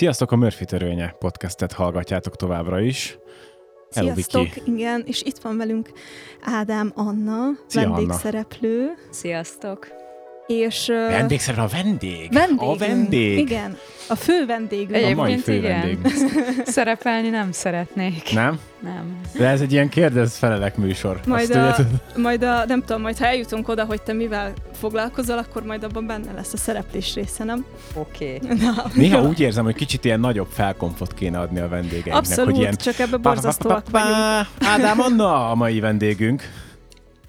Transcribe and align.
Sziasztok, 0.00 0.32
a 0.32 0.36
Murphy 0.36 0.64
Törvénye 0.64 1.14
podcastet 1.18 1.72
hallgatjátok 1.72 2.36
továbbra 2.36 2.80
is. 2.80 3.18
Hello, 3.90 4.12
Sziasztok, 4.12 4.42
Viki. 4.42 4.72
igen, 4.72 5.02
és 5.06 5.22
itt 5.22 5.38
van 5.38 5.56
velünk 5.56 5.90
Ádám 6.40 6.92
Anna, 6.94 7.44
Szia, 7.66 7.82
Anna. 7.82 7.94
vendégszereplő, 7.94 8.94
Sziasztok! 9.10 9.99
És... 10.50 10.88
ö, 10.88 10.94
Vendégszerű 10.94 11.60
a 11.60 11.66
vendég. 11.66 12.32
vendégünk. 12.32 12.60
A 12.60 12.76
vendég. 12.76 13.38
Igen, 13.38 13.76
a 14.08 14.14
fő 14.14 14.46
vendégünk. 14.46 15.04
A 15.04 15.14
mai 15.14 15.36
fő 15.36 15.52
igen. 15.52 15.80
vendég. 15.80 16.12
Szerepelni 16.64 17.28
nem 17.28 17.52
szeretnék. 17.52 18.32
Nem? 18.32 18.58
Nem. 18.78 19.20
De 19.38 19.48
ez 19.48 19.60
egy 19.60 19.72
ilyen 19.72 19.88
kérdez-felelek 19.88 20.76
műsor. 20.76 21.20
Majd 21.26 21.50
a, 21.50 21.76
majd 22.16 22.42
a, 22.42 22.64
nem 22.66 22.80
tudom, 22.80 23.02
majd 23.02 23.18
ha 23.18 23.26
eljutunk 23.26 23.68
oda, 23.68 23.84
hogy 23.84 24.02
te 24.02 24.12
mivel 24.12 24.52
foglalkozol, 24.72 25.38
akkor 25.38 25.62
majd 25.62 25.84
abban 25.84 26.06
benne 26.06 26.32
lesz 26.32 26.52
a 26.52 26.56
szereplés 26.56 27.14
része, 27.14 27.44
nem? 27.44 27.64
Oké. 27.94 28.40
Okay. 28.42 28.56
Na, 28.58 28.84
Néha 28.94 29.20
jó. 29.20 29.28
úgy 29.28 29.40
érzem, 29.40 29.64
hogy 29.64 29.74
kicsit 29.74 30.04
ilyen 30.04 30.20
nagyobb 30.20 30.48
felkomfot 30.50 31.14
kéne 31.14 31.38
adni 31.38 31.60
a 31.60 31.68
vendégeinknek. 31.68 32.14
Abszolút, 32.14 32.50
hogy 32.50 32.60
ilyen... 32.60 32.74
csak 32.76 32.98
ebbe 32.98 33.16
borzasztóak 33.16 33.90
vagyunk. 33.90 34.46
Ádám 34.60 35.00
Anna 35.00 35.50
a 35.50 35.54
mai 35.54 35.80
vendégünk. 35.80 36.42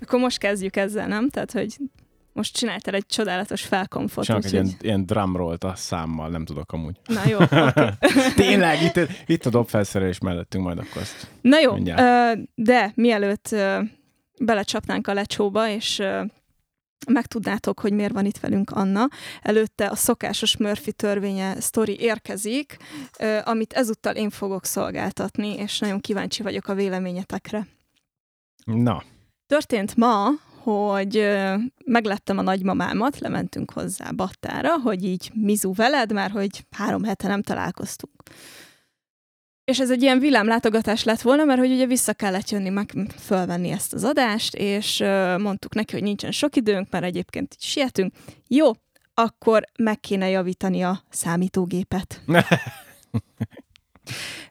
Akkor 0.01 0.19
most 0.19 0.37
kezdjük 0.37 0.75
ezzel, 0.75 1.07
nem? 1.07 1.29
Tehát, 1.29 1.51
hogy 1.51 1.75
most 2.41 2.55
csináltál 2.55 2.93
egy 2.93 3.05
csodálatos 3.05 3.61
felkomfot. 3.61 4.23
Csinálok 4.23 4.45
egy 4.45 4.53
ilyen, 4.53 4.69
ilyen 4.79 5.05
drumrollt 5.05 5.63
a 5.63 5.75
számmal, 5.75 6.29
nem 6.29 6.45
tudok 6.45 6.71
amúgy. 6.71 6.99
Na 7.05 7.21
jó, 7.27 7.37
oké. 7.43 7.89
Tényleg, 8.35 8.81
itt, 8.81 8.99
itt 9.25 9.45
a 9.45 9.49
dobfelszerelés 9.49 10.19
mellettünk 10.19 10.63
majd 10.63 10.77
akkor 10.77 11.01
azt. 11.01 11.27
Na 11.41 11.59
jó, 11.59 11.73
Mindjárt. 11.73 12.37
ö, 12.37 12.41
de 12.55 12.91
mielőtt 12.95 13.51
ö, 13.51 13.81
belecsapnánk 14.39 15.07
a 15.07 15.13
lecsóba, 15.13 15.69
és 15.69 15.99
ö, 15.99 16.23
megtudnátok, 17.07 17.79
hogy 17.79 17.93
miért 17.93 18.13
van 18.13 18.25
itt 18.25 18.37
velünk 18.37 18.69
Anna, 18.69 19.07
előtte 19.41 19.87
a 19.87 19.95
szokásos 19.95 20.57
Murphy 20.57 20.91
törvénye 20.91 21.59
sztori 21.59 21.99
érkezik, 21.99 22.77
ö, 23.19 23.37
amit 23.43 23.73
ezúttal 23.73 24.15
én 24.15 24.29
fogok 24.29 24.65
szolgáltatni, 24.65 25.55
és 25.55 25.79
nagyon 25.79 25.99
kíváncsi 25.99 26.43
vagyok 26.43 26.67
a 26.67 26.73
véleményetekre. 26.73 27.67
Na, 28.65 29.03
Történt 29.47 29.95
ma, 29.95 30.29
hogy 30.63 31.27
meglettem 31.85 32.37
a 32.37 32.41
nagymamámat, 32.41 33.19
lementünk 33.19 33.71
hozzá 33.71 34.11
Battára, 34.11 34.79
hogy 34.79 35.03
így 35.03 35.31
mizu 35.33 35.73
veled, 35.73 36.13
mert 36.13 36.31
hogy 36.31 36.65
három 36.71 37.03
hete 37.03 37.27
nem 37.27 37.41
találkoztunk. 37.41 38.13
És 39.63 39.79
ez 39.79 39.91
egy 39.91 40.01
ilyen 40.01 40.19
villámlátogatás 40.19 41.03
lett 41.03 41.21
volna, 41.21 41.43
mert 41.43 41.59
hogy 41.59 41.71
ugye 41.71 41.85
vissza 41.85 42.13
kellett 42.13 42.49
jönni 42.49 42.69
meg 42.69 42.91
fölvenni 43.19 43.69
ezt 43.69 43.93
az 43.93 44.03
adást, 44.03 44.55
és 44.55 44.97
mondtuk 45.37 45.73
neki, 45.73 45.93
hogy 45.93 46.03
nincsen 46.03 46.31
sok 46.31 46.55
időnk, 46.55 46.89
mert 46.89 47.03
egyébként 47.03 47.53
így 47.53 47.63
sietünk. 47.63 48.13
Jó, 48.47 48.71
akkor 49.13 49.63
meg 49.79 49.99
kéne 49.99 50.29
javítani 50.29 50.83
a 50.83 51.03
számítógépet. 51.09 52.21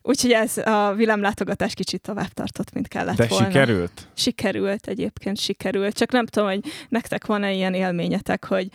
Úgyhogy 0.02 0.30
ez 0.32 0.56
a 0.58 0.92
villámlátogatás 0.96 1.74
kicsit 1.74 2.00
tovább 2.00 2.28
tartott, 2.28 2.72
mint 2.72 2.88
kellett 2.88 3.16
de 3.16 3.26
volna. 3.26 3.44
sikerült? 3.46 4.08
Sikerült 4.14 4.86
egyébként, 4.86 5.38
sikerült. 5.38 5.96
Csak 5.96 6.12
nem 6.12 6.26
tudom, 6.26 6.48
hogy 6.48 6.60
nektek 6.88 7.26
van-e 7.26 7.52
ilyen 7.52 7.74
élményetek, 7.74 8.44
hogy 8.44 8.68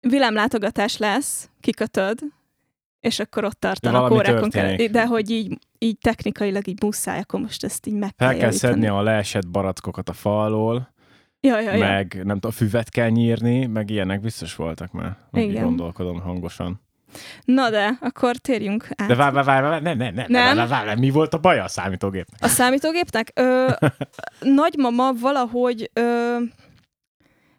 villámlátogatás 0.00 0.96
lesz, 0.96 1.48
kikötöd, 1.60 2.18
és 3.00 3.18
akkor 3.18 3.44
ott 3.44 3.60
tartanak 3.60 4.00
valami 4.08 4.14
órákon 4.16 4.50
keresztül. 4.50 4.88
De 4.88 5.06
hogy 5.06 5.30
így, 5.30 5.58
így 5.78 5.98
technikailag 5.98 6.66
így 6.66 6.82
muszáj, 6.82 7.18
akkor 7.18 7.40
most 7.40 7.64
ezt 7.64 7.86
így 7.86 7.94
meg 7.94 8.12
Fel 8.16 8.28
kell 8.28 8.38
kell 8.38 8.46
javítani. 8.46 8.72
szedni 8.72 8.86
a 8.86 9.02
leesett 9.02 9.48
barackokat 9.48 10.08
a 10.08 10.12
fa 10.12 10.42
alól, 10.42 10.92
Ja, 11.42 11.60
ja, 11.60 11.72
ja. 11.72 11.78
meg 11.78 12.20
nem 12.24 12.34
tudom, 12.34 12.50
füvet 12.50 12.88
kell 12.88 13.08
nyírni, 13.08 13.66
meg 13.66 13.90
ilyenek 13.90 14.20
biztos 14.20 14.54
voltak 14.56 14.92
már. 14.92 15.16
Meg 15.30 15.48
Igen. 15.48 15.62
gondolkodom 15.64 16.20
hangosan. 16.20 16.80
Na 17.44 17.70
de, 17.70 17.98
akkor 18.00 18.36
térjünk 18.36 18.88
át. 18.94 19.08
De 19.08 19.14
várj, 19.14 19.34
várj, 19.34 19.46
várj, 19.46 19.66
várj, 19.66 19.82
ne, 19.82 19.94
ne, 19.94 20.10
ne, 20.10 20.24
Nem. 20.28 20.56
ne, 20.56 20.66
várj, 20.66 20.86
várj, 20.86 21.00
mi 21.00 21.10
volt 21.10 21.34
a 21.34 21.38
baj 21.38 21.58
a 21.58 21.68
számítógépnek? 21.68 22.42
A 22.42 22.48
számítógépnek? 22.48 23.30
Ö, 23.34 23.70
nagymama 24.40 25.12
valahogy... 25.12 25.90
Ö, 25.92 26.36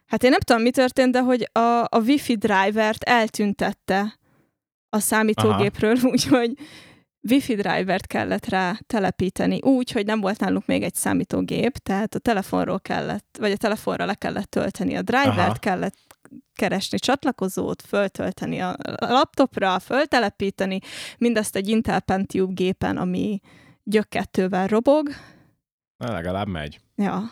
hát 0.06 0.22
én 0.22 0.30
nem 0.30 0.40
tudom, 0.40 0.62
mi 0.62 0.70
történt, 0.70 1.12
de 1.12 1.20
hogy 1.20 1.48
a, 1.52 1.82
a 1.88 2.00
wifi 2.04 2.36
drivert 2.36 3.02
eltüntette 3.02 4.18
a 4.88 4.98
számítógépről, 4.98 5.96
úgyhogy 6.12 6.52
wifi 7.30 7.54
drivert 7.54 8.06
kellett 8.06 8.46
rá 8.46 8.78
telepíteni 8.86 9.60
úgy, 9.60 9.90
hogy 9.90 10.06
nem 10.06 10.20
volt 10.20 10.40
nálunk 10.40 10.66
még 10.66 10.82
egy 10.82 10.94
számítógép, 10.94 11.76
tehát 11.76 12.14
a 12.14 12.18
telefonról 12.18 12.80
kellett, 12.80 13.36
vagy 13.38 13.50
a 13.50 13.56
telefonra 13.56 14.04
le 14.04 14.14
kellett 14.14 14.50
tölteni 14.50 14.96
a 14.96 15.02
drivert, 15.02 15.36
Aha. 15.36 15.54
kellett 15.60 16.11
keresni 16.54 16.98
csatlakozót, 16.98 17.82
föltölteni 17.82 18.60
a 18.60 18.76
laptopra, 18.98 19.78
föltelepíteni, 19.78 20.78
mindezt 21.18 21.56
egy 21.56 21.68
Intel 21.68 22.00
Pentium 22.00 22.54
gépen, 22.54 22.96
ami 22.96 23.40
gyökkettővel 23.82 24.66
robog. 24.66 25.08
Na, 25.96 26.12
legalább 26.12 26.48
megy. 26.48 26.80
Ja. 26.96 27.22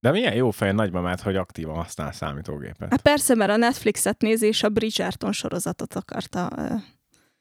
De 0.00 0.10
milyen 0.10 0.34
jó 0.34 0.50
fej 0.50 0.72
nagymamát, 0.72 1.20
hogy 1.20 1.36
aktívan 1.36 1.74
használ 1.74 2.12
számítógépet. 2.12 2.90
Hát 2.90 3.02
persze, 3.02 3.34
mert 3.34 3.50
a 3.50 3.56
Netflixet 3.56 4.20
nézi, 4.20 4.46
és 4.46 4.62
a 4.62 4.68
Bridgerton 4.68 5.32
sorozatot 5.32 5.94
akarta. 5.94 6.50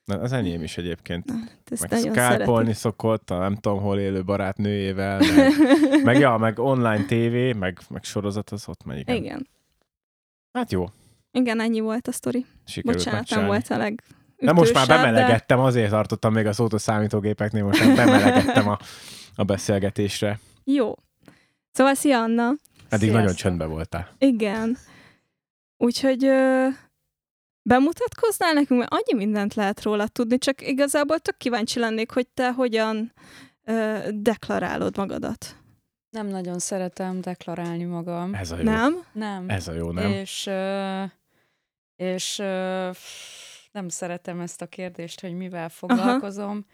Na, 0.06 0.20
az 0.20 0.32
enyém 0.32 0.64
is 0.64 0.78
egyébként. 0.78 1.34
Ezt 1.66 1.90
Meg 1.90 2.14
szeretik. 2.14 2.74
szokott, 2.74 3.30
a 3.30 3.38
nem 3.38 3.56
tudom 3.56 3.80
hol 3.80 4.00
élő 4.00 4.24
barátnőjével, 4.24 5.20
meg, 5.36 6.04
meg, 6.04 6.20
ja, 6.20 6.38
meg 6.38 6.60
online 6.60 7.06
tévé, 7.06 7.54
meg, 7.54 7.80
meg 7.90 8.04
sorozat, 8.04 8.50
az 8.50 8.68
ott 8.68 8.84
megy. 8.84 9.00
Igen. 9.00 9.16
Igen. 9.16 9.48
Hát 10.54 10.72
jó, 10.72 10.86
Igen, 11.32 11.60
ennyi 11.60 11.80
volt 11.80 12.08
a 12.08 12.12
sztori. 12.12 12.46
sikerült 12.66 13.04
Bocsánat, 13.04 13.30
nem 13.30 13.46
volt 13.46 13.68
a 13.70 13.78
leg 13.78 14.04
De 14.38 14.52
most 14.52 14.74
már 14.74 14.88
bemelegettem, 14.88 15.60
azért 15.60 15.90
tartottam 15.90 16.34
még 16.34 16.46
a 16.46 16.54
szót 16.54 16.74
a 16.74 16.78
számítógépeknél, 16.78 17.64
most 17.64 17.86
már 17.86 17.96
bemelegettem 17.96 18.68
a, 18.68 18.78
a 19.36 19.44
beszélgetésre. 19.44 20.28
De... 20.28 20.72
Jó. 20.74 20.94
Szóval 21.72 21.94
szia, 21.94 22.22
Anna. 22.22 22.52
Eddig 22.90 23.08
nagyon 23.12 23.28
Sziasztok. 23.28 23.46
csöndbe 23.48 23.66
voltál. 23.66 24.10
Igen. 24.18 24.78
Úgyhogy 25.78 26.26
ö, 26.26 26.68
bemutatkoznál 27.62 28.54
nekünk, 28.54 28.80
mert 28.80 28.92
annyi 28.94 29.24
mindent 29.26 29.54
lehet 29.54 29.84
róla 29.84 30.08
tudni, 30.08 30.38
csak 30.38 30.62
igazából 30.68 31.20
tök 31.20 31.38
kíváncsi 31.38 31.80
lennék, 31.80 32.12
hogy 32.12 32.28
te 32.28 32.52
hogyan 32.52 33.14
ö, 33.64 33.98
deklarálod 34.14 34.98
magadat. 34.98 35.56
Nem 36.10 36.28
nagyon 36.28 36.60
szeretem 36.60 37.22
deklarálni 37.22 37.84
magam. 37.84 38.34
Ez 38.34 38.52
a 38.52 38.58
jó. 38.58 38.64
Nem? 38.64 39.04
Nem. 39.12 39.50
Ez 39.50 39.68
a 39.68 39.74
jó, 39.74 39.92
nem? 39.92 40.12
És, 40.12 40.50
és 41.96 42.38
nem 43.72 43.90
szeretem 43.90 44.40
ezt 44.40 44.62
a 44.62 44.68
kérdést, 44.68 45.22
hogy 45.22 45.34
mivel 45.34 45.70
foglalkozom. 45.70 46.66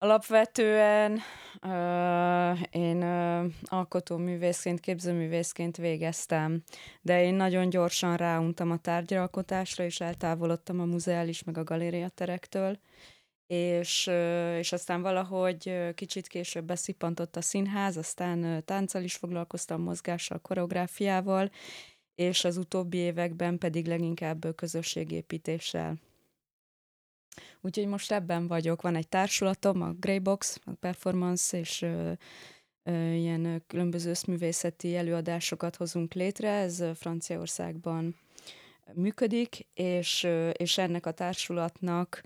Alapvetően 0.00 1.20
ö, 1.60 2.52
én 2.70 3.02
ö, 3.02 3.46
alkotóművészként, 3.64 4.80
képzőművészként 4.80 5.76
végeztem, 5.76 6.62
de 7.00 7.22
én 7.22 7.34
nagyon 7.34 7.68
gyorsan 7.68 8.16
ráuntam 8.16 8.70
a 8.70 8.76
tárgyalkotásra, 8.76 9.84
és 9.84 10.00
eltávolodtam 10.00 10.80
a 10.80 10.84
muzeális 10.84 11.44
meg 11.44 11.58
a 11.58 11.64
galériaterektől, 11.64 12.78
és, 13.48 14.06
és 14.58 14.72
aztán 14.72 15.02
valahogy 15.02 15.94
kicsit 15.94 16.26
később 16.26 16.64
beszippantott 16.64 17.36
a 17.36 17.40
színház, 17.40 17.96
aztán 17.96 18.64
tánccal 18.64 19.02
is 19.02 19.14
foglalkoztam, 19.14 19.82
mozgással, 19.82 20.38
koreográfiával, 20.38 21.50
és 22.14 22.44
az 22.44 22.56
utóbbi 22.56 22.96
években 22.96 23.58
pedig 23.58 23.86
leginkább 23.86 24.54
közösségépítéssel. 24.54 25.96
Úgyhogy 27.60 27.86
most 27.86 28.12
ebben 28.12 28.46
vagyok. 28.46 28.82
Van 28.82 28.96
egy 28.96 29.08
társulatom, 29.08 29.82
a 29.82 29.92
Greybox, 29.92 30.60
a 30.64 30.72
Performance, 30.80 31.58
és 31.58 31.86
ilyen 33.12 33.64
különböző 33.66 34.10
összművészeti 34.10 34.96
előadásokat 34.96 35.76
hozunk 35.76 36.14
létre. 36.14 36.50
Ez 36.50 36.84
Franciaországban 36.94 38.16
működik, 38.94 39.66
és, 39.74 40.26
és 40.52 40.78
ennek 40.78 41.06
a 41.06 41.12
társulatnak 41.12 42.22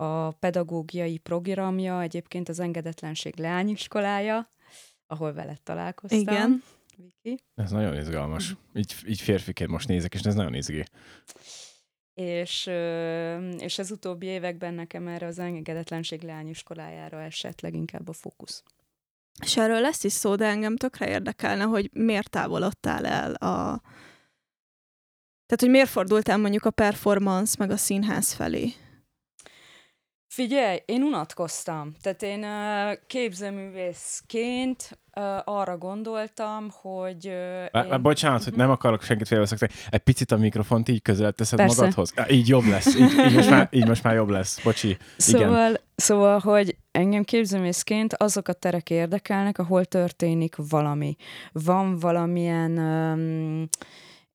a 0.00 0.30
pedagógiai 0.30 1.18
programja 1.18 2.02
egyébként 2.02 2.48
az 2.48 2.58
Engedetlenség 2.58 3.36
Leányiskolája, 3.36 4.50
ahol 5.06 5.32
veled 5.32 5.62
találkoztam. 5.62 6.18
Igen. 6.18 6.62
Viki. 6.96 7.42
Ez 7.54 7.70
nagyon 7.70 7.96
izgalmas. 7.96 8.56
Így, 8.74 8.94
így 9.06 9.20
férfiként 9.20 9.70
most 9.70 9.88
nézek, 9.88 10.14
és 10.14 10.20
ez 10.20 10.34
nagyon 10.34 10.54
izgi. 10.54 10.84
És, 12.14 12.70
és 13.58 13.78
az 13.78 13.90
utóbbi 13.90 14.26
években 14.26 14.74
nekem 14.74 15.08
erre 15.08 15.26
az 15.26 15.38
engedetlenség 15.38 16.22
leányiskolájára 16.22 17.22
esett 17.22 17.60
leginkább 17.60 18.08
a 18.08 18.12
fókusz. 18.12 18.62
És 19.42 19.56
erről 19.56 19.80
lesz 19.80 20.04
is 20.04 20.12
szó, 20.12 20.34
de 20.34 20.46
engem 20.46 20.76
tökre 20.76 21.08
érdekelne, 21.08 21.64
hogy 21.64 21.90
miért 21.92 22.30
távolodtál 22.30 23.06
el 23.06 23.34
a... 23.34 23.80
Tehát, 25.46 25.60
hogy 25.60 25.70
miért 25.70 25.88
fordultál 25.88 26.38
mondjuk 26.38 26.64
a 26.64 26.70
performance 26.70 27.54
meg 27.58 27.70
a 27.70 27.76
színház 27.76 28.32
felé? 28.32 28.72
Figyelj, 30.38 30.78
én 30.86 31.02
unatkoztam. 31.02 31.94
Tehát 32.00 32.22
én 32.22 32.46
képzőművészként 33.06 34.98
arra 35.44 35.78
gondoltam, 35.78 36.68
hogy... 36.72 37.24
Én... 37.72 38.02
Bocsánat, 38.02 38.44
hogy 38.44 38.52
nem 38.52 38.70
akarok 38.70 39.02
senkit 39.02 39.26
félbeszakítani. 39.26 39.80
Egy 39.90 40.00
picit 40.00 40.32
a 40.32 40.36
mikrofont 40.36 40.88
így 40.88 41.02
közel 41.02 41.32
teszed 41.32 41.58
Persze. 41.58 41.80
magadhoz. 41.80 42.14
Így 42.30 42.48
jobb 42.48 42.64
lesz. 42.64 42.94
Így, 42.94 43.12
így, 43.26 43.34
most 43.34 43.50
már, 43.50 43.68
így 43.70 43.86
most 43.86 44.02
már 44.02 44.14
jobb 44.14 44.28
lesz. 44.28 44.60
Bocsi. 44.62 44.96
Szóval, 45.16 45.68
Igen. 45.68 45.80
szóval, 45.96 46.38
hogy 46.38 46.76
engem 46.90 47.24
képzőmészként 47.24 48.14
azok 48.14 48.48
a 48.48 48.52
terek 48.52 48.90
érdekelnek, 48.90 49.58
ahol 49.58 49.84
történik 49.84 50.56
valami. 50.68 51.16
Van 51.52 51.98
valamilyen... 51.98 52.78
Um, 52.78 53.68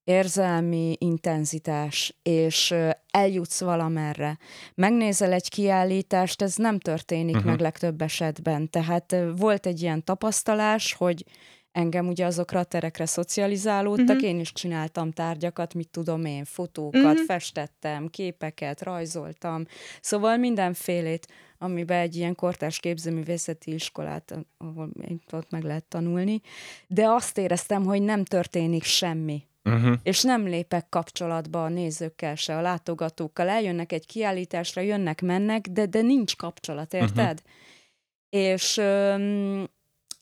érzelmi 0.04 0.96
intenzitás, 1.00 2.16
és 2.24 2.74
eljutsz 3.12 3.62
valamerre. 3.62 4.38
Megnézel 4.76 5.32
egy 5.32 5.50
kiállítást, 5.50 6.42
ez 6.42 6.56
nem 6.56 6.80
történik 6.80 7.36
uh-huh. 7.36 7.52
meg 7.52 7.60
legtöbb 7.60 8.02
esetben. 8.02 8.70
Tehát 8.70 9.16
volt 9.36 9.66
egy 9.66 9.82
ilyen 9.82 10.04
tapasztalás, 10.04 10.94
hogy 10.94 11.26
engem 11.72 12.08
ugye 12.08 12.26
azokra 12.26 12.60
a 12.60 12.64
terekre 12.64 13.06
szocializálódtak, 13.06 14.16
uh-huh. 14.16 14.30
én 14.30 14.40
is 14.40 14.52
csináltam 14.52 15.12
tárgyakat, 15.12 15.74
mit 15.74 15.90
tudom 15.90 16.26
én, 16.26 16.46
fotókat, 16.46 17.04
uh-huh. 17.04 17.26
festettem, 17.26 18.08
képeket, 18.08 18.82
rajzoltam, 18.82 19.66
szóval 20.02 20.38
mindenfélét, 20.38 21.28
amiben 21.58 22.00
egy 22.00 22.16
ilyen 22.16 22.36
kortárs 22.36 22.80
képzőművészeti 22.80 23.74
iskolát, 23.74 24.46
ahol 24.58 24.90
ott 25.32 25.52
meg 25.52 25.64
lehet 25.64 25.86
tanulni, 25.86 26.42
de 26.88 27.06
azt 27.08 27.38
éreztem, 27.38 27.84
hogy 27.84 28.02
nem 28.02 28.24
történik 28.24 28.84
semmi 28.84 29.44
Uh-huh. 29.64 29.94
És 30.04 30.22
nem 30.22 30.48
lépek 30.48 30.90
kapcsolatba 30.90 31.64
a 31.64 31.70
nézőkkel 31.70 32.36
se, 32.36 32.58
a 32.58 32.62
látogatókkal. 32.62 33.50
Eljönnek 33.50 33.92
egy 33.92 34.06
kiállításra, 34.06 34.82
jönnek, 34.82 35.22
mennek, 35.22 35.68
de, 35.68 35.86
de 35.86 36.02
nincs 36.02 36.36
kapcsolat, 36.36 36.94
érted? 36.94 37.42
Uh-huh. 37.44 38.50
És, 38.50 38.82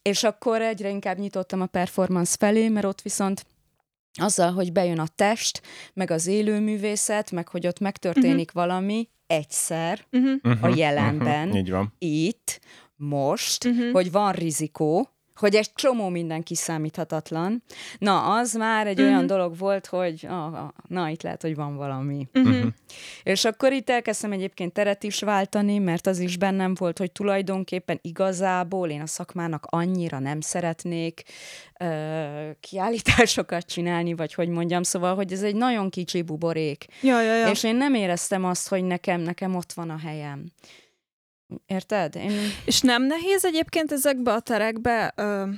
és 0.02 0.24
akkor 0.24 0.62
egyre 0.62 0.90
inkább 0.90 1.18
nyitottam 1.18 1.62
a 1.62 1.66
performance 1.66 2.36
felé, 2.40 2.68
mert 2.68 2.86
ott 2.86 3.02
viszont 3.02 3.46
azzal, 4.20 4.52
hogy 4.52 4.72
bejön 4.72 5.00
a 5.00 5.08
test, 5.16 5.62
meg 5.94 6.12
az 6.12 6.28
élőművészet, 6.28 7.32
meg 7.32 7.48
hogy 7.48 7.68
ott 7.68 7.80
megtörténik 7.80 8.50
uh-huh. 8.50 8.66
valami 8.66 9.10
egyszer 9.28 10.06
uh-huh. 10.12 10.64
a 10.64 10.76
jelenben, 10.76 11.48
uh-huh. 11.48 11.60
Így 11.60 11.70
van. 11.70 11.94
itt, 11.98 12.60
most, 12.96 13.66
uh-huh. 13.66 13.92
hogy 13.92 14.12
van 14.12 14.32
rizikó, 14.32 15.10
hogy 15.42 15.56
egy 15.56 15.74
csomó 15.74 16.10
minden 16.10 16.44
kiszámíthatatlan. 16.44 17.64
Na, 17.98 18.36
az 18.36 18.54
már 18.54 18.88
egy 18.88 19.00
uh-huh. 19.00 19.14
olyan 19.14 19.28
dolog 19.28 19.58
volt, 19.58 19.86
hogy 19.86 20.26
ah, 20.30 20.54
ah, 20.54 20.70
na, 20.88 21.10
itt 21.10 21.22
lehet, 21.22 21.42
hogy 21.42 21.56
van 21.56 21.76
valami. 21.76 22.28
Uh-huh. 22.34 22.68
És 23.24 23.46
akkor 23.46 23.72
itt 23.72 23.90
elkezdtem 23.90 24.32
egyébként 24.32 24.74
teret 24.74 25.04
is 25.04 25.20
váltani, 25.20 25.78
mert 25.78 26.08
az 26.08 26.20
is 26.20 26.38
bennem 26.38 26.74
volt, 26.74 26.98
hogy 26.98 27.12
tulajdonképpen 27.12 28.00
igazából 28.02 28.90
én 28.90 29.02
a 29.02 29.08
szakmának 29.08 29.66
annyira 29.70 30.20
nem 30.20 30.42
szeretnék 30.42 31.24
uh, 31.80 31.88
kiállításokat 32.60 33.66
csinálni, 33.66 34.14
vagy 34.14 34.34
hogy 34.34 34.48
mondjam, 34.48 34.84
szóval, 34.84 35.16
hogy 35.16 35.32
ez 35.32 35.44
egy 35.44 35.56
nagyon 35.56 35.90
kicsi 35.90 36.22
buborék. 36.22 36.86
Ja, 37.02 37.22
ja, 37.22 37.36
ja. 37.36 37.50
És 37.50 37.64
én 37.64 37.76
nem 37.76 37.94
éreztem 37.94 38.46
azt, 38.46 38.68
hogy 38.68 38.84
nekem, 38.84 39.22
nekem 39.22 39.56
ott 39.56 39.74
van 39.74 39.90
a 39.90 39.98
helyem. 39.98 40.46
Érted? 41.66 42.16
Én... 42.16 42.32
És 42.66 42.82
nem 42.82 43.04
nehéz 43.04 43.46
egyébként 43.46 43.92
ezekbe 43.92 44.34
a 44.34 44.40
terekbe, 44.40 45.14
ö, 45.16 45.50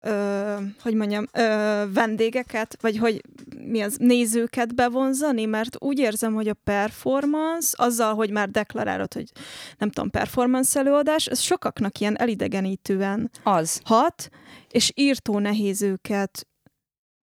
ö, 0.00 0.56
hogy 0.82 0.94
mondjam, 0.94 1.26
ö, 1.32 1.84
vendégeket, 1.92 2.76
vagy 2.80 2.98
hogy 2.98 3.22
mi 3.56 3.80
az, 3.80 3.96
nézőket 3.98 4.74
bevonzani, 4.74 5.44
mert 5.44 5.76
úgy 5.78 5.98
érzem, 5.98 6.34
hogy 6.34 6.48
a 6.48 6.54
performance, 6.64 7.84
azzal, 7.84 8.14
hogy 8.14 8.30
már 8.30 8.48
deklarálod, 8.50 9.14
hogy 9.14 9.30
nem 9.78 9.90
tudom, 9.90 10.10
performance 10.10 10.78
előadás, 10.78 11.26
ez 11.26 11.40
sokaknak 11.40 11.98
ilyen 11.98 12.18
elidegenítően 12.18 13.30
az. 13.42 13.80
hat, 13.84 14.28
és 14.70 14.92
írtó 14.94 15.38
nehéz 15.38 15.82
őket 15.82 16.46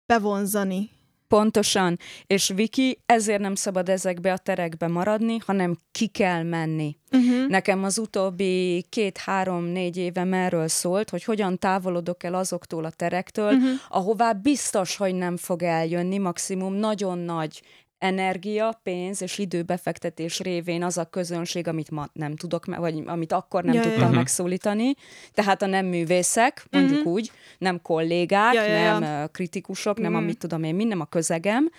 bevonzani 0.05 0.96
Pontosan. 1.27 1.97
És 2.27 2.51
Viki, 2.55 2.99
ezért 3.05 3.41
nem 3.41 3.55
szabad 3.55 3.89
ezekbe 3.89 4.31
a 4.31 4.37
terekbe 4.37 4.87
maradni, 4.87 5.37
hanem 5.45 5.77
ki 5.91 6.07
kell 6.07 6.43
menni. 6.43 6.97
Uh-huh. 7.11 7.47
Nekem 7.47 7.83
az 7.83 7.97
utóbbi 7.97 8.85
két-három-négy 8.89 9.97
évem 9.97 10.33
erről 10.33 10.67
szólt, 10.67 11.09
hogy 11.09 11.23
hogyan 11.23 11.57
távolodok 11.59 12.23
el 12.23 12.33
azoktól 12.33 12.85
a 12.85 12.89
terektől, 12.89 13.53
uh-huh. 13.53 13.69
ahová 13.89 14.33
biztos, 14.33 14.95
hogy 14.95 15.15
nem 15.15 15.37
fog 15.37 15.63
eljönni, 15.63 16.17
maximum 16.17 16.73
nagyon 16.73 17.17
nagy 17.17 17.61
energia, 17.97 18.79
pénz 18.83 19.21
és 19.21 19.37
időbefektetés 19.37 20.39
révén 20.39 20.83
az 20.83 20.97
a 20.97 21.05
közönség, 21.05 21.67
amit 21.67 21.91
ma 21.91 22.07
nem 22.13 22.35
tudok, 22.35 22.65
vagy 22.65 23.03
amit 23.05 23.31
akkor 23.31 23.63
nem 23.63 23.73
ja, 23.73 23.81
tudtam 23.81 24.09
ja. 24.09 24.15
megszólítani. 24.15 24.93
Tehát 25.33 25.61
a 25.61 25.65
nem 25.65 25.85
művészek, 25.85 26.65
mondjuk 26.71 26.97
uh-huh. 26.97 27.13
úgy, 27.13 27.31
nem 27.57 27.81
kollégák, 27.81 28.53
ja, 28.53 28.63
ja, 28.63 28.99
nem 28.99 29.19
ja. 29.19 29.27
kritikusok, 29.27 29.97
nem 29.97 30.05
uh-huh. 30.05 30.23
amit 30.23 30.37
tudom 30.37 30.63
én, 30.63 30.75
mind 30.75 30.89
nem 30.89 30.99
a 30.99 31.05
közegem. 31.05 31.69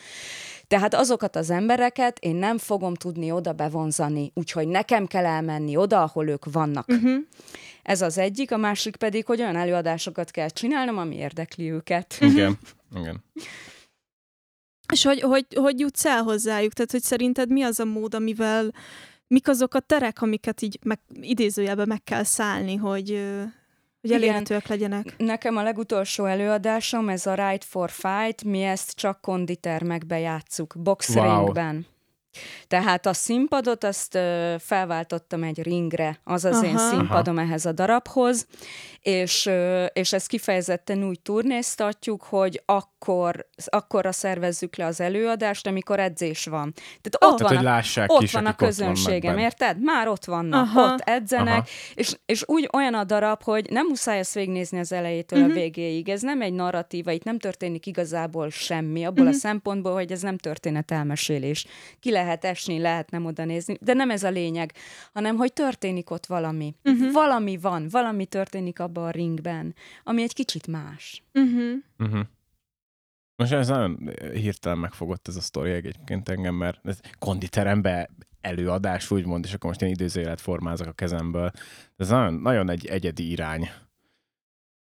Tehát 0.66 0.94
azokat 0.94 1.36
az 1.36 1.50
embereket 1.50 2.18
én 2.18 2.36
nem 2.36 2.58
fogom 2.58 2.94
tudni 2.94 3.30
oda 3.30 3.52
bevonzani, 3.52 4.30
úgyhogy 4.34 4.68
nekem 4.68 5.06
kell 5.06 5.26
elmenni 5.26 5.76
oda, 5.76 6.02
ahol 6.02 6.28
ők 6.28 6.44
vannak. 6.52 6.88
Uh-huh. 6.88 7.16
Ez 7.82 8.02
az 8.02 8.18
egyik, 8.18 8.52
a 8.52 8.56
másik 8.56 8.96
pedig, 8.96 9.26
hogy 9.26 9.40
olyan 9.40 9.56
előadásokat 9.56 10.30
kell 10.30 10.48
csinálnom, 10.48 10.98
ami 10.98 11.16
érdekli 11.16 11.70
őket. 11.70 12.16
Igen, 12.20 12.58
igen. 13.00 13.24
És 14.92 15.04
hogy, 15.04 15.20
hogy, 15.20 15.46
hogy 15.54 15.80
jutsz 15.80 16.04
el 16.04 16.22
hozzájuk? 16.22 16.72
Tehát, 16.72 16.90
hogy 16.90 17.02
szerinted 17.02 17.50
mi 17.50 17.62
az 17.62 17.80
a 17.80 17.84
mód, 17.84 18.14
amivel, 18.14 18.70
mik 19.26 19.48
azok 19.48 19.74
a 19.74 19.80
terek, 19.80 20.22
amiket 20.22 20.62
így 20.62 20.78
meg, 20.82 20.98
idézőjelben 21.20 21.88
meg 21.88 22.04
kell 22.04 22.24
szállni, 22.24 22.76
hogy, 22.76 23.24
hogy 24.00 24.12
elérhetőek 24.12 24.66
legyenek? 24.66 25.14
Nekem 25.16 25.56
a 25.56 25.62
legutolsó 25.62 26.24
előadásom, 26.24 27.08
ez 27.08 27.26
a 27.26 27.34
Ride 27.34 27.64
for 27.64 27.90
Fight, 27.90 28.44
mi 28.44 28.62
ezt 28.62 28.92
csak 28.92 29.20
konditermekbe 29.20 30.18
játsszuk, 30.18 30.74
boxringben. 30.78 31.74
Wow. 31.74 31.97
Tehát 32.68 33.06
a 33.06 33.12
színpadot 33.12 33.84
azt 33.84 34.18
felváltottam 34.58 35.42
egy 35.42 35.62
ringre, 35.62 36.20
az 36.24 36.44
az 36.44 36.56
Aha. 36.56 36.66
én 36.66 36.78
színpadom 36.78 37.36
Aha. 37.36 37.46
ehhez 37.46 37.66
a 37.66 37.72
darabhoz, 37.72 38.46
és, 39.02 39.50
és 39.92 40.12
ezt 40.12 40.26
kifejezetten 40.26 41.04
úgy 41.04 41.20
turnéztatjuk, 41.20 42.22
hogy 42.22 42.62
akkor, 42.66 43.46
akkorra 43.66 44.12
szervezzük 44.12 44.76
le 44.76 44.86
az 44.86 45.00
előadást, 45.00 45.66
amikor 45.66 46.00
edzés 46.00 46.44
van. 46.44 46.72
Tehát 46.74 47.32
ott 47.32 47.38
Tehát, 47.38 47.54
van, 47.54 48.04
a, 48.04 48.14
ott 48.14 48.22
is, 48.22 48.32
van 48.32 48.46
a 48.46 48.54
közönségem, 48.54 49.38
érted? 49.38 49.82
Már 49.82 50.08
ott 50.08 50.24
vannak, 50.24 50.66
Aha. 50.66 50.92
ott 50.92 51.00
edzenek, 51.00 51.68
és, 51.94 52.16
és 52.26 52.42
úgy 52.46 52.68
olyan 52.72 52.94
a 52.94 53.04
darab, 53.04 53.42
hogy 53.42 53.66
nem 53.70 53.86
muszáj 53.86 54.18
ezt 54.18 54.34
végignézni 54.34 54.78
az 54.78 54.92
elejétől 54.92 55.38
uh-huh. 55.38 55.54
a 55.54 55.58
mhm. 55.58 55.64
végéig. 55.64 56.08
Ez 56.08 56.22
nem 56.22 56.42
egy 56.42 56.52
narratíva, 56.52 57.10
itt 57.10 57.24
nem 57.24 57.38
történik 57.38 57.86
igazából 57.86 58.50
semmi, 58.50 59.04
abból 59.04 59.24
uh-huh. 59.24 59.36
a 59.36 59.38
szempontból, 59.38 59.92
hogy 59.92 60.12
ez 60.12 60.22
nem 60.22 60.38
történet 60.38 60.90
elmesélés. 60.90 61.66
Ki 62.00 62.10
lehet 62.10 62.27
esni, 62.36 62.78
lehet 62.78 63.10
nem 63.10 63.24
oda 63.24 63.44
nézni, 63.44 63.76
de 63.80 63.92
nem 63.92 64.10
ez 64.10 64.22
a 64.22 64.30
lényeg, 64.30 64.72
hanem 65.12 65.36
hogy 65.36 65.52
történik 65.52 66.10
ott 66.10 66.26
valami. 66.26 66.74
Uh-huh. 66.84 67.12
Valami 67.12 67.56
van, 67.56 67.86
valami 67.90 68.26
történik 68.26 68.80
abban 68.80 69.04
a 69.04 69.10
ringben, 69.10 69.74
ami 70.04 70.22
egy 70.22 70.34
kicsit 70.34 70.66
más. 70.66 71.22
Uh-huh. 71.34 71.72
Uh-huh. 71.98 72.26
Most 73.36 73.52
ez 73.52 73.68
nagyon 73.68 74.10
hirtelen 74.32 74.78
megfogott 74.78 75.28
ez 75.28 75.36
a 75.36 75.40
sztori 75.40 75.70
egyébként 75.70 76.28
engem, 76.28 76.54
mert 76.54 76.86
ez 76.86 77.00
konditerembe 77.18 78.10
előadás, 78.40 79.10
úgymond, 79.10 79.44
és 79.44 79.52
akkor 79.52 79.68
most 79.70 79.82
én 79.82 79.88
időzélet 79.88 80.40
formázok 80.40 80.86
a 80.86 80.92
kezemből. 80.92 81.50
Ez 81.96 82.08
nagyon, 82.08 82.34
nagyon 82.34 82.70
egy 82.70 82.86
egyedi 82.86 83.30
irány. 83.30 83.70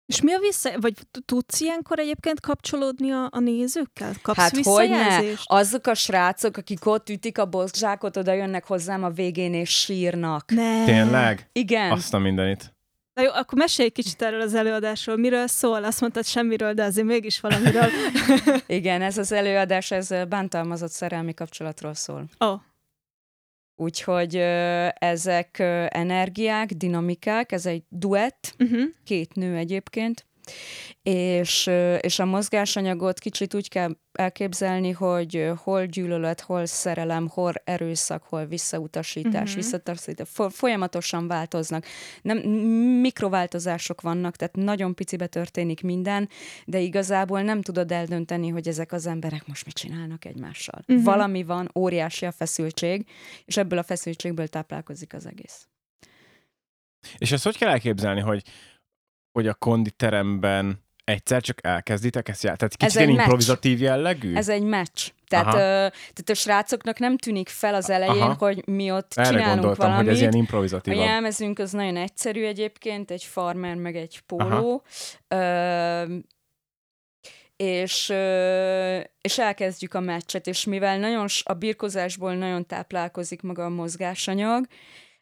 És 0.09 0.21
mi 0.21 0.33
a 0.33 0.39
vissza, 0.39 0.69
vagy 0.79 0.93
tudsz 1.25 1.59
ilyenkor 1.59 1.99
egyébként 1.99 2.39
kapcsolódni 2.39 3.11
a, 3.11 3.27
a 3.31 3.39
nézőkkel? 3.39 4.13
Kapsz 4.21 4.39
hát 4.39 4.57
hogy 4.63 4.89
ne? 4.89 5.19
Azok 5.43 5.87
a 5.87 5.93
srácok, 5.93 6.57
akik 6.57 6.85
ott 6.85 7.09
ütik 7.09 7.37
a 7.37 7.45
boszkzsákot, 7.45 8.17
oda 8.17 8.33
jönnek 8.33 8.65
hozzám 8.65 9.03
a 9.03 9.09
végén 9.09 9.53
és 9.53 9.69
sírnak. 9.69 10.51
Ne. 10.51 10.85
Tényleg? 10.85 11.49
Igen. 11.51 11.91
Azt 11.91 12.13
a 12.13 12.17
mindenit. 12.17 12.73
Na 13.13 13.21
jó, 13.21 13.31
akkor 13.31 13.57
mesélj 13.57 13.89
kicsit 13.89 14.21
erről 14.21 14.41
az 14.41 14.53
előadásról. 14.53 15.17
Miről 15.17 15.47
szól? 15.47 15.83
Azt 15.83 16.01
mondtad 16.01 16.25
semmiről, 16.25 16.73
de 16.73 16.83
azért 16.83 17.07
mégis 17.07 17.39
valamiről. 17.39 17.89
Igen, 18.67 19.01
ez 19.01 19.17
az 19.17 19.31
előadás, 19.31 19.91
ez 19.91 20.09
bántalmazott 20.29 20.91
szerelmi 20.91 21.33
kapcsolatról 21.33 21.93
szól. 21.93 22.25
Oh. 22.37 22.59
Úgyhogy 23.81 24.35
ezek 24.93 25.59
energiák, 25.89 26.71
dinamikák, 26.71 27.51
ez 27.51 27.65
egy 27.65 27.83
duett, 27.89 28.55
uh-huh. 28.59 28.81
két 29.03 29.35
nő 29.35 29.55
egyébként, 29.55 30.25
És, 31.01 31.69
és 31.99 32.19
a 32.19 32.25
mozgásanyagot 32.25 33.19
kicsit 33.19 33.53
úgy 33.53 33.69
kell 33.69 33.95
elképzelni, 34.11 34.91
hogy 34.91 35.51
hol 35.63 35.85
gyűlölet, 35.85 36.41
hol 36.41 36.65
szerelem, 36.65 37.27
hol 37.27 37.53
erőszak, 37.63 38.23
hol 38.23 38.45
visszautasítás, 38.45 39.41
uh-huh. 39.41 39.55
visszautasítás, 39.55 40.29
folyamatosan 40.49 41.27
változnak. 41.27 41.85
Nem, 42.21 42.37
mikrováltozások 42.99 44.01
vannak, 44.01 44.35
tehát 44.35 44.55
nagyon 44.55 44.95
picibe 44.95 45.27
történik 45.27 45.81
minden, 45.81 46.29
de 46.65 46.79
igazából 46.79 47.41
nem 47.41 47.61
tudod 47.61 47.91
eldönteni, 47.91 48.49
hogy 48.49 48.67
ezek 48.67 48.91
az 48.91 49.05
emberek 49.05 49.47
most 49.47 49.65
mit 49.65 49.75
csinálnak 49.75 50.25
egymással. 50.25 50.83
Uh-huh. 50.87 51.05
Valami 51.05 51.43
van, 51.43 51.71
óriási 51.75 52.25
a 52.25 52.31
feszültség, 52.31 53.05
és 53.45 53.57
ebből 53.57 53.79
a 53.79 53.83
feszültségből 53.83 54.47
táplálkozik 54.47 55.13
az 55.13 55.25
egész. 55.25 55.67
És 57.17 57.31
ezt 57.31 57.43
hogy 57.43 57.57
kell 57.57 57.69
elképzelni, 57.69 58.21
hogy, 58.21 58.43
hogy 59.31 59.47
a 59.47 59.53
konditeremben 59.53 60.83
egyszer 61.03 61.41
csak 61.41 61.65
elkezditek 61.65 62.29
ezt 62.29 62.43
játszani? 62.43 62.57
Tehát 62.57 62.75
kicsit 62.75 63.07
ilyen 63.07 63.19
improvizatív 63.19 63.81
jellegű? 63.81 64.35
Ez 64.35 64.49
egy 64.49 64.63
meccs. 64.63 65.07
Tehát, 65.27 65.53
ö, 65.53 65.57
tehát 65.89 66.29
a 66.29 66.33
srácoknak 66.33 66.99
nem 66.99 67.17
tűnik 67.17 67.49
fel 67.49 67.75
az 67.75 67.89
elején, 67.89 68.21
Aha. 68.21 68.35
hogy 68.37 68.67
mi 68.67 68.91
ott 68.91 69.13
Erre 69.15 69.29
csinálunk 69.29 69.53
gondoltam, 69.53 69.85
valamit. 69.85 70.05
hogy 70.05 70.15
ez 70.15 70.21
ilyen 70.21 70.33
improvizatív. 70.33 70.97
A 70.97 71.03
jelmezünk 71.03 71.59
az 71.59 71.71
nagyon 71.71 71.97
egyszerű 71.97 72.43
egyébként, 72.43 73.11
egy 73.11 73.23
farmer 73.23 73.75
meg 73.75 73.95
egy 73.95 74.19
póló. 74.25 74.83
Ö, 75.27 76.15
és, 77.55 78.13
és 79.21 79.37
elkezdjük 79.37 79.93
a 79.93 79.99
meccset, 79.99 80.47
és 80.47 80.65
mivel 80.65 80.99
nagyon 80.99 81.25
a 81.43 81.53
birkozásból 81.53 82.35
nagyon 82.35 82.65
táplálkozik 82.65 83.41
maga 83.41 83.65
a 83.65 83.69
mozgásanyag, 83.69 84.65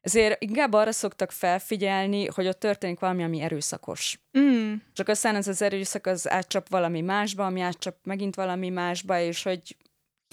ezért 0.07 0.43
inkább 0.43 0.73
arra 0.73 0.91
szoktak 0.91 1.31
felfigyelni, 1.31 2.25
hogy 2.25 2.47
ott 2.47 2.59
történik 2.59 2.99
valami, 2.99 3.23
ami 3.23 3.41
erőszakos. 3.41 4.19
Mm. 4.39 4.73
Csak 4.93 5.07
aztán 5.07 5.35
ez 5.35 5.47
az 5.47 5.61
erőszak 5.61 6.05
az 6.05 6.29
átcsap 6.29 6.69
valami 6.69 7.01
másba, 7.01 7.45
ami 7.45 7.61
átcsap 7.61 7.95
megint 8.03 8.35
valami 8.35 8.69
másba, 8.69 9.19
és 9.19 9.43
hogy 9.43 9.77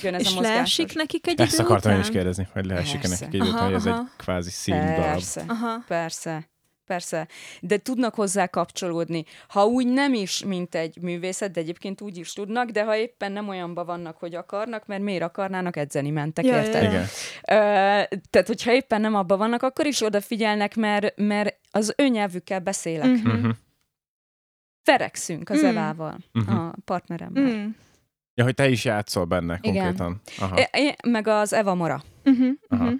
jön 0.02 0.14
ez 0.14 0.20
és 0.20 0.26
a 0.26 0.34
mozgásos. 0.34 0.56
leesik 0.56 0.94
nekik 0.94 1.26
egy 1.26 1.40
Ezt 1.40 1.58
akartam 1.58 1.92
én 1.92 2.00
is 2.00 2.10
kérdezni, 2.10 2.48
hogy 2.52 2.64
leesik 2.64 3.02
nekik 3.02 3.40
egy 3.40 3.48
után, 3.48 3.64
hogy 3.64 3.74
ez 3.74 3.86
egy 3.86 4.00
kvázi 4.16 4.50
színdarab. 4.50 4.96
Persze, 4.96 5.44
aha. 5.46 5.84
persze. 5.86 6.48
Persze, 6.86 7.28
de 7.60 7.76
tudnak 7.76 8.14
hozzá 8.14 8.46
kapcsolódni. 8.46 9.24
Ha 9.48 9.64
úgy 9.64 9.86
nem 9.86 10.14
is, 10.14 10.44
mint 10.44 10.74
egy 10.74 10.98
művészet, 11.00 11.50
de 11.50 11.60
egyébként 11.60 12.00
úgy 12.00 12.16
is 12.16 12.32
tudnak, 12.32 12.70
de 12.70 12.84
ha 12.84 12.96
éppen 12.96 13.32
nem 13.32 13.48
olyanba 13.48 13.84
vannak, 13.84 14.16
hogy 14.16 14.34
akarnak, 14.34 14.86
mert 14.86 15.02
miért 15.02 15.22
akarnának, 15.22 15.76
edzeni 15.76 16.10
mentek, 16.10 16.44
ja, 16.44 16.56
érted? 16.56 16.82
Igen. 16.82 17.02
Uh, 17.02 18.18
tehát, 18.30 18.46
hogyha 18.46 18.72
éppen 18.72 19.00
nem 19.00 19.14
abban 19.14 19.38
vannak, 19.38 19.62
akkor 19.62 19.86
is 19.86 20.02
odafigyelnek, 20.02 20.74
mert, 20.74 21.16
mert 21.16 21.58
az 21.70 21.94
ő 21.96 22.08
nyelvükkel 22.08 22.60
beszélek. 22.60 23.10
Uh-huh. 23.10 23.34
Uh-huh. 23.34 23.52
Ferekszünk 24.82 25.50
az 25.50 25.56
uh-huh. 25.56 25.70
Evával, 25.70 26.16
uh-huh. 26.34 26.58
a 26.58 26.74
partneremmel. 26.84 27.42
Uh-huh. 27.42 27.72
Ja, 28.34 28.44
hogy 28.44 28.54
te 28.54 28.68
is 28.68 28.84
játszol 28.84 29.24
benne 29.24 29.58
konkrétan. 29.58 30.20
Igen. 30.36 30.50
Aha. 30.50 30.56
É, 30.72 30.94
meg 31.08 31.26
az 31.26 31.52
Eva 31.52 31.74
Mora. 31.74 32.02
Uh-huh. 32.24 32.52
Aha. 32.68 32.92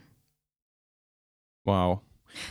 Wow. 1.62 2.02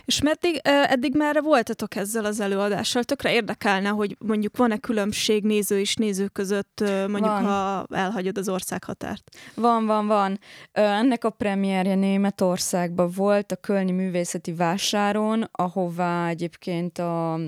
És 0.05 0.21
meddig, 0.21 0.59
eddig 0.63 1.15
már 1.15 1.41
voltatok 1.41 1.95
ezzel 1.95 2.25
az 2.25 2.39
előadással? 2.39 3.03
Tökre 3.03 3.33
érdekelne, 3.33 3.89
hogy 3.89 4.15
mondjuk 4.19 4.57
van-e 4.57 4.77
különbség 4.77 5.43
néző 5.43 5.79
és 5.79 5.95
néző 5.95 6.27
között, 6.27 6.83
mondjuk 7.07 7.23
van. 7.23 7.43
ha 7.43 7.85
elhagyod 7.89 8.37
az 8.37 8.49
országhatárt? 8.49 9.23
Van, 9.53 9.85
van, 9.85 10.07
van. 10.07 10.39
Ennek 10.71 11.23
a 11.23 11.29
premierje 11.29 11.95
Németországban 11.95 13.11
volt, 13.15 13.51
a 13.51 13.55
Kölni 13.55 13.91
Művészeti 13.91 14.53
Vásáron, 14.53 15.49
ahová 15.51 16.27
egyébként 16.27 16.97
a 16.97 17.39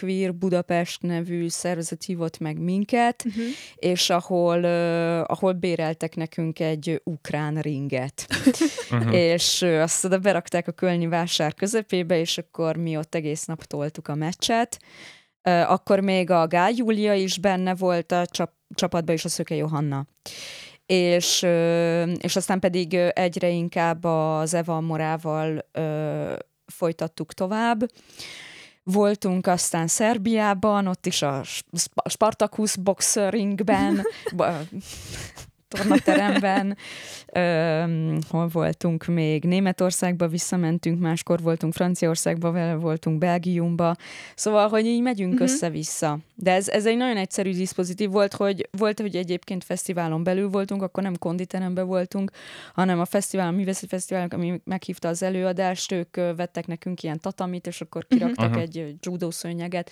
Queer 0.00 0.34
Budapest 0.34 1.02
nevű 1.02 1.48
szervezet 1.48 2.04
hívott 2.04 2.38
meg 2.38 2.58
minket, 2.58 3.24
uh-huh. 3.26 3.44
és 3.74 4.10
ahol, 4.10 4.64
ahol 5.24 5.52
béreltek 5.52 6.16
nekünk 6.16 6.60
egy 6.60 7.00
ukrán 7.04 7.60
ringet. 7.60 8.26
uh-huh. 8.90 9.14
És 9.32 9.62
azt 9.62 10.04
oda 10.04 10.18
berakták 10.18 10.68
a 10.68 10.72
Kölni 10.72 11.06
Vásár 11.06 11.54
között, 11.54 11.83
közepébe, 11.84 12.18
és 12.18 12.38
akkor 12.38 12.76
mi 12.76 12.96
ott 12.96 13.14
egész 13.14 13.44
nap 13.44 13.64
toltuk 13.64 14.08
a 14.08 14.14
meccset. 14.14 14.78
Akkor 15.42 16.00
még 16.00 16.30
a 16.30 16.46
Gál 16.46 16.70
Júlia 16.70 17.14
is 17.14 17.38
benne 17.38 17.74
volt 17.74 18.12
a 18.12 18.26
csap- 18.26 18.56
csapatban, 18.74 19.14
és 19.14 19.24
a 19.24 19.28
Szöke 19.28 19.54
Johanna. 19.54 20.06
És, 20.86 21.42
és 22.18 22.36
aztán 22.36 22.60
pedig 22.60 22.94
egyre 22.94 23.48
inkább 23.48 24.04
az 24.04 24.54
Eva 24.54 24.80
Morával 24.80 25.68
folytattuk 26.66 27.32
tovább. 27.32 27.90
Voltunk 28.82 29.46
aztán 29.46 29.86
Szerbiában, 29.86 30.86
ott 30.86 31.06
is 31.06 31.22
a 31.22 31.42
Spartacus 32.08 32.76
boxeringben, 32.76 34.06
tornateremben, 35.68 36.76
ö, 37.32 37.84
hol 38.28 38.48
voltunk 38.48 39.06
még, 39.06 39.44
Németországba 39.44 40.28
visszamentünk, 40.28 41.00
máskor 41.00 41.40
voltunk 41.40 41.72
Franciaországba, 41.72 42.50
vele 42.50 42.74
voltunk 42.74 43.18
Belgiumba, 43.18 43.96
szóval, 44.34 44.68
hogy 44.68 44.86
így 44.86 45.02
megyünk 45.02 45.32
uh-huh. 45.32 45.48
össze-vissza. 45.48 46.18
De 46.34 46.52
ez, 46.52 46.68
ez 46.68 46.86
egy 46.86 46.96
nagyon 46.96 47.16
egyszerű 47.16 47.52
diszpozitív 47.52 48.10
volt, 48.10 48.34
hogy 48.34 48.68
volt, 48.70 49.00
hogy 49.00 49.16
egyébként 49.16 49.64
fesztiválon 49.64 50.24
belül 50.24 50.48
voltunk, 50.48 50.82
akkor 50.82 51.02
nem 51.02 51.18
konditeremben 51.18 51.86
voltunk, 51.86 52.30
hanem 52.74 53.00
a 53.00 53.04
fesztivál, 53.04 53.46
a 53.46 53.50
művészeti 53.50 53.86
fesztiválok, 53.86 54.32
ami 54.32 54.60
meghívta 54.64 55.08
az 55.08 55.22
előadást, 55.22 55.92
ők 55.92 56.16
vettek 56.16 56.66
nekünk 56.66 57.02
ilyen 57.02 57.20
tatamit, 57.20 57.66
és 57.66 57.80
akkor 57.80 58.06
kiraktak 58.06 58.48
uh-huh. 58.48 58.62
egy 58.62 58.94
judó 59.00 59.30
szőnyeget, 59.30 59.90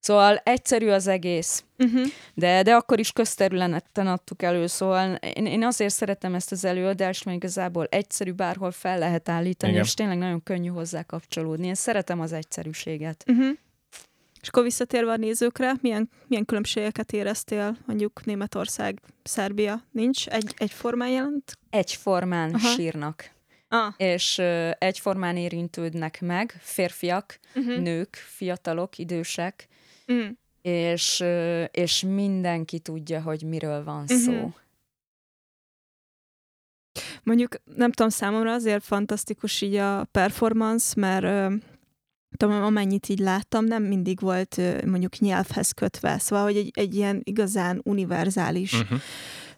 Szóval 0.00 0.36
egyszerű 0.36 0.88
az 0.88 1.06
egész, 1.06 1.64
uh-huh. 1.78 2.06
de, 2.34 2.62
de 2.62 2.74
akkor 2.74 2.98
is 2.98 3.12
közterületen 3.12 4.06
adtuk 4.06 4.42
elő, 4.42 4.66
szóval 4.66 5.14
én, 5.14 5.46
én 5.46 5.64
azért 5.64 5.94
szeretem 5.94 6.34
ezt 6.34 6.52
az 6.52 6.64
előadást, 6.64 7.24
mert 7.24 7.36
igazából 7.36 7.86
egyszerű 7.90 8.32
bárhol 8.32 8.70
fel 8.70 8.98
lehet 8.98 9.28
állítani, 9.28 9.72
Igen. 9.72 9.84
és 9.84 9.94
tényleg 9.94 10.18
nagyon 10.18 10.42
könnyű 10.42 10.68
hozzá 10.68 11.02
kapcsolódni. 11.02 11.66
Én 11.66 11.74
szeretem 11.74 12.20
az 12.20 12.32
egyszerűséget. 12.32 13.24
Uh-huh. 13.28 13.56
És 14.40 14.48
akkor 14.48 14.62
visszatérve 14.62 15.12
a 15.12 15.16
nézőkre, 15.16 15.72
milyen, 15.80 16.10
milyen 16.26 16.44
különbségeket 16.44 17.12
éreztél 17.12 17.76
mondjuk 17.86 18.24
Németország, 18.24 19.00
Szerbia? 19.22 19.84
Nincs? 19.90 20.28
Egy, 20.28 20.54
egyformán 20.56 21.08
jelent? 21.08 21.58
Egyformán 21.70 22.54
Aha. 22.54 22.68
sírnak. 22.68 23.30
Ah. 23.68 23.94
És 23.96 24.38
uh, 24.38 24.70
egyformán 24.78 25.36
érintődnek 25.36 26.20
meg 26.20 26.58
férfiak, 26.60 27.38
uh-huh. 27.54 27.76
nők, 27.76 28.14
fiatalok, 28.14 28.98
idősek, 28.98 29.68
Mm. 30.12 30.28
És, 30.62 31.24
és 31.70 32.02
mindenki 32.02 32.78
tudja, 32.78 33.22
hogy 33.22 33.42
miről 33.42 33.84
van 33.84 34.02
uh-huh. 34.02 34.18
szó. 34.18 34.52
Mondjuk, 37.22 37.54
nem 37.76 37.92
tudom, 37.92 38.10
számomra 38.10 38.52
azért 38.52 38.84
fantasztikus 38.84 39.60
így 39.60 39.74
a 39.74 40.04
performance, 40.04 41.00
mert 41.00 41.52
tudom, 42.36 42.62
amennyit 42.62 43.08
így 43.08 43.18
láttam, 43.18 43.64
nem 43.64 43.82
mindig 43.82 44.20
volt 44.20 44.60
mondjuk 44.84 45.18
nyelvhez 45.18 45.70
kötve, 45.70 46.18
szóval, 46.18 46.44
hogy 46.44 46.56
egy, 46.56 46.70
egy 46.74 46.94
ilyen 46.94 47.20
igazán 47.24 47.80
univerzális 47.84 48.72
uh-huh. 48.72 48.98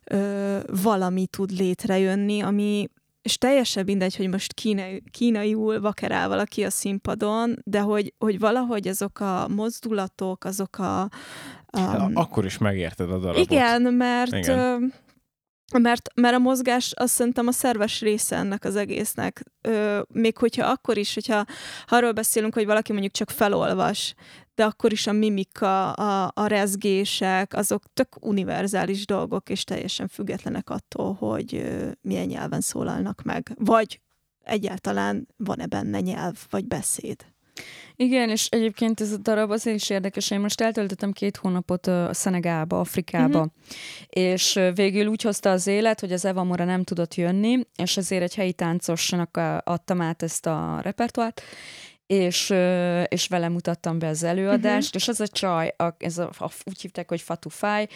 ö, 0.04 0.58
valami 0.82 1.26
tud 1.26 1.50
létrejönni, 1.50 2.40
ami 2.40 2.88
és 3.22 3.38
teljesen 3.38 3.84
mindegy, 3.84 4.16
hogy 4.16 4.28
most 4.28 4.52
kínai, 4.52 5.02
kínaiul 5.10 5.80
vakerál 5.80 6.28
valaki 6.28 6.64
a 6.64 6.70
színpadon, 6.70 7.58
de 7.64 7.80
hogy, 7.80 8.14
hogy 8.18 8.38
valahogy 8.38 8.88
azok 8.88 9.20
a 9.20 9.48
mozdulatok, 9.48 10.44
azok 10.44 10.78
a... 10.78 11.08
Um, 11.78 12.10
Akkor 12.14 12.44
is 12.44 12.58
megérted 12.58 13.10
a 13.10 13.18
darabot. 13.18 13.50
Igen, 13.50 13.82
mert... 13.82 14.32
Igen. 14.32 14.92
Mert, 15.78 16.08
mert 16.14 16.34
a 16.34 16.38
mozgás 16.38 16.92
azt 16.96 17.14
szerintem 17.14 17.46
a 17.46 17.52
szerves 17.52 18.00
része 18.00 18.36
ennek 18.36 18.64
az 18.64 18.76
egésznek. 18.76 19.42
Ö, 19.60 20.00
még 20.08 20.36
hogyha 20.36 20.66
akkor 20.66 20.96
is, 20.96 21.14
hogyha 21.14 21.44
ha 21.86 21.96
arról 21.96 22.12
beszélünk, 22.12 22.54
hogy 22.54 22.66
valaki 22.66 22.92
mondjuk 22.92 23.12
csak 23.12 23.30
felolvas, 23.30 24.14
de 24.54 24.64
akkor 24.64 24.92
is 24.92 25.06
a 25.06 25.12
mimika, 25.12 25.92
a, 25.92 26.30
a 26.34 26.46
rezgések, 26.46 27.54
azok 27.54 27.82
tök 27.94 28.24
univerzális 28.26 29.06
dolgok, 29.06 29.48
és 29.48 29.64
teljesen 29.64 30.08
függetlenek 30.08 30.70
attól, 30.70 31.12
hogy 31.12 31.64
milyen 32.00 32.26
nyelven 32.26 32.60
szólalnak 32.60 33.22
meg. 33.22 33.52
Vagy 33.58 34.00
egyáltalán 34.44 35.28
van-e 35.36 35.66
benne 35.66 36.00
nyelv, 36.00 36.46
vagy 36.50 36.66
beszéd. 36.66 37.16
Igen, 37.96 38.30
és 38.30 38.46
egyébként 38.46 39.00
ez 39.00 39.12
a 39.12 39.16
darab 39.16 39.50
azért 39.50 39.76
is 39.76 39.90
érdekes, 39.90 40.30
én 40.30 40.40
most 40.40 40.60
eltöltöttem 40.60 41.12
két 41.12 41.36
hónapot 41.36 41.86
a 41.86 42.14
Szenegába, 42.14 42.80
Afrikába, 42.80 43.38
uh-huh. 43.38 43.52
és 44.08 44.60
végül 44.74 45.06
úgy 45.06 45.22
hozta 45.22 45.50
az 45.50 45.66
élet, 45.66 46.00
hogy 46.00 46.12
az 46.12 46.24
Eva 46.24 46.44
Mora 46.44 46.64
nem 46.64 46.84
tudott 46.84 47.14
jönni, 47.14 47.66
és 47.76 47.96
ezért 47.96 48.22
egy 48.22 48.34
helyi 48.34 48.52
táncosnak 48.52 49.36
adtam 49.64 50.00
át 50.00 50.22
ezt 50.22 50.46
a 50.46 50.80
repertoárt, 50.82 51.42
és, 52.06 52.54
és 53.08 53.26
vele 53.28 53.48
mutattam 53.48 53.98
be 53.98 54.08
az 54.08 54.22
előadást, 54.22 54.86
uh-huh. 54.86 55.02
és 55.02 55.08
az 55.08 55.20
a 55.20 55.26
csaj, 55.26 55.74
a, 55.76 55.94
ez 55.98 56.18
a, 56.18 56.30
a, 56.38 56.50
úgy 56.64 56.80
hívták, 56.80 57.08
hogy 57.08 57.20
Fatufáj, 57.20 57.86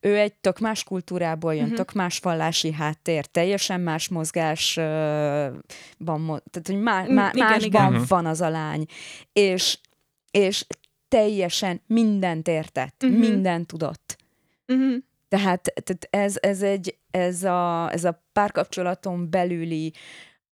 ő 0.00 0.18
egy 0.18 0.34
tök 0.34 0.58
más 0.58 0.84
kultúrából 0.84 1.54
jön, 1.54 1.62
uh-huh. 1.62 1.76
tök 1.76 1.92
más 1.92 2.18
vallási 2.18 2.72
háttér, 2.72 3.26
teljesen 3.26 3.80
más 3.80 4.08
mozgásban, 4.08 5.62
tehát 6.50 6.66
hogy 6.66 6.80
má, 6.80 7.02
má, 7.02 7.30
igen, 7.34 7.48
másban 7.48 7.92
igen. 7.92 8.04
van 8.08 8.26
az 8.26 8.40
a 8.40 8.48
lány. 8.48 8.86
És, 9.32 9.78
és 10.30 10.66
teljesen 11.08 11.80
mindent 11.86 12.48
értett, 12.48 13.02
Mhm. 13.02 13.12
uh-huh. 13.12 13.28
mindent 13.28 13.66
tudott. 13.66 14.16
Uh-huh. 14.66 14.94
Tehát, 15.28 15.72
tehát 15.84 16.08
ez, 16.10 16.36
ez, 16.40 16.62
egy, 16.62 16.96
ez, 17.10 17.44
a, 17.44 17.92
ez 17.92 18.04
a 18.04 18.22
párkapcsolaton 18.32 19.30
belüli, 19.30 19.92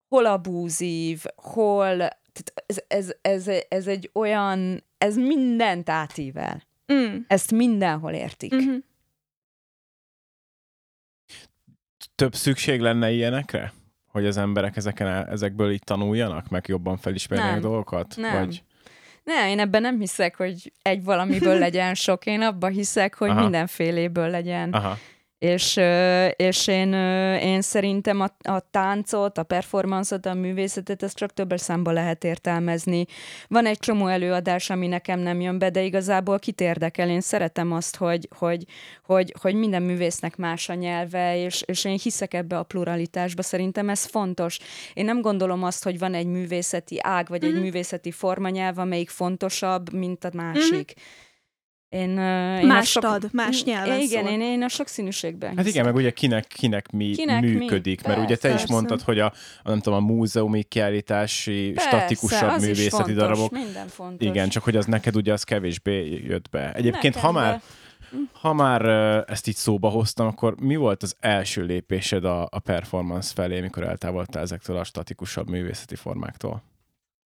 hol 0.07 0.25
abúzív, 0.25 1.23
hol... 1.35 2.07
Tehát 2.35 2.63
ez, 2.65 2.83
ez, 2.87 3.13
ez, 3.21 3.63
ez 3.69 3.87
egy 3.87 4.09
olyan... 4.13 4.83
Ez 4.97 5.15
mindent 5.15 5.89
átível. 5.89 6.63
Mm. 6.93 7.17
Ezt 7.27 7.51
mindenhol 7.51 8.13
értik. 8.13 8.53
Uh-huh. 8.53 8.77
Több 12.15 12.35
szükség 12.35 12.79
lenne 12.79 13.11
ilyenekre? 13.11 13.73
Hogy 14.07 14.25
az 14.25 14.37
emberek 14.37 14.75
ezeken 14.75 15.27
ezekből 15.27 15.71
így 15.71 15.83
tanuljanak, 15.83 16.49
meg 16.49 16.63
jobban 16.67 16.97
felismerjenek 16.97 17.53
Nem. 17.53 17.61
dolgokat? 17.61 18.15
Nem. 18.17 18.39
Vagy... 18.39 18.63
Ne, 19.23 19.49
én 19.49 19.59
ebben 19.59 19.81
nem 19.81 19.99
hiszek, 19.99 20.35
hogy 20.35 20.73
egy 20.81 21.03
valamiből 21.03 21.59
legyen 21.67 21.93
sok. 21.93 22.25
Én 22.25 22.41
abban 22.41 22.71
hiszek, 22.71 23.15
hogy 23.15 23.29
Aha. 23.29 23.41
mindenféléből 23.41 24.29
legyen. 24.29 24.73
Aha. 24.73 24.97
És, 25.39 25.79
és 26.35 26.67
én, 26.67 26.93
én 27.33 27.61
szerintem 27.61 28.21
a, 28.21 28.49
a 28.49 28.59
táncot, 28.71 29.37
a 29.37 29.43
performanszot, 29.43 30.25
a 30.25 30.33
művészetet, 30.33 31.03
ezt 31.03 31.17
csak 31.17 31.33
többes 31.33 31.61
számba 31.61 31.91
lehet 31.91 32.23
értelmezni. 32.23 33.05
Van 33.47 33.65
egy 33.65 33.79
csomó 33.79 34.07
előadás, 34.07 34.69
ami 34.69 34.87
nekem 34.87 35.19
nem 35.19 35.41
jön 35.41 35.59
be, 35.59 35.69
de 35.69 35.81
igazából 35.81 36.39
kit 36.39 36.61
érdekel. 36.61 37.09
Én 37.09 37.21
szeretem 37.21 37.71
azt, 37.71 37.95
hogy, 37.95 38.27
hogy, 38.37 38.65
hogy, 39.03 39.33
hogy 39.41 39.55
minden 39.55 39.81
művésznek 39.81 40.35
más 40.35 40.69
a 40.69 40.73
nyelve, 40.73 41.37
és, 41.37 41.61
és 41.61 41.85
én 41.85 41.97
hiszek 42.03 42.33
ebbe 42.33 42.57
a 42.57 42.63
pluralitásba. 42.63 43.41
Szerintem 43.41 43.89
ez 43.89 44.05
fontos. 44.05 44.59
Én 44.93 45.05
nem 45.05 45.21
gondolom 45.21 45.63
azt, 45.63 45.83
hogy 45.83 45.99
van 45.99 46.13
egy 46.13 46.27
művészeti 46.27 46.97
ág, 47.01 47.27
vagy 47.27 47.43
egy 47.43 47.59
művészeti 47.61 48.11
formanyelv, 48.11 48.77
amelyik 48.77 49.09
fontosabb, 49.09 49.93
mint 49.93 50.23
a 50.23 50.29
másik. 50.33 50.93
Én, 51.95 52.09
én 52.09 52.17
a 52.17 52.65
Mást 52.65 52.97
ad, 52.97 53.29
más 53.33 53.63
nyelven 53.63 53.99
Igen, 53.99 54.23
szól. 54.23 54.31
én, 54.33 54.41
én 54.41 54.63
a 54.63 54.67
sokszínűségben 54.67 55.57
Hát 55.57 55.65
igen, 55.65 55.85
meg 55.85 55.95
ugye 55.95 56.11
kinek, 56.11 56.47
kinek 56.47 56.91
mi 56.91 57.11
Kinek 57.11 57.41
mi? 57.41 57.49
működik, 57.51 58.03
mert 58.03 58.19
ugye 58.19 58.35
te 58.35 58.47
is 58.47 58.53
Persze. 58.55 58.73
mondtad, 58.73 59.01
hogy 59.01 59.19
a, 59.19 59.25
a 59.63 59.69
nem 59.69 59.79
tudom, 59.79 60.03
a 60.03 60.13
múzeumi 60.13 60.63
kiállítási, 60.63 61.71
Persze, 61.71 61.89
statikusabb 61.89 62.55
is 62.57 62.61
művészeti 62.61 62.89
fontos, 62.89 63.13
darabok. 63.13 63.51
Minden 63.51 63.87
fontos. 63.87 64.27
Igen, 64.27 64.49
csak 64.49 64.63
hogy 64.63 64.75
az 64.75 64.85
neked 64.85 65.15
ugye 65.15 65.33
az 65.33 65.43
kevésbé 65.43 66.23
jött 66.27 66.49
be. 66.49 66.73
Egyébként, 66.73 67.15
Nekem 67.15 67.29
ha 67.29 67.39
már, 67.39 67.61
be. 68.11 68.17
ha 68.31 68.53
már 68.53 68.85
ezt 69.29 69.47
így 69.47 69.55
szóba 69.55 69.89
hoztam, 69.89 70.27
akkor 70.27 70.55
mi 70.61 70.75
volt 70.75 71.03
az 71.03 71.15
első 71.19 71.63
lépésed 71.63 72.25
a, 72.25 72.47
a 72.51 72.59
performance 72.59 73.31
felé, 73.33 73.61
mikor 73.61 73.83
eltávoltál 73.83 74.41
ezektől 74.43 74.77
a 74.77 74.83
statikusabb 74.83 75.49
művészeti 75.49 75.95
formáktól? 75.95 76.63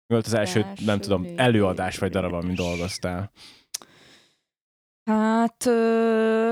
Mi 0.07 0.13
volt 0.13 0.25
az 0.25 0.33
első, 0.33 0.65
Első 0.69 0.86
nem 0.86 1.00
tudom, 1.00 1.27
előadás 1.36 1.97
vagy 1.97 2.12
darab, 2.12 2.33
amin 2.33 2.55
dolgoztál? 2.55 3.31
Hát 5.08 5.66
ö, 5.66 6.52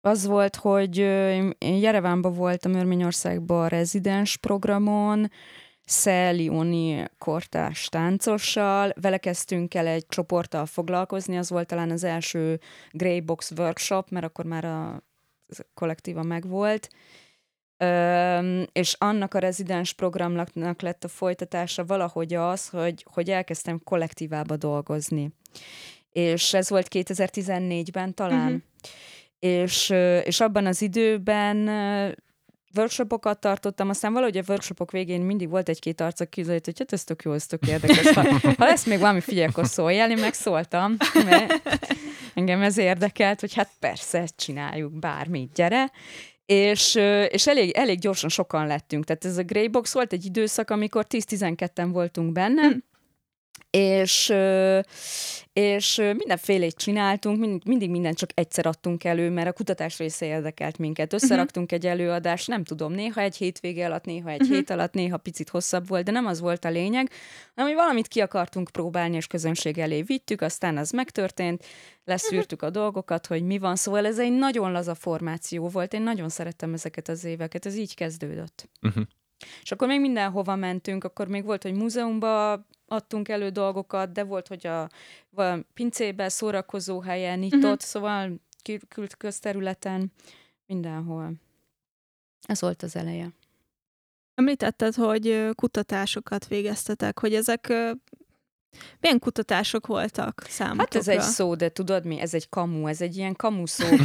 az 0.00 0.26
volt, 0.26 0.56
hogy 0.56 0.96
én- 0.98 1.54
Jerevánban 1.58 2.32
voltam 2.34 2.74
Örményországban 2.74 3.68
rezidens 3.68 4.36
programon, 4.36 5.30
Szelioni 5.84 7.04
kortás 7.18 7.88
táncossal, 7.88 8.92
vele 9.00 9.18
kezdtünk 9.18 9.74
el 9.74 9.86
egy 9.86 10.06
csoporttal 10.06 10.66
foglalkozni, 10.66 11.38
az 11.38 11.50
volt 11.50 11.66
talán 11.66 11.90
az 11.90 12.04
első 12.04 12.60
Grey 12.90 13.20
Box 13.20 13.50
workshop, 13.56 14.10
mert 14.10 14.24
akkor 14.24 14.44
már 14.44 14.64
a 14.64 15.02
a 15.48 15.62
kollektíva 15.74 16.22
megvolt. 16.22 16.88
Öm, 17.78 18.66
és 18.72 18.94
annak 18.98 19.34
a 19.34 19.38
rezidens 19.38 19.92
programnak 19.92 20.80
lett 20.80 21.04
a 21.04 21.08
folytatása 21.08 21.84
valahogy 21.84 22.34
az, 22.34 22.68
hogy, 22.68 23.06
hogy 23.12 23.30
elkezdtem 23.30 23.80
kollektívába 23.84 24.56
dolgozni. 24.56 25.30
És 26.12 26.54
ez 26.54 26.68
volt 26.68 26.88
2014-ben 26.90 28.14
talán. 28.14 28.52
Uh-huh. 28.52 28.62
És, 29.38 29.90
és 30.24 30.40
abban 30.40 30.66
az 30.66 30.82
időben 30.82 31.68
workshopokat 32.76 33.40
tartottam, 33.40 33.88
aztán 33.88 34.12
valahogy 34.12 34.36
a 34.36 34.42
workshopok 34.48 34.90
végén 34.90 35.20
mindig 35.20 35.48
volt 35.48 35.68
egy-két 35.68 36.00
arc, 36.00 36.20
aki 36.20 36.40
között, 36.40 36.64
hogy 36.64 36.78
hát 36.78 36.92
ez 36.92 37.04
tök 37.04 37.22
jó, 37.22 37.32
ez 37.32 37.46
tök 37.46 37.66
érdekes. 37.66 38.12
Ha, 38.14 38.22
ha 38.40 38.64
lesz 38.64 38.86
még 38.86 38.98
valami, 38.98 39.20
figyelj, 39.20 39.46
akkor 39.46 39.66
szóljál, 39.66 40.10
én 40.10 40.18
megszóltam, 40.18 40.96
mert 41.24 41.68
engem 42.34 42.62
ez 42.62 42.78
érdekelt, 42.78 43.40
hogy 43.40 43.54
hát 43.54 43.70
persze, 43.80 44.28
csináljuk, 44.36 44.92
bármit, 44.92 45.52
gyere. 45.52 45.90
És, 46.46 46.94
és 47.28 47.46
elég, 47.46 47.70
elég 47.70 47.98
gyorsan 47.98 48.28
sokan 48.28 48.66
lettünk. 48.66 49.04
Tehát 49.04 49.24
ez 49.24 49.38
a 49.38 49.42
Grey 49.42 49.68
Box 49.68 49.92
volt 49.92 50.12
egy 50.12 50.24
időszak, 50.24 50.70
amikor 50.70 51.06
10-12-en 51.08 51.88
voltunk 51.92 52.32
benne, 52.32 52.76
és, 53.70 54.34
és 55.52 55.96
mindenfélét 55.96 56.76
csináltunk, 56.76 57.38
mindig, 57.38 57.62
mindig 57.66 57.90
mindent 57.90 58.16
csak 58.16 58.30
egyszer 58.34 58.66
adtunk 58.66 59.04
elő, 59.04 59.30
mert 59.30 59.48
a 59.48 59.52
kutatás 59.52 59.98
része 59.98 60.26
érdekelt 60.26 60.78
minket. 60.78 61.12
Összeraktunk 61.12 61.72
egy 61.72 61.86
előadást, 61.86 62.48
nem 62.48 62.64
tudom, 62.64 62.92
néha 62.92 63.20
egy 63.20 63.36
hétvége 63.36 63.86
alatt, 63.86 64.04
néha 64.04 64.30
egy 64.30 64.46
hét 64.46 64.70
alatt, 64.70 64.92
néha 64.92 65.16
picit 65.16 65.48
hosszabb 65.48 65.88
volt, 65.88 66.04
de 66.04 66.10
nem 66.10 66.26
az 66.26 66.40
volt 66.40 66.64
a 66.64 66.70
lényeg, 66.70 67.10
hanem 67.54 67.70
hogy 67.70 67.80
valamit 67.80 68.08
ki 68.08 68.20
akartunk 68.20 68.70
próbálni, 68.70 69.16
és 69.16 69.26
közönség 69.26 69.78
elé 69.78 70.02
vittük, 70.02 70.40
aztán 70.40 70.76
az 70.76 70.90
megtörtént, 70.90 71.64
leszűrtük 72.04 72.62
a 72.62 72.70
dolgokat, 72.70 73.26
hogy 73.26 73.42
mi 73.42 73.58
van, 73.58 73.76
szóval 73.76 74.06
ez 74.06 74.18
egy 74.18 74.32
nagyon 74.32 74.72
laza 74.72 74.94
formáció 74.94 75.68
volt, 75.68 75.92
én 75.92 76.02
nagyon 76.02 76.28
szerettem 76.28 76.72
ezeket 76.72 77.08
az 77.08 77.24
éveket, 77.24 77.66
ez 77.66 77.76
így 77.76 77.94
kezdődött. 77.94 78.68
Uh-huh. 78.82 79.04
És 79.62 79.72
akkor 79.72 79.88
még 79.88 80.00
mindenhova 80.00 80.56
mentünk, 80.56 81.04
akkor 81.04 81.28
még 81.28 81.44
volt, 81.44 81.62
hogy 81.62 81.74
múzeumba 81.74 82.66
adtunk 82.86 83.28
elő 83.28 83.48
dolgokat, 83.48 84.12
de 84.12 84.24
volt, 84.24 84.48
hogy 84.48 84.66
a, 84.66 84.82
a 85.42 85.58
pincébe, 85.74 86.28
szórakozó 86.28 87.00
helyen, 87.00 87.42
itt 87.42 87.64
ott, 87.64 87.80
szóval 87.80 88.40
kül- 88.64 88.88
kül- 88.88 89.16
közterületen, 89.16 90.12
mindenhol. 90.66 91.32
Ez 92.48 92.60
volt 92.60 92.82
az 92.82 92.96
eleje. 92.96 93.28
Említetted, 94.34 94.94
hogy 94.94 95.48
kutatásokat 95.54 96.46
végeztetek, 96.46 97.18
hogy 97.18 97.34
ezek 97.34 97.72
milyen 99.00 99.18
kutatások 99.18 99.86
voltak 99.86 100.42
számotokra? 100.48 100.84
Hát 100.84 100.94
ez 100.94 101.08
egy 101.08 101.20
szó, 101.20 101.54
de 101.54 101.68
tudod 101.68 102.04
mi? 102.04 102.20
Ez 102.20 102.34
egy 102.34 102.48
kamu, 102.48 102.86
ez 102.86 103.00
egy 103.00 103.16
ilyen 103.16 103.36
kamu 103.36 103.66
szó. 103.66 103.86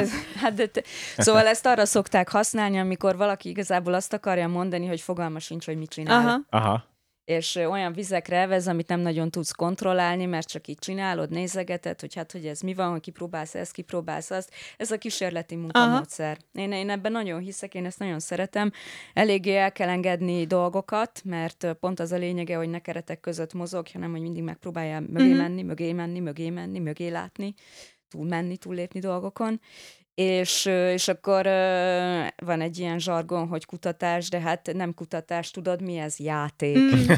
ez, 0.00 0.10
hát 0.36 0.54
de 0.54 0.66
te, 0.66 0.82
szóval 1.16 1.46
ezt 1.46 1.66
arra 1.66 1.84
szokták 1.84 2.28
használni, 2.28 2.78
amikor 2.78 3.16
valaki 3.16 3.48
igazából 3.48 3.94
azt 3.94 4.12
akarja 4.12 4.48
mondani, 4.48 4.86
hogy 4.86 5.00
fogalma 5.00 5.38
sincs, 5.38 5.66
hogy 5.66 5.76
mit 5.76 5.90
csinál. 5.90 6.26
Aha. 6.26 6.40
Aha. 6.50 6.84
És 7.30 7.54
olyan 7.54 7.92
vizekre 7.92 8.36
elvez, 8.36 8.68
amit 8.68 8.88
nem 8.88 9.00
nagyon 9.00 9.30
tudsz 9.30 9.50
kontrollálni, 9.50 10.24
mert 10.24 10.48
csak 10.48 10.68
így 10.68 10.78
csinálod, 10.78 11.30
nézegeted, 11.30 12.00
hogy 12.00 12.14
hát, 12.14 12.32
hogy 12.32 12.46
ez 12.46 12.60
mi 12.60 12.74
van, 12.74 12.90
hogy 12.90 13.00
kipróbálsz 13.00 13.54
ezt, 13.54 13.72
kipróbálsz 13.72 14.30
azt. 14.30 14.50
Ez 14.76 14.90
a 14.90 14.98
kísérleti 14.98 15.54
munkamódszer. 15.56 16.38
Én, 16.52 16.72
én 16.72 16.90
ebben 16.90 17.12
nagyon 17.12 17.40
hiszek, 17.40 17.74
én 17.74 17.84
ezt 17.84 17.98
nagyon 17.98 18.20
szeretem. 18.20 18.72
Eléggé 19.14 19.56
el 19.56 19.72
kell 19.72 19.88
engedni 19.88 20.46
dolgokat, 20.46 21.20
mert 21.24 21.76
pont 21.80 22.00
az 22.00 22.12
a 22.12 22.16
lényege, 22.16 22.56
hogy 22.56 22.68
ne 22.68 22.78
keretek 22.78 23.20
között 23.20 23.52
mozog, 23.52 23.86
hanem 23.92 24.10
hogy 24.10 24.20
mindig 24.20 24.42
megpróbáljál 24.42 25.00
mögé 25.00 25.28
Mhm. 25.28 25.36
menni, 25.36 25.62
mögé 25.62 25.92
menni, 25.92 26.20
mögé 26.20 26.50
menni, 26.50 26.78
mögé 26.78 27.08
látni, 27.08 27.54
túl 28.08 28.26
menni, 28.26 28.56
túllépni 28.56 29.00
dolgokon. 29.00 29.60
És, 30.20 30.64
és 30.66 31.08
akkor 31.08 31.42
van 32.36 32.60
egy 32.60 32.78
ilyen 32.78 32.98
zsargon, 32.98 33.48
hogy 33.48 33.64
kutatás, 33.64 34.28
de 34.28 34.40
hát 34.40 34.70
nem 34.72 34.94
kutatás, 34.94 35.50
tudod 35.50 35.82
mi 35.82 35.98
ez? 35.98 36.18
Játék. 36.18 36.76
Mm. 36.76 37.10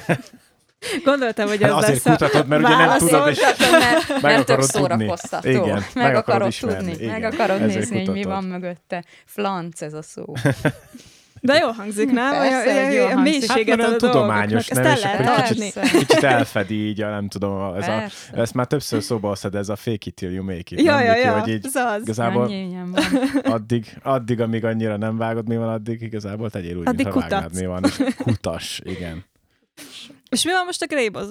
Gondoltam, 1.04 1.48
hogy 1.48 1.62
ez 1.62 1.70
Hát 1.70 1.82
azért 1.82 2.04
lesz 2.04 2.18
kutatod, 2.18 2.46
mert 2.46 2.62
ugye 2.62 2.76
nem 2.76 2.98
tudod, 2.98 3.28
és 3.28 3.40
mert, 3.70 4.08
meg 4.08 4.22
mert 4.22 4.46
tök 4.46 4.62
szórakoztató. 4.62 5.48
Igen, 5.48 5.64
meg, 5.64 5.84
meg 5.94 6.04
akarod 6.04 6.16
akarod 6.16 6.48
ismerni, 6.48 6.90
tudni, 6.90 7.04
igen. 7.04 7.20
meg 7.20 7.32
akarod 7.32 7.66
nézni, 7.66 8.04
hogy 8.04 8.14
mi 8.14 8.22
van 8.22 8.44
mögötte. 8.44 9.04
Flanc 9.24 9.82
ez 9.82 9.92
a 9.92 10.02
szó. 10.02 10.24
De 11.44 11.58
jól 11.58 11.70
hangzik, 11.72 12.10
nem? 12.10 12.30
Persze, 12.30 12.70
Olyan- 12.72 12.92
jól 12.92 13.04
olyan 13.04 13.16
hangzik. 13.16 13.48
Hát, 13.48 13.56
mélységet 13.56 13.86
ad 13.86 13.92
a 13.92 13.96
tudományos, 13.96 14.68
nem? 14.68 14.84
el 14.84 14.96
És 14.96 15.02
lehet 15.02 15.20
akkor 15.20 15.44
adni. 15.50 15.72
Persze. 15.72 15.98
Kicsit 15.98 16.22
elfedi 16.22 16.74
így, 16.88 17.00
a, 17.00 17.10
nem 17.10 17.28
tudom, 17.28 17.74
ez, 17.74 17.88
a, 17.88 18.02
ezt 18.32 18.54
már 18.54 18.66
többször 18.66 19.02
szóba 19.02 19.28
hoztad, 19.28 19.54
ez 19.54 19.68
a 19.68 19.76
fake 19.76 19.96
it 20.04 20.14
till 20.14 20.30
you 20.32 20.44
make 20.44 20.56
it. 20.56 20.80
Ja, 20.80 20.94
nem, 20.94 21.04
ja, 21.04 21.16
ja, 21.16 21.38
hogy 21.38 21.48
így 21.52 21.66
ez 21.66 21.74
az. 21.74 22.00
igazából 22.02 22.50
addig, 23.42 23.86
addig, 24.02 24.40
amíg 24.40 24.64
annyira 24.64 24.96
nem 24.96 25.16
vágod, 25.16 25.48
mi 25.48 25.56
van, 25.56 25.68
addig 25.68 26.02
igazából 26.02 26.50
tegyél 26.50 26.76
úgy, 26.76 26.88
Addig 26.88 27.04
mintha 27.04 27.20
vágnád, 27.20 27.54
mi 27.54 27.66
van. 27.66 27.84
Kutas, 28.16 28.80
igen. 28.84 29.24
És 30.30 30.44
mi 30.44 30.52
van 30.52 30.64
most 30.64 30.82
a 30.82 30.86
Greybox, 30.86 31.26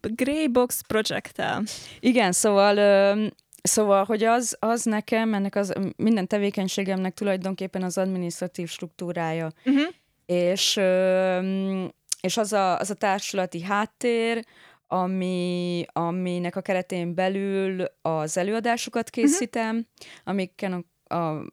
Greybox 0.00 0.80
projekttel? 0.86 1.62
Igen, 2.00 2.32
szóval, 2.32 2.74
szóval, 3.62 4.04
hogy 4.04 4.24
az, 4.24 4.56
az 4.58 4.84
nekem, 4.84 5.34
ennek 5.34 5.54
az 5.54 5.72
minden 5.96 6.26
tevékenységemnek 6.26 7.14
tulajdonképpen 7.14 7.82
az 7.82 7.98
administratív 7.98 8.68
struktúrája. 8.68 9.50
Uh-huh. 9.64 9.88
és, 10.26 10.80
és 12.20 12.36
az, 12.36 12.52
a, 12.52 12.78
az 12.78 12.90
a 12.90 12.94
társulati 12.94 13.62
háttér, 13.62 14.44
ami, 14.86 15.84
aminek 15.92 16.56
a 16.56 16.60
keretén 16.60 17.14
belül 17.14 17.84
az 18.02 18.36
előadásokat 18.36 19.10
készítem, 19.10 19.86
amiken 20.24 20.72
a, 21.08 21.14
a 21.14 21.44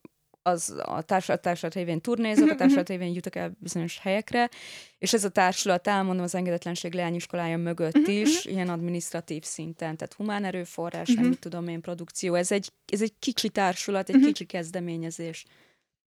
az 0.41 0.75
a 0.85 1.01
társulat, 1.01 1.41
társulat 1.41 1.73
révén 1.75 2.01
turnézok, 2.01 2.43
a 2.43 2.49
Mhm, 2.49 2.57
társulat 2.57 2.89
révén 2.89 3.13
jutok 3.13 3.35
el 3.35 3.51
bizonyos 3.59 3.99
helyekre, 3.99 4.49
és 4.97 5.13
ez 5.13 5.23
a 5.23 5.29
társulat, 5.29 5.87
elmondom, 5.87 6.23
az 6.23 6.35
engedetlenség 6.35 6.93
leányiskolája 6.93 7.57
mögött 7.57 7.97
Mhm, 7.97 8.09
is, 8.11 8.45
ilyen 8.45 8.69
administratív 8.69 9.43
szinten, 9.43 9.97
tehát 9.97 10.13
humán 10.13 10.43
erőforrás, 10.43 11.07
meg 11.07 11.17
Mhm. 11.19 11.27
mit 11.27 11.39
tudom 11.39 11.67
én, 11.67 11.81
produkció. 11.81 12.33
Ez 12.33 12.51
egy, 12.51 12.71
ez 12.91 13.01
egy 13.01 13.13
kicsi 13.19 13.49
társulat, 13.49 14.09
egy 14.09 14.15
Mhm. 14.15 14.25
kicsi 14.25 14.45
kezdeményezés. 14.45 15.45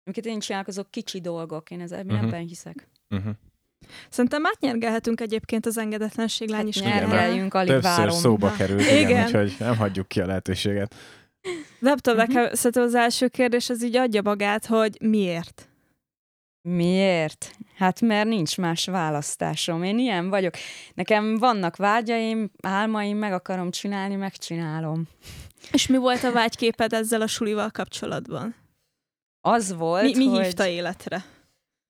Amiket 0.03 0.25
én 0.25 0.39
csinálok, 0.39 0.67
azok 0.67 0.91
kicsi 0.91 1.21
dolgok, 1.21 1.71
én 1.71 1.81
ez, 1.81 1.91
Mhm. 1.91 2.15
ebben 2.15 2.47
hiszek. 2.47 2.87
Uh-huh. 3.09 3.33
Szerintem 4.09 4.45
átnyergelhetünk 4.45 5.21
egyébként 5.21 5.65
az 5.65 5.77
engedetlenség 5.77 6.49
Hát 6.49 6.57
lányiskolára. 6.57 7.07
nyergeljünk, 7.07 7.53
alig 7.53 7.67
Többször 7.71 7.91
várom. 7.91 8.15
szóba 8.17 8.51
került, 8.51 8.81
igen, 8.81 8.97
Igen. 8.97 9.25
úgyhogy 9.25 9.55
nem 9.59 9.77
hagyjuk 9.77 10.07
ki 10.07 10.19
a 10.21 10.25
lehetőséget. 10.25 10.95
Nem 11.79 11.97
tudom, 11.97 12.19
Mhm. 12.19 12.33
nekem 12.33 12.53
szerintem 12.53 12.83
az 12.83 12.95
első 12.95 13.27
kérdés 13.27 13.69
az 13.69 13.83
így 13.83 13.95
adja 13.95 14.21
magát, 14.21 14.65
hogy 14.65 14.97
miért? 15.01 15.69
Miért? 16.69 17.51
Hát 17.77 18.01
mert 18.01 18.27
nincs 18.27 18.57
más 18.57 18.85
választásom. 18.85 19.83
Én 19.83 19.99
ilyen 19.99 20.29
vagyok. 20.29 20.53
Nekem 20.93 21.37
vannak 21.37 21.75
vágyaim, 21.75 22.51
álmaim, 22.61 23.17
meg 23.17 23.33
akarom 23.33 23.71
csinálni, 23.71 24.15
megcsinálom. 24.15 25.07
És 25.71 25.87
mi 25.87 25.97
volt 25.97 26.23
a 26.23 26.31
vágyképed 26.31 26.93
ezzel 26.93 27.21
a 27.21 27.27
sulival 27.27 27.69
kapcsolatban? 27.69 28.55
Az 29.41 29.73
volt, 29.73 30.03
Mi, 30.03 30.15
mi 30.25 30.27
hogy 30.27 30.43
hívta 30.45 30.67
életre? 30.67 31.25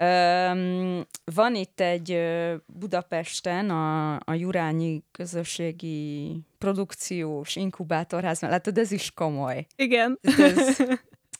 Öm, 0.02 1.06
van 1.34 1.56
itt 1.56 1.80
egy 1.80 2.20
Budapesten 2.66 3.70
a, 3.70 4.16
a 4.16 4.34
Jurányi 4.34 5.04
Közösségi 5.12 6.40
Produkciós 6.58 7.56
Inkubátorház, 7.56 8.42
látod, 8.42 8.78
ez 8.78 8.92
is 8.92 9.12
komoly. 9.12 9.68
Igen. 9.76 10.20
Ez, 10.22 10.78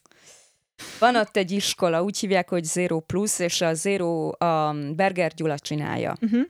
van 1.00 1.16
ott 1.16 1.38
egy 1.38 1.52
iskola, 1.52 2.04
úgy 2.04 2.20
hívják, 2.20 2.50
hogy 2.50 2.64
Zero 2.64 3.00
Plus, 3.00 3.40
és 3.40 3.62
a 3.62 3.74
Zero 3.74 4.30
a 4.46 4.76
Berger 4.96 5.34
Gyula 5.34 5.60
csinálja. 5.60 6.16
Uh-huh. 6.22 6.42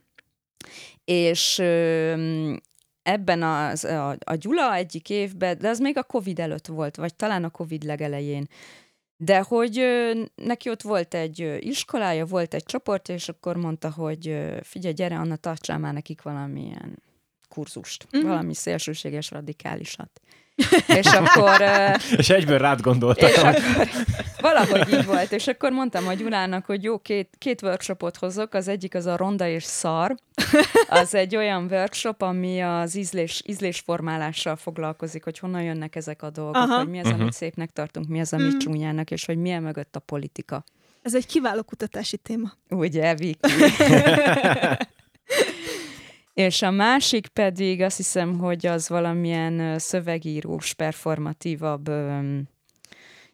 és 1.04 1.58
ebben 3.02 3.42
az, 3.42 3.84
a, 3.84 4.16
a 4.24 4.34
Gyula 4.34 4.74
egyik 4.74 5.10
évben, 5.10 5.58
de 5.58 5.68
az 5.68 5.78
még 5.78 5.96
a 5.98 6.02
Covid 6.02 6.38
előtt 6.38 6.66
volt, 6.66 6.96
vagy 6.96 7.14
talán 7.14 7.44
a 7.44 7.50
Covid 7.50 7.82
legelején, 7.82 8.48
de 9.24 9.40
hogy 9.40 9.84
neki 10.34 10.70
ott 10.70 10.82
volt 10.82 11.14
egy 11.14 11.56
iskolája, 11.58 12.26
volt 12.26 12.54
egy 12.54 12.64
csoport, 12.64 13.08
és 13.08 13.28
akkor 13.28 13.56
mondta, 13.56 13.90
hogy 13.90 14.38
figyelj, 14.62 14.94
gyere, 14.94 15.18
Anna, 15.18 15.36
tartsál 15.36 15.78
már 15.78 15.92
nekik 15.92 16.22
valamilyen 16.22 17.02
kurzust, 17.48 18.04
uh-huh. 18.04 18.28
valami 18.28 18.54
szélsőséges 18.54 19.30
radikálisat. 19.30 20.20
és 21.00 21.06
akkor... 21.06 21.62
És 22.16 22.30
egyből 22.30 22.58
rád 22.58 22.80
gondoltak. 22.80 23.30
és 23.30 23.36
akkor 23.36 23.88
valahogy 24.40 24.92
így 24.92 25.04
volt, 25.04 25.32
és 25.32 25.46
akkor 25.46 25.70
mondtam 25.72 26.06
a 26.08 26.12
Gyulának, 26.12 26.64
hogy 26.66 26.82
jó, 26.82 26.98
két, 26.98 27.28
két 27.38 27.62
workshopot 27.62 28.16
hozok, 28.16 28.54
az 28.54 28.68
egyik 28.68 28.94
az 28.94 29.06
a 29.06 29.16
ronda 29.16 29.46
és 29.46 29.64
szar, 29.64 30.14
az 30.88 31.14
egy 31.14 31.36
olyan 31.36 31.66
workshop, 31.70 32.22
ami 32.22 32.60
az 32.62 32.94
ízlés, 32.96 33.42
ízlésformálással 33.46 34.56
foglalkozik, 34.56 35.24
hogy 35.24 35.38
honnan 35.38 35.62
jönnek 35.62 35.96
ezek 35.96 36.22
a 36.22 36.30
dolgok, 36.30 36.54
Aha. 36.56 36.76
hogy 36.78 36.88
mi 36.88 37.00
az, 37.00 37.08
amit 37.08 37.32
szépnek 37.32 37.70
tartunk, 37.70 38.08
mi 38.08 38.20
az, 38.20 38.32
amit 38.32 38.48
Mhm. 38.48 38.58
csúnyának, 38.58 39.10
és 39.10 39.24
hogy 39.24 39.36
milyen 39.36 39.62
mögött 39.62 39.96
a 39.96 40.00
politika. 40.00 40.64
Ez 41.02 41.14
egy 41.14 41.26
kiváló 41.26 41.62
kutatási 41.62 42.16
téma. 42.16 42.52
Ugye, 42.68 43.14
Viki? 43.14 43.38
És 46.34 46.62
a 46.62 46.70
másik 46.70 47.28
pedig 47.28 47.80
azt 47.80 47.96
hiszem, 47.96 48.38
hogy 48.38 48.66
az 48.66 48.88
valamilyen 48.88 49.78
szövegírós, 49.78 50.74
performatívabb, 50.74 51.88
öm, 51.88 52.48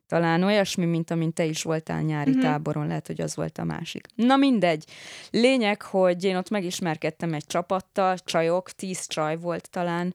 talán 0.06 0.42
olyasmi, 0.42 0.84
mint 0.84 1.10
amint 1.10 1.34
te 1.34 1.44
is 1.44 1.62
voltál 1.62 2.02
nyári 2.02 2.30
Mhm. 2.30 2.38
uh-huh. 2.38 2.52
táboron, 2.52 2.86
lehet, 2.86 3.06
hogy 3.06 3.20
az 3.20 3.36
volt 3.36 3.58
a 3.58 3.64
másik. 3.64 4.06
Na 4.14 4.36
mindegy. 4.36 4.84
Lényeg, 5.30 5.82
hogy 5.82 6.24
én 6.24 6.36
ott 6.36 6.50
megismerkedtem 6.50 7.34
egy 7.34 7.46
csapattal, 7.46 8.18
csajok, 8.18 8.70
tíz 8.70 9.06
csaj 9.06 9.36
volt 9.36 9.70
talán, 9.70 10.14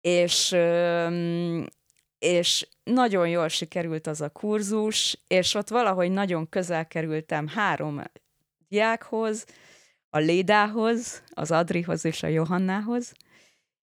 és, 0.00 0.52
öm, 0.52 1.66
és 2.18 2.68
nagyon 2.84 3.28
jól 3.28 3.48
sikerült 3.48 4.06
az 4.06 4.20
a 4.20 4.28
kurzus, 4.28 5.18
és 5.26 5.54
ott 5.54 5.68
valahogy 5.68 6.10
nagyon 6.10 6.48
közel 6.48 6.86
kerültem 6.86 7.48
három 7.48 8.02
diákhoz, 8.68 9.44
a 10.14 10.18
Lédához, 10.18 11.22
az 11.30 11.50
Adrihoz 11.50 12.04
és 12.04 12.22
a 12.22 12.26
Johannához, 12.26 13.12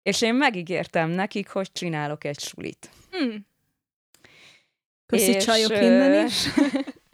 és 0.01 0.21
én 0.21 0.35
megígértem 0.35 1.09
nekik, 1.09 1.49
hogy 1.49 1.71
csinálok 1.71 2.23
egy 2.23 2.39
sulit. 2.39 2.89
Hmm. 3.11 3.45
Köszi 5.05 5.31
És, 5.31 5.43
csajok 5.43 5.71
innen 5.71 6.25
is. 6.25 6.47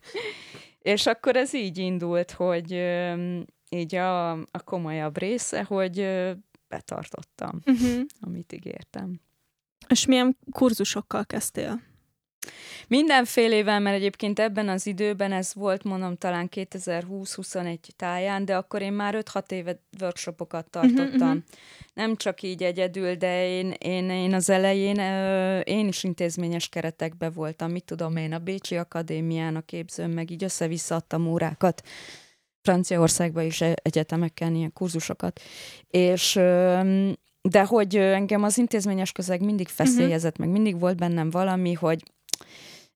és 0.94 1.06
akkor 1.06 1.36
ez 1.36 1.54
így 1.54 1.78
indult, 1.78 2.32
hogy 2.32 2.72
így 3.70 3.96
a, 3.96 4.32
a 4.32 4.64
komolyabb 4.64 5.18
része, 5.18 5.64
hogy 5.64 5.96
betartottam, 6.68 7.62
Uh-huh. 7.66 8.02
amit 8.20 8.54
ígértem. 8.54 9.22
És 9.88 10.06
milyen 10.06 10.38
kurzusokkal 10.52 11.26
kezdtél? 11.26 11.82
Mindenfélével, 12.88 13.80
mert 13.80 13.96
egyébként 13.96 14.40
ebben 14.40 14.70
az 14.70 14.88
időben 14.88 15.32
ez 15.32 15.54
volt, 15.54 15.84
mondom, 15.84 16.16
talán 16.16 16.50
2020-21 16.56 17.78
táján, 17.96 18.46
de 18.46 18.56
akkor 18.56 18.82
én 18.82 18.94
már 18.94 19.24
5-6 19.34 19.52
éve 19.52 19.80
workshopokat 20.02 20.70
tartottam. 20.70 21.30
mhm. 21.30 21.38
Nem 21.94 22.16
csak 22.16 22.42
így 22.42 22.64
egyedül, 22.64 23.16
de 23.16 23.48
én, 23.48 23.74
én, 23.78 24.10
én 24.10 24.34
az 24.34 24.50
elején 24.50 25.00
ö, 25.00 25.60
én 25.60 25.88
is 25.88 26.04
intézményes 26.04 26.70
keretekben 26.70 27.32
voltam. 27.34 27.72
Mit 27.72 27.84
tudom 27.84 28.16
én, 28.16 28.34
a 28.34 28.40
Bécsi 28.40 28.76
Akadémián 28.78 29.56
a 29.56 29.62
képzőn, 29.62 30.10
meg 30.10 30.32
így 30.32 30.44
össze-vissza 30.44 30.96
adtam 30.96 31.28
órákat. 31.28 31.82
Franciaországban 32.62 33.44
is 33.44 33.62
e- 33.62 33.76
egyetemeken 33.82 34.56
ilyen 34.56 34.74
kurzusokat. 34.74 35.42
És 35.88 36.36
ö, 36.36 36.80
de 37.50 37.64
hogy 37.64 37.96
engem 37.96 38.44
az 38.44 38.58
intézményes 38.58 39.12
közeg 39.12 39.42
mindig 39.42 39.68
feszélyezett, 39.68 40.38
meg 40.38 40.50
mindig 40.50 40.80
volt 40.80 40.98
bennem 40.98 41.30
valami, 41.30 41.74
hogy 41.74 42.04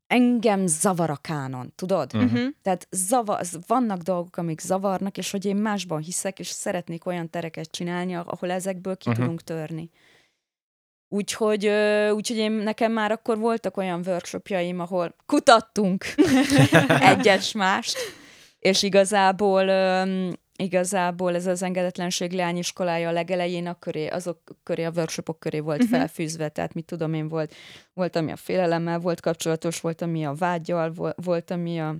engem 0.07 0.67
zavar 0.67 1.09
a 1.09 1.15
kánon, 1.15 1.73
tudod? 1.75 2.15
Uh-huh. 2.15 2.47
Tehát 2.61 2.87
zava, 2.91 3.43
z- 3.43 3.67
vannak 3.67 4.01
dolgok, 4.01 4.37
amik 4.37 4.59
zavarnak, 4.59 5.17
és 5.17 5.31
hogy 5.31 5.45
én 5.45 5.55
másban 5.55 6.01
hiszek, 6.01 6.39
és 6.39 6.47
szeretnék 6.47 7.05
olyan 7.05 7.29
tereket 7.29 7.71
csinálni, 7.71 8.15
ahol 8.15 8.51
ezekből 8.51 8.97
ki 8.97 9.09
uh-huh. 9.09 9.23
tudunk 9.23 9.43
törni. 9.43 9.89
Úgyhogy, 11.09 11.67
úgyhogy 12.11 12.37
én, 12.37 12.51
nekem 12.51 12.91
már 12.91 13.11
akkor 13.11 13.37
voltak 13.37 13.77
olyan 13.77 14.03
workshopjaim, 14.05 14.79
ahol 14.79 15.15
kutattunk 15.25 16.05
egyes 17.11 17.51
mást, 17.51 17.97
és 18.59 18.83
igazából 18.83 19.69
igazából 20.59 21.35
ez 21.35 21.45
az 21.45 21.61
engedetlenség 21.63 22.31
leányiskolája 22.31 23.09
a 23.09 23.11
legelején 23.11 23.67
a 23.67 23.79
köré, 23.79 24.07
azok 24.07 24.41
köré, 24.63 24.83
a 24.83 24.91
workshopok 24.95 25.39
köré 25.39 25.59
volt 25.59 25.79
Mhm. 25.83 25.87
felfűzve, 25.89 26.49
tehát 26.49 26.73
mit 26.73 26.85
tudom 26.85 27.13
én, 27.13 27.27
volt, 27.27 27.55
volt, 27.93 28.15
ami 28.15 28.31
a 28.31 28.35
félelemmel 28.35 28.99
volt 28.99 29.19
kapcsolatos, 29.21 29.79
volt, 29.81 30.01
ami 30.01 30.25
a 30.25 30.33
vágyal, 30.33 30.91
vo- 30.93 31.15
volt, 31.23 31.51
ami 31.51 31.79
a 31.81 31.95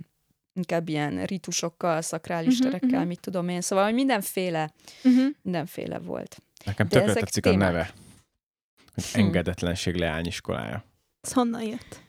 inkább 0.52 0.88
ilyen 0.88 1.24
ritusokkal, 1.24 2.00
szakrális 2.02 2.58
Mhm, 2.58 2.68
terekkel, 2.68 2.98
mhm. 2.98 3.08
mit 3.08 3.20
tudom 3.20 3.48
én, 3.48 3.60
szóval 3.60 3.84
hogy 3.84 3.94
mindenféle, 3.94 4.70
Uh-huh. 5.04 5.26
mindenféle 5.42 5.98
volt. 5.98 6.42
Nekem 6.64 6.88
De 6.88 6.98
tökre 6.98 7.12
tetszik 7.20 7.46
a 7.46 7.50
témák. 7.50 7.68
neve. 7.72 7.90
Hogy 8.94 9.04
Hm. 9.12 9.18
engedetlenség 9.18 9.94
leányiskolája. 9.94 10.84
Ez 11.20 11.32
honnan 11.32 11.62
jött? 11.62 12.00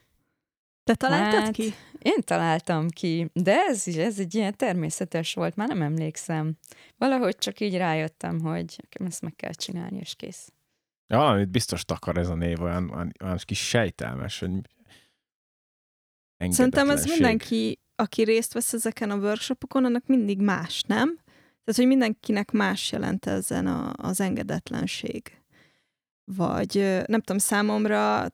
Te 0.89 0.95
találtad 0.95 1.39
Hát, 1.39 1.51
ki? 1.51 1.73
Én 1.99 2.21
találtam 2.21 2.87
ki, 2.87 3.29
de 3.33 3.55
ez, 3.67 3.87
ez 3.87 4.19
egy 4.19 4.35
ilyen 4.35 4.55
természetes 4.55 5.33
volt, 5.33 5.55
már 5.55 5.67
nem 5.67 5.81
emlékszem. 5.81 6.57
Valahogy 6.97 7.37
csak 7.37 7.59
így 7.59 7.77
rájöttem, 7.77 8.39
hogy 8.39 8.75
ezt 8.89 9.21
meg 9.21 9.35
kell 9.35 9.53
csinálni, 9.53 9.97
és 9.99 10.15
kész. 10.15 10.51
Ja, 11.07 11.17
valamit 11.17 11.49
biztos 11.49 11.85
takar 11.85 12.17
ez 12.17 12.29
a 12.29 12.35
név, 12.35 12.61
olyan, 12.61 12.89
olyan, 12.89 13.11
olyan 13.23 13.39
kis 13.45 13.67
sejtelmes, 13.67 14.39
hogy 14.39 14.51
Szerintem 16.37 16.89
ez 16.89 17.05
mindenki, 17.05 17.79
aki 17.95 18.23
részt 18.23 18.53
vesz 18.53 18.73
ezeken 18.73 19.11
a 19.11 19.17
workshopokon, 19.17 19.85
annak 19.85 20.05
mindig 20.05 20.41
más, 20.41 20.81
nem? 20.81 21.15
Tehát, 21.63 21.75
hogy 21.75 21.87
mindenkinek 21.87 22.51
más 22.51 22.91
jelent 22.91 23.25
ezen 23.25 23.67
a, 23.67 23.93
az 23.95 24.19
engedetlenség. 24.19 25.41
Vagy 26.23 27.03
nem 27.05 27.21
tudom, 27.21 27.37
számomra 27.37 28.27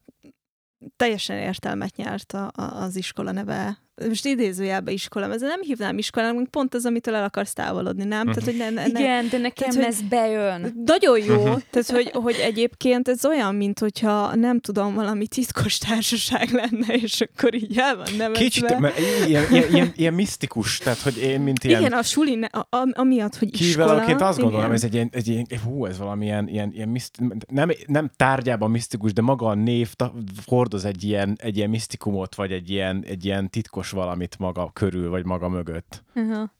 teljesen 0.96 1.38
értelmet 1.38 1.96
nyert 1.96 2.34
a, 2.34 2.52
a, 2.56 2.62
az 2.62 2.96
iskola 2.96 3.32
neve 3.32 3.78
most 4.08 4.26
idézőjelbe 4.26 4.92
iskolám, 4.92 5.32
ezzel 5.32 5.48
nem 5.48 5.62
hívnám 5.62 5.98
iskolának, 5.98 6.48
pont 6.48 6.74
az, 6.74 6.86
amitől 6.86 7.16
el 7.16 7.24
akarsz 7.24 7.54
távolodni, 7.54 8.04
nem? 8.04 8.26
Tehát, 8.26 8.44
hogy 8.44 8.58
ne, 8.58 8.70
ne, 8.70 8.88
ne. 8.88 9.00
Igen, 9.00 9.28
de 9.30 9.38
nekem 9.38 9.70
Tehát, 9.70 9.76
hogy- 9.76 9.84
ez 9.84 10.02
bejön. 10.10 10.84
Nagyon 10.86 11.20
jó, 11.20 11.44
tehát 11.44 11.90
hogy, 11.90 12.12
hogy 12.14 12.36
egyébként 12.36 13.08
ez 13.08 13.26
olyan, 13.26 13.56
mint 13.56 13.80
hogyha 13.80 14.36
nem 14.36 14.60
tudom, 14.60 14.94
valami 14.94 15.28
titkos 15.28 15.78
társaság 15.78 16.50
lenne, 16.52 16.94
és 16.94 17.22
akkor 17.22 17.54
így 17.54 17.78
el 17.78 17.96
van 17.96 18.08
nevezve. 18.18 18.44
Kicsit, 18.44 18.80
mert 18.80 19.00
ilyen, 19.28 19.46
ilyen, 19.52 19.72
ilyen, 19.74 19.92
ilyen 19.96 20.14
misztikus, 20.14 20.78
tehát 20.78 21.00
hogy 21.00 21.18
én, 21.18 21.42
mint 21.42 21.64
ilyen 21.64 21.80
Igen, 21.80 21.94
a 21.94 22.02
suli, 22.02 22.36
ne, 22.36 22.46
a, 22.46 22.68
a, 22.70 22.88
amiatt, 22.92 23.36
hogy 23.36 23.62
iskola. 23.62 23.86
Kívülalként 23.86 24.22
azt 24.22 24.40
gondolom, 24.40 24.64
igen. 24.66 24.76
ez 24.76 24.84
egy 24.84 24.94
ilyen, 24.94 25.10
egy 25.12 25.28
ilyen 25.28 25.46
hú, 25.64 25.86
ez 25.86 25.98
valamilyen 25.98 26.48
ilyen, 26.48 26.72
ilyen 26.74 26.90
miszt, 26.90 27.18
nem, 27.48 27.72
nem 27.86 28.12
tárgyában 28.16 28.72
misztikus, 28.72 29.14
de 29.14 29.22
maga 29.22 29.48
a 29.48 29.54
név 29.54 29.94
ta, 29.94 30.14
hordoz 30.46 30.86
egy 30.86 31.04
ilyen, 31.04 31.38
egy 31.42 31.58
ilyen 31.58 31.70
misztikumot, 31.70 32.36
vagy 32.36 32.52
egy 32.52 32.70
ilyen, 32.70 33.04
egy 33.08 33.26
ilyen 33.26 33.50
titkos 33.50 33.85
valamit 33.90 34.40
maga 34.40 34.72
körül, 34.74 35.10
vagy 35.10 35.26
maga 35.26 35.50
mögött. 35.50 36.04
Aha. 36.14 36.54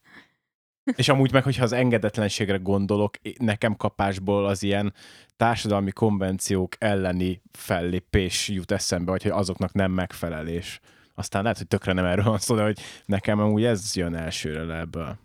És 0.96 1.10
amúgy 1.10 1.32
meg, 1.32 1.44
hogyha 1.44 1.64
az 1.64 1.72
engedetlenségre 1.72 2.58
gondolok, 2.58 3.16
nekem 3.38 3.76
kapásból 3.76 4.46
az 4.46 4.64
ilyen 4.64 4.94
társadalmi 5.38 5.92
konvenciók 5.92 6.76
elleni 6.80 7.42
fellépés 7.52 8.48
jut 8.48 8.72
eszembe, 8.72 9.12
vagy 9.12 9.24
hogy 9.24 9.32
azoknak 9.32 9.74
nem 9.74 9.92
megfelelés. 9.92 10.80
Aztán 11.16 11.42
lehet, 11.42 11.58
hogy 11.58 11.68
tökre 11.68 11.94
nem 11.94 12.06
erről 12.06 12.26
van 12.26 12.38
szó, 12.38 12.56
de 12.56 12.64
hogy 12.64 12.80
nekem 13.06 13.40
amúgy 13.40 13.64
ez 13.64 13.96
jön 13.96 14.16
elsőre 14.16 14.64
le 14.64 14.80
ebből. 14.80 15.18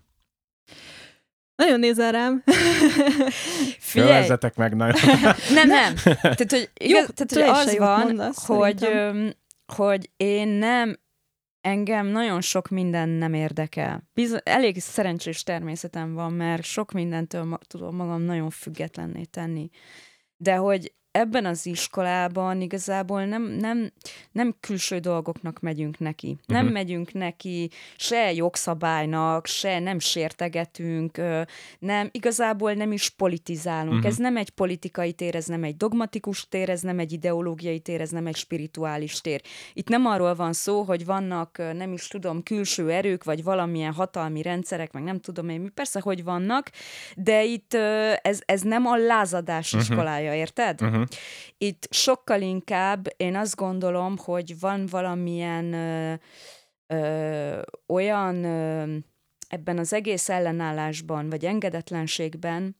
Nagyon 1.55 1.79
nézel 1.79 2.11
rám. 2.11 2.43
Figyelj, 3.79 4.09
Kövezzetek 4.09 4.55
meg 4.55 4.75
nagyon. 4.75 5.01
nem, 5.53 5.67
nem. 5.67 5.93
Tehát, 6.03 6.51
hogy, 6.51 6.69
igaz, 6.73 6.99
Jó, 6.99 7.05
tehát, 7.05 7.27
te 7.27 7.49
hogy 7.49 7.67
az 7.67 7.77
van, 7.77 7.99
mondasz, 7.99 8.45
hogy, 8.45 8.77
szerintem. 8.77 9.33
hogy 9.75 10.09
én 10.17 10.47
nem, 10.47 10.99
engem 11.61 12.07
nagyon 12.07 12.41
sok 12.41 12.69
minden 12.69 13.09
nem 13.09 13.33
érdekel. 13.33 14.09
Biz- 14.13 14.41
elég 14.43 14.79
szerencsés 14.79 15.43
természetem 15.43 16.13
van, 16.13 16.33
mert 16.33 16.63
sok 16.63 16.91
mindentől 16.91 17.43
ma- 17.43 17.57
tudom 17.57 17.95
magam 17.95 18.21
nagyon 18.21 18.49
függetlenné 18.49 19.23
tenni. 19.23 19.69
De 20.37 20.55
hogy 20.55 20.93
ebben 21.11 21.45
az 21.45 21.65
iskolában 21.65 22.61
igazából 22.61 23.25
nem, 23.25 23.43
nem, 23.43 23.91
nem 24.31 24.55
külső 24.59 24.99
dolgoknak 24.99 25.59
megyünk 25.59 25.99
neki. 25.99 26.37
Nem 26.45 26.63
Mhm. 26.63 26.73
megyünk 26.73 27.13
neki 27.13 27.69
se 27.97 28.33
jogszabálynak, 28.33 29.45
se 29.45 29.79
nem 29.79 29.99
sértegetünk, 29.99 31.17
nem, 31.79 32.09
igazából 32.11 32.73
nem 32.73 32.91
is 32.91 33.09
politizálunk. 33.09 33.97
Mhm. 33.97 34.07
Ez 34.07 34.15
nem 34.17 34.37
egy 34.37 34.49
politikai 34.49 35.13
tér, 35.13 35.35
ez 35.35 35.45
nem 35.45 35.63
egy 35.63 35.77
dogmatikus 35.77 36.47
tér, 36.49 36.69
ez 36.69 36.81
nem 36.81 36.99
egy 36.99 37.11
ideológiai 37.11 37.79
tér, 37.79 38.01
ez 38.01 38.09
nem 38.09 38.27
egy 38.27 38.35
spirituális 38.35 39.21
tér. 39.21 39.41
Itt 39.73 39.87
nem 39.89 40.05
arról 40.05 40.35
van 40.35 40.53
szó, 40.53 40.81
hogy 40.81 41.05
vannak, 41.05 41.57
nem 41.73 41.93
is 41.93 42.07
tudom, 42.07 42.43
külső 42.43 42.91
erők, 42.91 43.23
vagy 43.23 43.43
valamilyen 43.43 43.93
hatalmi 43.93 44.41
rendszerek, 44.41 44.91
meg 44.91 45.03
nem 45.03 45.19
tudom 45.19 45.49
én 45.49 45.61
mi, 45.61 45.69
persze, 45.69 45.99
hogy 45.99 46.23
vannak, 46.23 46.69
de 47.15 47.43
itt 47.43 47.73
ez, 48.21 48.39
ez 48.45 48.61
nem 48.61 48.85
a 48.85 48.95
lázadás 48.97 49.71
Mhm. 49.71 49.81
iskolája, 49.81 50.33
érted? 50.33 50.81
Uh-huh. 50.81 51.00
Itt 51.57 51.87
sokkal 51.89 52.41
inkább 52.41 53.07
én 53.17 53.35
azt 53.35 53.55
gondolom, 53.55 54.17
hogy 54.17 54.59
van 54.59 54.85
valamilyen 54.85 55.73
ö, 55.73 56.13
ö, 56.87 57.61
olyan 57.87 58.43
ö, 58.43 58.95
ebben 59.47 59.77
az 59.77 59.93
egész 59.93 60.29
ellenállásban, 60.29 61.29
vagy 61.29 61.45
engedetlenségben 61.45 62.75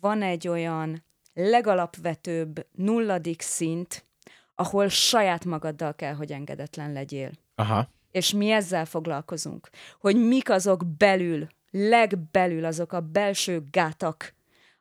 van 0.00 0.22
egy 0.22 0.48
olyan 0.48 1.04
legalapvetőbb 1.34 2.66
nulladik 2.74 3.40
szint, 3.40 4.04
ahol 4.54 4.88
saját 4.88 5.44
magaddal 5.44 5.94
kell, 5.94 6.14
hogy 6.14 6.32
engedetlen 6.32 6.92
legyél. 6.92 7.30
Aha. 7.54 7.88
És 8.10 8.32
mi 8.32 8.50
ezzel 8.50 8.84
foglalkozunk, 8.84 9.70
hogy 10.00 10.16
mik 10.16 10.50
azok 10.50 10.86
belül, 10.96 11.46
legbelül 11.70 12.64
azok 12.64 12.92
a 12.92 13.00
belső 13.00 13.62
gátak, 13.70 14.34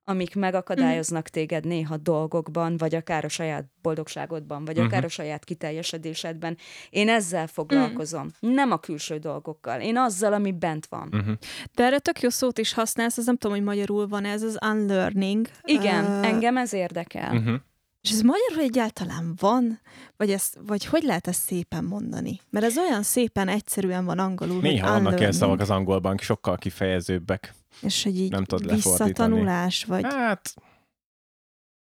amik 0.10 0.36
megakadályoznak 0.36 1.28
téged 1.28 1.65
néha 1.65 1.98
dolgokban, 1.98 2.78
vagy 2.78 2.95
akár 2.95 3.26
a 3.26 3.30
saját 3.30 3.65
boldogságodban, 3.82 4.65
vagy 4.65 4.80
akár 4.80 5.04
a 5.04 5.08
saját 5.08 5.43
kiteljesedésedben. 5.43 6.58
Én 6.89 7.10
ezzel 7.10 7.48
foglalkozom, 7.48 8.28
nem 8.39 8.72
a 8.72 8.78
külső 8.78 9.17
dolgokkal. 9.17 9.82
Én 9.82 9.98
azzal, 9.98 10.34
ami 10.34 10.52
bent 10.52 10.86
van. 10.86 11.10
Uh-huh. 11.12 11.34
De 11.74 11.84
erre 11.84 12.00
tök 12.00 12.22
jó 12.22 12.30
szót 12.30 12.58
is 12.58 12.74
használsz, 12.74 13.17
az 13.17 13.26
nem 13.26 13.38
tudom, 13.38 13.58
hogy 13.58 13.65
magyarul 13.65 14.08
van 14.08 14.26
ez, 14.26 14.41
az 14.43 14.58
unlearning. 14.65 15.48
Igen, 15.63 16.24
engem 16.24 16.58
ez 16.58 16.74
érdekel. 16.74 17.62
És 18.01 18.12
ez 18.12 18.21
magyarul 18.21 18.59
egyáltalán 18.63 19.33
van? 19.39 19.79
Vagy, 20.17 20.31
ezt, 20.31 20.57
vagy 20.67 20.85
hogy 20.85 21.03
lehet 21.03 21.27
ezt 21.27 21.41
szépen 21.41 21.83
mondani? 21.83 22.39
Mert 22.49 22.65
ez 22.65 22.77
olyan 22.77 23.03
szépen 23.03 23.47
egyszerűen 23.47 24.05
van 24.05 24.19
angolul, 24.19 24.62
Néha 24.62 24.91
vannak 24.91 25.19
ilyen 25.19 25.31
szavak 25.31 25.59
az 25.59 25.69
angolban, 25.69 26.17
sokkal 26.17 26.57
kifejezőbbek. 26.57 27.53
És 27.81 28.03
hogy 28.03 28.19
így 28.19 28.31
nem 28.31 28.43
tudod 28.43 28.65
lefordítani. 28.65 29.09
visszatanulás, 29.09 29.83
vagy 29.83 30.03
Hát, 30.03 30.53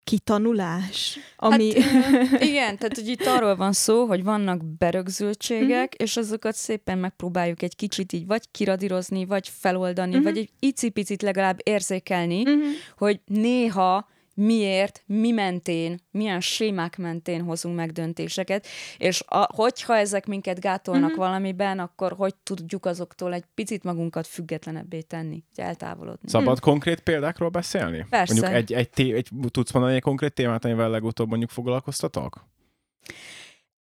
kitanulás, 0.05 1.19
ami... 1.37 1.81
Hát, 1.83 2.43
igen, 2.43 2.79
tehát 2.79 2.95
hogy 2.95 3.09
itt 3.09 3.27
arról 3.27 3.57
van 3.57 3.73
szó, 3.73 4.05
hogy 4.07 4.25
vannak 4.25 4.65
berögzültségek, 4.65 5.95
és 5.95 6.17
azokat 6.17 6.55
szépen 6.55 6.99
megpróbáljuk 6.99 7.63
egy 7.63 7.77
kicsit 7.77 8.13
így 8.13 8.27
vagy 8.27 8.51
kiradírozni, 8.51 9.25
vagy 9.25 9.49
feloldani, 9.49 10.15
Mhm. 10.15 10.23
vagy 10.23 10.39
egy 10.39 10.51
icipicit 10.59 11.23
legalább 11.23 11.59
érzékelni, 11.63 12.43
Mhm. 12.43 12.55
hogy 12.97 13.21
néha 13.25 14.09
miért, 14.39 15.03
mi 15.07 15.31
mentén, 15.31 16.01
milyen 16.11 16.41
sémák 16.41 16.97
mentén 16.97 17.43
hozunk 17.43 17.77
meg 17.77 17.93
döntéseket, 17.93 18.67
és 18.99 19.23
a, 19.27 19.49
hogyha 19.55 19.97
ezek 19.97 20.27
minket 20.27 20.61
gátolnak 20.61 21.11
Mhm. 21.11 21.19
valamiben, 21.19 21.79
akkor 21.79 22.13
hogy 22.13 22.35
tudjuk 22.35 22.87
azoktól 22.87 23.33
egy 23.33 23.45
picit 23.55 23.85
magunkat 23.85 24.27
függetlenebbé 24.27 25.01
tenni, 25.01 25.45
hogy 25.55 25.65
eltávolodni. 25.65 26.29
szabad 26.29 26.61
konkrét 26.61 27.01
példákról 27.01 27.49
beszélni? 27.49 28.07
Persze. 28.11 28.33
Mondjuk 28.35 28.55
egy, 28.55 28.73
egy, 28.73 28.91
té- 28.91 29.15
egy, 29.15 29.29
tudsz 29.51 29.73
mondani 29.73 29.95
egy 29.95 30.03
konkrét 30.03 30.33
témát, 30.33 30.65
amivel 30.65 30.91
legutóbb 30.91 31.29
mondjuk 31.29 31.51
foglalkoztatok? 31.51 32.47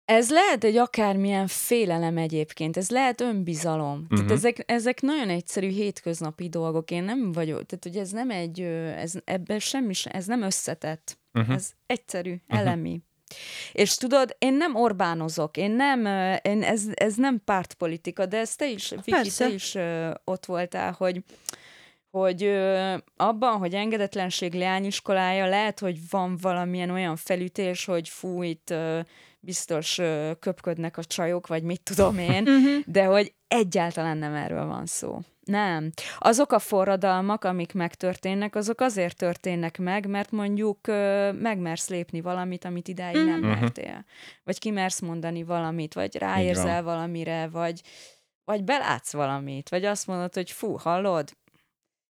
Ez 0.06 0.30
lehet 0.32 0.64
egy 0.64 0.78
akármilyen 0.78 1.48
félelem 1.48 2.18
egyébként, 2.18 2.78
ez 2.78 2.90
lehet 2.90 3.22
önbizalom. 3.22 3.92
Uh-huh. 3.92 4.08
Tehát 4.10 4.24
Mhm. 4.24 4.34
ezek, 4.34 4.64
ezek 4.66 5.02
nagyon 5.02 5.30
egyszerű 5.30 5.70
hétköznapi 5.70 6.50
dolgok. 6.50 6.92
Én 6.92 7.04
nem 7.04 7.32
vagyok, 7.32 7.66
tehát 7.66 7.84
hogy 7.84 7.98
ez 7.98 8.10
nem 8.10 8.30
egy, 8.30 8.62
ez, 8.98 9.14
ebben 9.24 9.60
semmi, 9.60 9.94
se- 9.94 10.10
ez 10.10 10.26
nem 10.26 10.42
összetett. 10.42 11.18
Uh-huh. 11.34 11.56
Ez 11.56 11.70
egyszerű, 11.86 12.36
elemi. 12.48 13.02
És 13.72 13.96
tudod, 13.96 14.36
én 14.40 14.54
nem 14.54 14.76
Orbánozok, 14.76 15.58
én 15.58 15.72
nem, 15.72 16.00
én 16.42 16.64
ez, 16.64 16.84
ez 16.94 17.16
nem 17.16 17.42
pártpolitika, 17.46 18.26
de 18.26 18.38
ez 18.38 18.56
te 18.56 18.70
is, 18.70 18.90
Viki, 18.90 19.12
Persze. 19.12 19.48
te 19.48 19.54
is 19.54 19.76
ö, 19.76 20.12
ott 20.24 20.46
voltál, 20.46 20.92
hogy 20.98 21.24
hogy 22.12 22.44
ö, 22.44 22.94
abban, 23.16 23.58
hogy 23.58 23.74
engedetlenség 23.74 24.54
leányiskolája, 24.54 25.46
lehet, 25.48 25.80
hogy 25.80 25.98
van 26.10 26.38
valamilyen 26.42 26.90
olyan 26.90 27.16
felütés, 27.16 27.86
hogy 27.86 28.10
fú, 28.10 28.44
itt 28.44 28.70
ö, 28.70 29.00
biztos 29.46 29.98
ö, 29.98 30.32
köpködnek 30.40 30.98
a 30.98 31.04
csajok, 31.04 31.48
vagy 31.48 31.64
mit 31.64 31.82
tudom 31.84 32.18
én, 32.18 32.44
Mhm. 32.52 32.68
de 32.86 33.06
hogy 33.06 33.34
egyáltalán 33.48 34.18
nem 34.18 34.34
erről 34.34 34.66
van 34.66 34.86
szó. 34.86 35.20
Nem. 35.44 35.92
Azok 36.18 36.52
a 36.52 36.60
forradalmak, 36.60 37.44
amik 37.44 37.74
megtörténnek, 37.74 38.56
azok 38.56 38.82
azért 38.82 39.18
történnek 39.18 39.78
meg, 39.78 40.08
mert 40.08 40.32
mondjuk 40.32 40.88
ö, 40.88 41.32
megmersz 41.32 41.90
lépni 41.90 42.22
valamit, 42.22 42.66
amit 42.66 42.88
idáig 42.88 43.16
nem 43.26 43.40
Mhm. 43.40 43.48
mertél. 43.48 44.06
Vagy 44.44 44.60
kimersz 44.60 45.00
mondani 45.00 45.44
valamit, 45.44 45.94
vagy 45.94 46.16
ráérzel 46.16 46.84
valamire, 46.84 47.48
vagy, 47.48 47.82
vagy 48.44 48.64
belátsz 48.64 49.14
valamit, 49.14 49.70
vagy 49.70 49.86
azt 49.86 50.08
mondod, 50.08 50.34
hogy 50.34 50.52
fú, 50.52 50.76
hallod, 50.78 51.32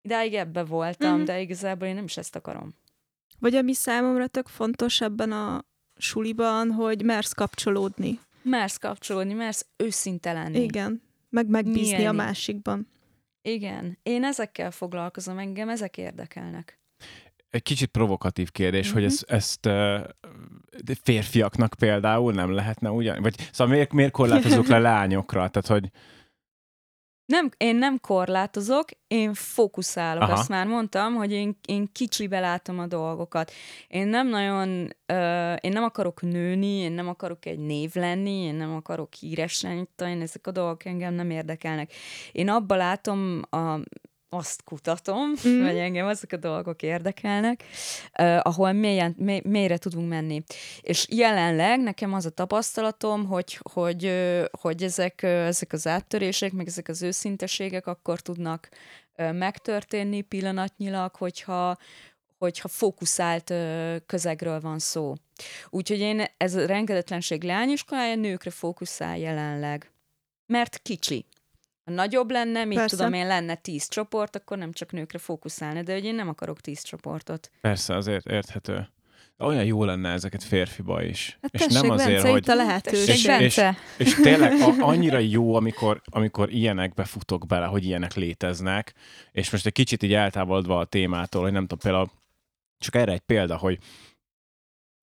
idáig 0.02 0.34
ebbe 0.34 0.64
voltam, 0.64 1.16
Mhm. 1.16 1.24
de 1.26 1.40
igazából 1.42 1.88
én 1.88 1.96
nem 1.96 2.04
is 2.04 2.18
ezt 2.18 2.36
akarom. 2.36 2.74
Vagy 3.40 3.56
ami 3.56 3.74
számomra 3.74 4.28
tök 4.28 4.48
fontos 4.48 5.02
ebben 5.02 5.32
a 5.32 5.66
suliban, 5.98 6.72
hogy 6.72 7.04
mersz 7.04 7.32
kapcsolódni. 7.34 8.20
Mersz 8.42 8.78
kapcsolódni, 8.78 9.34
mersz 9.34 9.66
őszinte 9.78 10.34
lenni. 10.34 10.60
Igen. 10.64 11.02
Meg 11.30 11.48
megbízni 11.50 11.94
a 11.94 11.98
Nyílni. 11.98 12.16
másikban. 12.18 12.88
Igen. 13.42 13.98
Én 14.04 14.24
ezekkel 14.24 14.72
foglalkozom, 14.72 15.38
engem 15.38 15.70
ezek 15.70 15.98
érdekelnek. 15.98 16.80
Egy 17.50 17.64
kicsit 17.64 17.90
provokatív 17.90 18.52
kérdés, 18.52 18.86
Mhm. 18.86 18.94
hogy 18.96 19.04
ezt, 19.04 19.24
ezt 19.28 19.66
uh, 19.66 20.00
férfiaknak 21.04 21.74
például 21.80 22.34
nem 22.34 22.52
lehetne 22.52 22.90
ugyan? 22.92 23.22
Vagy 23.22 23.50
szóval 23.52 23.74
miért, 23.74 23.94
miért 23.94 24.12
korlátozunk 24.12 24.68
le 24.68 24.80
lányokra? 24.80 25.50
Tehát, 25.50 25.68
hogy 25.68 25.90
Nem, 27.26 27.50
én 27.58 27.76
nem 27.76 28.00
korlátozok, 28.00 28.86
én 29.08 29.34
fókuszálok. 29.34 30.22
Aha. 30.22 30.32
Azt 30.34 30.50
már 30.50 30.68
mondtam, 30.68 31.14
hogy 31.14 31.32
én, 31.32 31.60
én 31.68 31.90
kicsibe 31.92 32.40
látom 32.40 32.80
a 32.80 32.88
dolgokat. 32.88 33.52
Én 33.88 34.08
nem 34.08 34.28
nagyon, 34.28 34.96
ö, 35.06 35.54
én 35.54 35.72
nem 35.72 35.84
akarok 35.84 36.22
nőni, 36.22 36.68
én 36.68 36.92
nem 36.92 37.08
akarok 37.08 37.46
egy 37.46 37.60
név 37.60 37.96
lenni, 37.96 38.32
én 38.32 38.56
nem 38.56 38.76
akarok 38.76 39.14
híres 39.14 39.62
lenni, 39.62 39.88
én 40.00 40.22
ezek 40.22 40.48
a 40.48 40.52
dolgok 40.52 40.86
engem 40.86 41.14
nem 41.14 41.30
érdekelnek. 41.30 41.94
Én 42.32 42.50
abba 42.50 42.76
látom 42.76 43.42
a, 43.50 43.80
azt 44.30 44.64
kutatom, 44.64 45.34
mm. 45.48 45.62
vagy 45.62 45.78
engem 45.78 46.08
azok 46.08 46.32
a 46.32 46.38
dolgok 46.38 46.82
érdekelnek, 46.82 47.64
uh, 48.20 48.40
ahol 48.42 48.72
mélyen, 48.72 49.16
mély, 49.18 49.42
mélyre 49.44 49.78
tudunk 49.78 50.10
menni. 50.10 50.44
És 50.82 51.06
jelenleg 51.10 51.80
nekem 51.80 52.14
az 52.14 52.26
a 52.26 52.30
tapasztalatom, 52.30 53.26
hogy, 53.26 53.60
hogy, 53.74 54.12
hogy 54.60 54.84
ezek, 54.84 55.24
ezek 55.24 55.74
az 55.74 55.88
áttörések, 55.88 56.52
meg 56.52 56.68
ezek 56.68 56.88
az 56.88 57.02
őszinteségek 57.02 57.88
akkor 57.88 58.20
tudnak 58.20 58.70
ö, 59.16 59.32
megtörténni 59.32 60.22
pillanatnyilag, 60.22 61.16
hogyha, 61.16 61.78
hogyha 62.38 62.68
fókuszált 62.68 63.50
ö, 63.50 63.96
közegről 64.06 64.60
van 64.60 64.80
szó. 64.80 65.14
Úgyhogy 65.70 66.00
én 66.00 66.24
ez 66.38 66.56
a 66.56 66.66
rengedetlenség 66.66 67.44
leányiskolája 67.44 68.16
nőkre 68.16 68.52
fókuszál 68.52 69.18
jelenleg. 69.18 69.92
Mert 70.46 70.78
kicsi. 70.78 71.26
Ha 71.86 71.92
nagyobb 71.92 72.32
lenne, 72.32 72.66
mit 72.66 72.78
Persze. 72.78 72.96
tudom 72.96 73.14
én, 73.14 73.28
lenne 73.28 73.56
tíz 73.56 73.88
csoport, 73.88 74.36
akkor 74.36 74.58
nem 74.58 74.72
csak 74.72 74.92
nőkre 74.92 75.18
fókuszálna, 75.18 75.82
de 75.82 75.94
hogy 75.94 76.06
én 76.06 76.16
nem 76.16 76.28
akarok 76.28 76.62
tíz 76.62 76.82
csoportot. 76.82 77.52
Persze, 77.62 77.96
azért 77.96 78.26
érthető. 78.26 78.90
Olyan 79.38 79.66
jó 79.66 79.84
lenne 79.84 80.10
ezeket 80.12 80.44
férfiba 80.44 81.04
is. 81.04 81.38
Hát 81.42 81.54
és 81.54 81.60
tessék, 81.62 81.82
nem 81.82 81.90
azért, 81.92 82.12
Bence, 82.12 82.30
hogy... 82.30 82.38
itt 82.38 82.48
a 82.48 82.56
lehetőség. 82.56 83.08
És- 83.10 83.16
és- 83.16 83.26
Bence! 83.26 83.78
És 83.98 84.14
tényleg 84.14 84.52
a, 84.62 84.76
annyira 84.80 85.18
jó, 85.18 85.56
amikor, 85.56 86.02
amikor 86.06 86.54
ilyenekbe 86.54 87.04
futok 87.04 87.46
bele, 87.46 87.66
hogy 87.66 87.86
ilyenek 87.86 88.14
léteznek, 88.14 88.94
és 89.32 89.50
most 89.50 89.66
egy 89.66 89.72
kicsit 89.72 90.04
így 90.04 90.14
eltávolodva 90.14 90.80
a 90.80 90.86
témától, 90.86 91.42
hogy 91.42 91.52
nem 91.52 91.62
tudom, 91.62 91.80
például 91.80 92.12
csak 92.78 92.96
erre 92.96 93.12
egy 93.12 93.20
példa, 93.20 93.58
hogy 93.58 93.78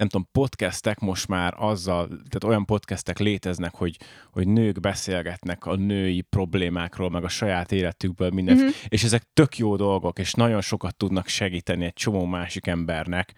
nem 0.02 0.10
tudom, 0.10 0.28
podcastek 0.32 0.98
most 0.98 1.28
már 1.28 1.54
azzal, 1.56 2.06
tehát 2.06 2.44
olyan 2.44 2.64
podcastek 2.64 3.18
léteznek, 3.18 3.74
hogy, 3.74 3.96
hogy 4.32 4.48
nők 4.48 4.80
beszélgetnek 4.80 5.66
a 5.66 5.74
női 5.74 6.20
problémákról, 6.20 7.10
meg 7.10 7.24
a 7.24 7.28
saját 7.28 7.72
életükből 7.72 8.30
minden, 8.30 8.56
Mhm. 8.56 8.64
uh-huh. 8.64 8.80
és 8.88 9.04
ezek 9.04 9.22
tök 9.32 9.58
jó 9.58 9.76
dolgok, 9.76 10.18
és 10.18 10.32
nagyon 10.32 10.60
sokat 10.60 10.96
tudnak 10.96 11.28
segíteni 11.28 11.84
egy 11.84 11.92
csomó 11.92 12.24
másik 12.24 12.66
embernek. 12.66 13.34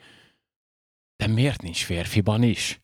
De 1.17 1.27
miért 1.27 1.63
nincs 1.63 1.85
férfiban 1.85 2.43
is? 2.43 2.81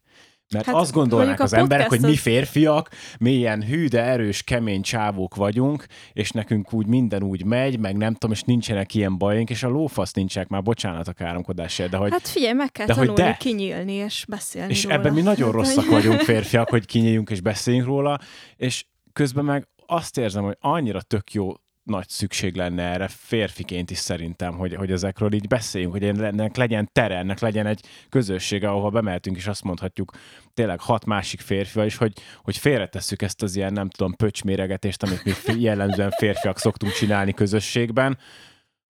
Mert 0.54 0.66
Hát 0.66 0.74
azt 0.74 0.92
gondolnák 0.92 1.40
az 1.40 1.52
emberek, 1.52 1.88
hogy 1.88 2.00
mi 2.00 2.16
férfiak, 2.16 2.88
mi 3.18 3.32
ilyen 3.32 3.64
hű, 3.64 3.86
de 3.88 4.02
erős, 4.02 4.42
kemény 4.42 4.82
csávók 4.82 5.34
vagyunk, 5.34 5.86
és 6.12 6.30
nekünk 6.30 6.72
úgy 6.72 6.86
minden 6.86 7.22
úgy 7.22 7.44
megy, 7.44 7.78
meg 7.78 7.96
nem 7.96 8.12
tudom, 8.12 8.30
és 8.30 8.42
nincsenek 8.42 8.94
ilyen 8.94 9.18
bajaink, 9.18 9.50
és 9.50 9.62
a 9.62 9.68
lófasz 9.68 10.12
nincsenek 10.12 10.48
már, 10.48 10.62
bocsánat 10.62 11.08
a 11.08 11.12
káromkodásért, 11.12 11.90
de 11.90 11.96
hogy 11.96 12.10
Hát 12.10 12.28
figyelj, 12.28 12.52
meg 12.52 12.72
kell 12.72 12.86
De 12.86 12.94
tanulni 12.94 13.22
de. 13.22 13.36
kinyílni 13.38 13.92
és 13.92 14.24
beszélni 14.28 14.72
és 14.72 14.82
róla. 14.84 14.96
ebben 14.96 15.12
mi 15.12 15.20
nagyon 15.20 15.52
rosszak 15.52 15.90
vagyunk 15.90 16.20
férfiak, 16.20 16.68
hogy 16.68 16.86
kinyíljunk 16.86 17.30
és 17.30 17.40
beszéljünk 17.40 17.86
róla, 17.86 18.18
és 18.56 18.84
közben 19.12 19.44
meg 19.44 19.68
azt 19.86 20.18
érzem, 20.18 20.44
hogy 20.44 20.56
annyira 20.60 21.00
tök 21.00 21.32
jó 21.32 21.52
nagy 21.82 22.08
szükség 22.08 22.56
lenne 22.56 22.82
erre 22.82 23.08
férfiként 23.08 23.90
is 23.90 23.98
szerintem, 23.98 24.56
hogy, 24.56 24.74
hogy 24.74 24.90
ezekről 24.90 25.32
így 25.32 25.48
beszéljünk, 25.48 25.92
hogy 25.92 26.04
ennek 26.04 26.56
legyen 26.56 26.88
tere, 26.92 27.16
ennek 27.16 27.40
legyen 27.40 27.66
egy 27.66 27.84
közössége, 28.08 28.68
ahova 28.68 28.90
bemeltünk, 28.90 29.36
és 29.36 29.46
azt 29.46 29.62
mondhatjuk 29.62 30.12
tényleg 30.54 30.80
hat 30.80 31.04
másik 31.04 31.40
férfival 31.40 31.86
is, 31.86 31.96
hogy, 31.96 32.12
hogy 32.42 32.56
félretesszük 32.56 33.22
ezt 33.22 33.42
az 33.42 33.56
ilyen, 33.56 33.72
nem 33.72 33.88
tudom, 33.88 34.14
pöcsméregetést, 34.14 35.02
amit 35.02 35.24
mi 35.24 35.60
jellemzően 35.60 36.10
férfiak 36.10 36.58
szoktunk 36.58 36.92
csinálni 36.92 37.32
közösségben, 37.32 38.18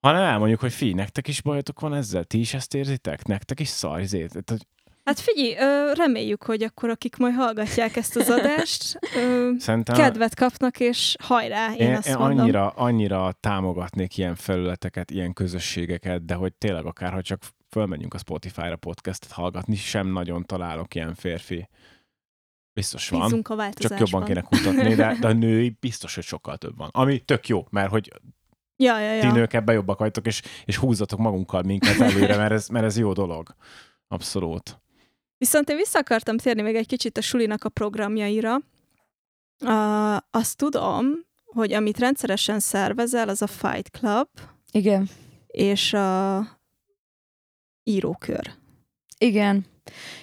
hanem 0.00 0.22
elmondjuk, 0.22 0.60
hogy 0.60 0.72
fi, 0.72 0.92
nektek 0.92 1.28
is 1.28 1.42
bajotok 1.42 1.80
van 1.80 1.94
ezzel, 1.94 2.24
ti 2.24 2.38
is 2.38 2.54
ezt 2.54 2.74
érzitek, 2.74 3.24
nektek 3.24 3.60
is 3.60 3.68
szar, 3.68 3.98
hogy 3.98 4.66
Hát 5.10 5.20
figyelj, 5.20 5.54
reméljük, 5.94 6.42
hogy 6.42 6.62
akkor 6.62 6.90
akik 6.90 7.16
majd 7.16 7.34
hallgatják 7.34 7.96
ezt 7.96 8.16
az 8.16 8.28
adást, 8.30 8.98
Szerintem 9.58 9.96
kedvet 9.96 10.34
kapnak, 10.34 10.80
és 10.80 11.16
hajrá, 11.22 11.72
én, 11.72 11.88
én, 11.88 11.96
azt 11.96 12.08
én 12.08 12.16
mondom. 12.16 12.38
annyira, 12.38 12.68
annyira 12.68 13.32
támogatnék 13.40 14.16
ilyen 14.16 14.34
felületeket, 14.34 15.10
ilyen 15.10 15.32
közösségeket, 15.32 16.24
de 16.24 16.34
hogy 16.34 16.52
tényleg 16.54 16.84
akár, 16.84 17.12
ha 17.12 17.22
csak 17.22 17.42
fölmegyünk 17.68 18.14
a 18.14 18.18
Spotify-ra 18.18 18.76
podcastet 18.76 19.32
hallgatni, 19.32 19.74
sem 19.74 20.06
nagyon 20.06 20.46
találok 20.46 20.94
ilyen 20.94 21.14
férfi. 21.14 21.68
Biztos 22.72 23.08
van. 23.08 23.20
Bízunk 23.20 23.48
a 23.48 23.68
Csak 23.72 23.98
jobban 23.98 24.24
kéne 24.24 24.40
kutatni, 24.40 24.94
de, 24.94 25.16
de 25.20 25.28
a 25.28 25.32
női 25.46 25.76
biztos, 25.80 26.14
hogy 26.14 26.24
sokkal 26.24 26.56
több 26.56 26.76
van. 26.76 26.88
Ami 26.92 27.18
tök 27.18 27.48
jó, 27.48 27.66
mert 27.70 27.90
hogy 27.90 28.12
Ja, 28.76 29.00
ja, 29.00 29.20
ti 29.20 29.26
ja. 29.26 29.32
nők 29.32 29.52
ebben 29.52 29.74
jobbak 29.74 29.98
vagytok, 29.98 30.26
és, 30.26 30.42
és 30.64 30.76
húzzatok 30.76 31.18
magunkkal 31.18 31.62
minket 31.62 32.00
előre, 32.00 32.36
mert 32.36 32.52
ez, 32.52 32.68
mert 32.68 32.84
ez 32.84 32.98
jó 32.98 33.12
dolog. 33.12 33.54
Abszolút. 34.08 34.80
Viszont 35.40 35.70
én 35.70 35.76
vissza 35.76 35.98
akartam 35.98 36.36
térni 36.36 36.62
még 36.62 36.74
egy 36.74 36.86
kicsit 36.86 37.18
a 37.18 37.20
sulinak 37.20 37.64
a 37.64 37.68
programjaira. 37.68 38.60
Uh, 39.64 40.16
azt 40.30 40.56
tudom, 40.56 41.06
hogy 41.44 41.72
amit 41.72 41.98
rendszeresen 41.98 42.60
szervezel, 42.60 43.28
az 43.28 43.42
a 43.42 43.46
Fight 43.46 43.90
Club 43.90 44.28
Igen. 44.72 45.08
és 45.46 45.92
a 45.92 46.46
írókör. 47.82 48.50
Igen. 49.18 49.66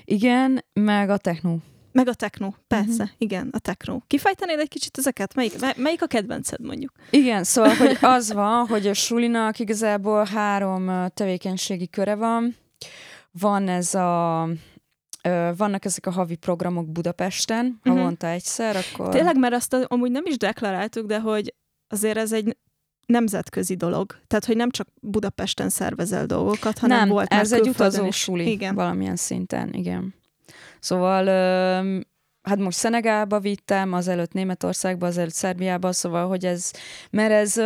Igen, 0.03 0.65
meg 0.73 1.09
a 1.09 1.17
technó. 1.17 1.57
Meg 1.91 2.07
a 2.07 2.13
techno, 2.13 2.49
persze, 2.67 3.03
uh-huh. 3.03 3.09
igen, 3.17 3.49
a 3.51 3.59
techno. 3.59 3.99
Kifejtenéd 4.07 4.59
egy 4.59 4.69
kicsit 4.69 4.97
ezeket? 4.97 5.33
Melyik, 5.35 5.59
mely- 5.59 5.77
melyik 5.77 6.01
a 6.01 6.07
kedvenced 6.07 6.59
mondjuk? 6.61 6.91
Igen, 7.09 7.43
szóval, 7.43 7.75
hogy 7.75 7.97
az 8.17 8.33
van, 8.33 8.67
hogy 8.67 8.87
a 8.87 8.93
sulinak 8.93 9.59
igazából 9.59 10.25
három 10.25 11.09
tevékenységi 11.13 11.87
köre 11.87 12.15
van. 12.15 12.55
Van 13.31 13.67
ez 13.67 13.93
a 13.93 14.49
vannak 15.57 15.85
ezek 15.85 16.05
a 16.05 16.11
havi 16.11 16.35
programok 16.35 16.91
Budapesten, 16.91 17.79
Mhm. 17.83 17.95
havonta 17.97 18.27
egyszer, 18.27 18.75
akkor... 18.75 19.09
Tényleg, 19.09 19.37
mert 19.39 19.53
azt 19.53 19.73
amúgy 19.87 20.11
nem 20.11 20.25
is 20.25 20.37
deklaráltuk, 20.37 21.05
de 21.05 21.19
hogy 21.19 21.53
azért 21.87 22.17
ez 22.17 22.33
egy 22.33 22.57
nemzetközi 23.05 23.75
dolog. 23.75 24.15
Tehát, 24.27 24.45
hogy 24.45 24.55
nem 24.55 24.69
csak 24.69 24.87
Budapesten 25.01 25.69
szervezel 25.69 26.25
dolgokat, 26.25 26.77
hanem 26.77 26.97
nem, 26.97 27.09
volt 27.09 27.29
már 27.29 27.39
ez 27.41 27.51
egy 27.53 27.61
külföldön 27.61 27.93
utazó 27.93 28.07
is. 28.07 28.15
suli 28.17 28.51
Igen. 28.51 28.75
valamilyen 28.75 29.15
szinten, 29.15 29.73
igen. 29.73 30.13
Szóval, 30.79 31.23
hát 32.47 32.57
most 32.57 32.77
Szenegálba 32.77 33.39
vittem, 33.39 33.93
azelőtt 33.93 34.33
Németországba, 34.33 35.07
azelőtt 35.07 35.33
Szerbiába, 35.33 35.91
szóval, 35.91 36.27
hogy 36.27 36.45
ez, 36.45 36.71
mert 37.09 37.31
ez, 37.31 37.57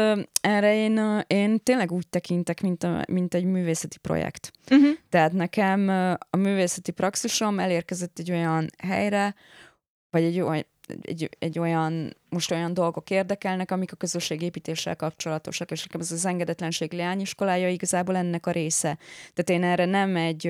erre 0.42 0.76
én, 0.76 1.24
én 1.28 1.64
tényleg 1.64 1.92
úgy 1.92 2.08
tekintek, 2.08 2.62
mint, 2.62 2.84
a, 2.84 3.04
mint 3.08 3.34
egy 3.34 3.44
művészeti 3.44 3.98
projekt. 3.98 4.52
Uh-huh. 4.72 4.90
Tehát 5.10 5.32
nekem 5.32 5.90
a 6.30 6.38
művészeti 6.38 6.92
praxisom 6.92 7.60
elérkezett 7.60 8.20
egy 8.20 8.32
olyan 8.32 8.70
helyre, 8.78 9.36
vagy 10.10 10.24
egy 10.24 10.40
olyan, 10.40 10.66
egy, 11.02 11.30
egy 11.40 11.60
olyan, 11.60 12.16
most 12.30 12.52
olyan 12.52 12.74
dolgok 12.74 13.10
érdekelnek, 13.10 13.72
amik 13.72 13.92
a 13.92 13.96
közösségépítéssel 13.96 14.96
kapcsolatosak, 14.96 15.72
és 15.72 15.82
nekem 15.82 16.02
ez 16.02 16.12
az 16.12 16.26
engedetlenség 16.26 16.94
leányiskolája 16.94 17.70
igazából 17.70 18.16
ennek 18.16 18.46
a 18.46 18.52
része. 18.52 18.98
Tehát 19.34 19.62
én 19.62 19.70
erre 19.70 19.86
nem 19.86 20.16
egy, 20.16 20.46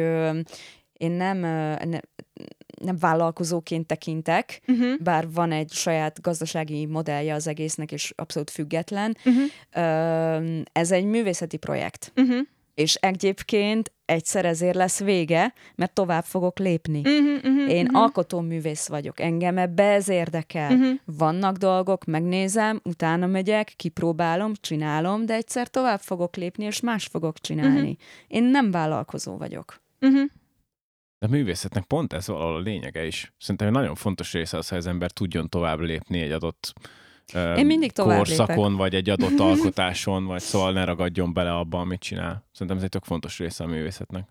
én 0.93 1.11
nem, 1.11 1.43
nem 2.83 2.97
vállalkozóként 2.99 3.87
tekintek, 3.87 4.61
Uh-huh. 4.67 4.99
bár 4.99 5.31
van 5.31 5.51
egy 5.51 5.71
saját 5.71 6.21
gazdasági 6.21 6.85
modellje 6.85 7.33
az 7.33 7.47
egésznek, 7.47 7.91
és 7.91 8.13
abszolút 8.15 8.49
független. 8.49 9.17
Uh-huh. 9.25 10.63
Ez 10.71 10.91
egy 10.91 11.05
művészeti 11.05 11.57
projekt. 11.57 12.11
Uh-huh. 12.15 12.37
És 12.75 12.95
egyébként 12.95 13.91
egyszer 14.05 14.45
ezért 14.45 14.75
lesz 14.75 14.99
vége, 14.99 15.53
mert 15.75 15.93
tovább 15.93 16.23
fogok 16.23 16.59
lépni. 16.59 16.99
Uh-huh. 16.99 17.35
Uh-huh. 17.35 17.71
Én 17.71 17.85
uh-huh. 17.85 18.01
alkotóművész 18.01 18.87
vagyok, 18.87 19.19
engem 19.19 19.57
ebbe 19.57 19.83
ez 19.83 20.09
érdekel. 20.09 20.71
Uh-huh. 20.73 20.99
Vannak 21.05 21.57
dolgok, 21.57 22.05
megnézem, 22.05 22.79
utána 22.83 23.25
megyek, 23.27 23.73
kipróbálom, 23.75 24.51
csinálom, 24.61 25.25
de 25.25 25.33
egyszer 25.33 25.67
tovább 25.67 25.99
fogok 25.99 26.35
lépni, 26.35 26.65
és 26.65 26.79
más 26.79 27.05
fogok 27.05 27.39
csinálni. 27.39 27.79
Mhm. 27.79 27.91
Én 28.27 28.43
nem 28.43 28.71
vállalkozó 28.71 29.37
vagyok. 29.37 29.81
Uh-huh. 30.01 30.21
De 31.21 31.27
a 31.27 31.29
művészetnek 31.29 31.83
pont 31.83 32.13
ez 32.13 32.27
valahol 32.27 32.55
a 32.55 32.59
lényege 32.59 33.05
is. 33.05 33.33
Szerintem 33.37 33.67
egy 33.67 33.73
nagyon 33.73 33.95
fontos 33.95 34.33
része 34.33 34.57
az, 34.57 34.69
hogy 34.69 34.77
az 34.77 34.87
ember 34.87 35.11
tudjon 35.11 35.49
tovább 35.49 35.79
lépni 35.79 36.21
egy 36.21 36.31
adott 36.31 36.73
ö, 37.33 37.55
Én 37.55 37.65
mindig 37.65 37.91
tovább 37.91 38.17
korszakon, 38.17 38.75
vagy 38.75 38.95
egy 38.95 39.09
adott 39.09 39.39
alkotáson, 39.49 40.25
vagy 40.25 40.41
szóval 40.41 40.71
ne 40.71 40.83
ragadjon 40.83 41.33
bele 41.33 41.53
abba, 41.53 41.79
amit 41.79 41.99
csinál. 41.99 42.45
Szerintem 42.51 42.77
ez 42.77 42.83
egy 42.83 42.89
tök 42.89 43.03
fontos 43.03 43.37
része 43.37 43.63
a 43.63 43.67
művészetnek. 43.67 44.27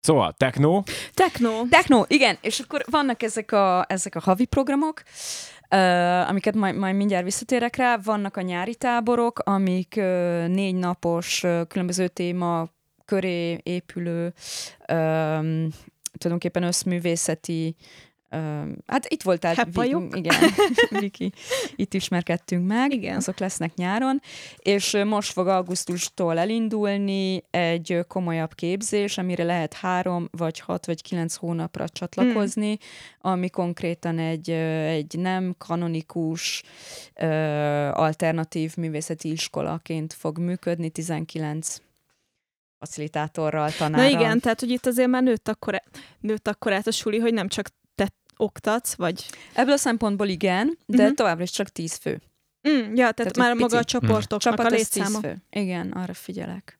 Szóval, 0.00 0.32
techno, 0.32 0.82
Techno. 1.14 1.66
Techno, 1.68 2.04
igen, 2.06 2.38
és 2.40 2.58
akkor 2.58 2.84
vannak 2.90 3.22
ezek 3.22 3.52
a, 3.52 3.84
ezek 3.88 4.14
a 4.14 4.20
havi 4.20 4.44
programok, 4.44 5.02
uh, 5.70 6.28
amiket 6.28 6.54
majd, 6.54 6.76
majd 6.76 6.94
mindjárt 6.94 7.24
visszatérek 7.24 7.76
rá, 7.76 7.96
vannak 8.04 8.36
a 8.36 8.40
nyári 8.40 8.74
táborok, 8.74 9.38
amik 9.38 9.94
uh, 9.96 10.04
négy 10.46 10.74
napos, 10.74 11.42
uh, 11.42 11.66
különböző 11.66 12.08
téma 12.08 12.68
köré 13.04 13.58
épülő, 13.62 14.24
um, 14.92 15.68
tulajdonképpen 16.18 16.62
összművészeti 16.62 17.76
hát 18.86 19.06
itt 19.08 19.22
voltál, 19.22 19.54
Heppajok. 19.54 20.16
igen, 20.16 20.34
Viki, 21.00 21.32
itt 21.76 21.94
ismerkedtünk 21.94 22.66
meg, 22.66 22.92
Igen. 22.92 23.16
azok 23.16 23.38
lesznek 23.38 23.74
nyáron, 23.74 24.20
és 24.56 24.96
most 25.04 25.32
fog 25.32 25.46
augusztustól 25.48 26.38
elindulni 26.38 27.44
egy 27.50 28.04
komolyabb 28.08 28.54
képzés, 28.54 29.18
amire 29.18 29.44
lehet 29.44 29.72
három, 29.72 30.28
vagy 30.30 30.60
hat, 30.60 30.86
vagy 30.86 31.02
kilenc 31.02 31.34
hónapra 31.34 31.88
csatlakozni, 31.88 32.66
Hmm. 32.66 33.32
ami 33.32 33.50
konkrétan 33.50 34.18
egy, 34.18 34.50
egy 34.50 35.18
nem 35.18 35.54
kanonikus 35.58 36.62
ö, 37.14 37.26
alternatív 37.92 38.76
művészeti 38.76 39.30
iskolaként 39.30 40.12
fog 40.12 40.38
működni, 40.38 40.88
19 40.88 41.76
facilitátorral, 42.84 43.64
Na 43.66 43.72
tanárral. 43.78 44.10
igen, 44.20 44.40
tehát 44.40 44.60
hogy 44.60 44.70
itt 44.70 44.86
azért 44.86 45.08
már 45.08 45.22
nőtt 45.22 45.48
akkor, 45.48 45.82
nőtt 46.20 46.48
akkor 46.48 46.72
át 46.72 46.86
a 46.86 46.90
suli, 46.90 47.18
hogy 47.18 47.32
nem 47.32 47.48
csak 47.48 47.68
te 47.94 48.08
oktatsz, 48.36 48.94
vagy... 48.94 49.24
Ebből 49.54 49.72
a 49.72 49.76
szempontból 49.76 50.26
igen, 50.28 50.66
de 50.66 50.74
Mhm. 50.86 51.00
uh-huh. 51.00 51.14
továbbra 51.16 51.42
is 51.42 51.50
csak 51.50 51.68
tíz 51.68 51.94
fő. 51.94 52.20
Mm, 52.68 52.78
ja, 52.78 52.94
tehát, 52.94 53.14
Tehát, 53.16 53.36
már 53.36 53.54
maga 53.54 53.78
a 53.78 53.84
csoportoknak 53.84 54.40
Csapat 54.40 54.66
a 54.66 54.68
létszáma. 54.74 55.18
fő. 55.18 55.36
Igen, 55.50 55.90
arra 55.92 56.14
figyelek. 56.14 56.78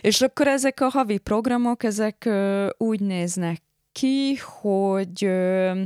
És 0.00 0.20
akkor 0.20 0.46
ezek 0.48 0.80
a 0.80 0.88
havi 0.88 1.18
programok, 1.18 1.82
ezek 1.82 2.24
ö, 2.24 2.68
úgy 2.76 3.00
néznek 3.00 3.62
ki, 3.92 4.34
hogy 4.36 5.24
ö, 5.24 5.80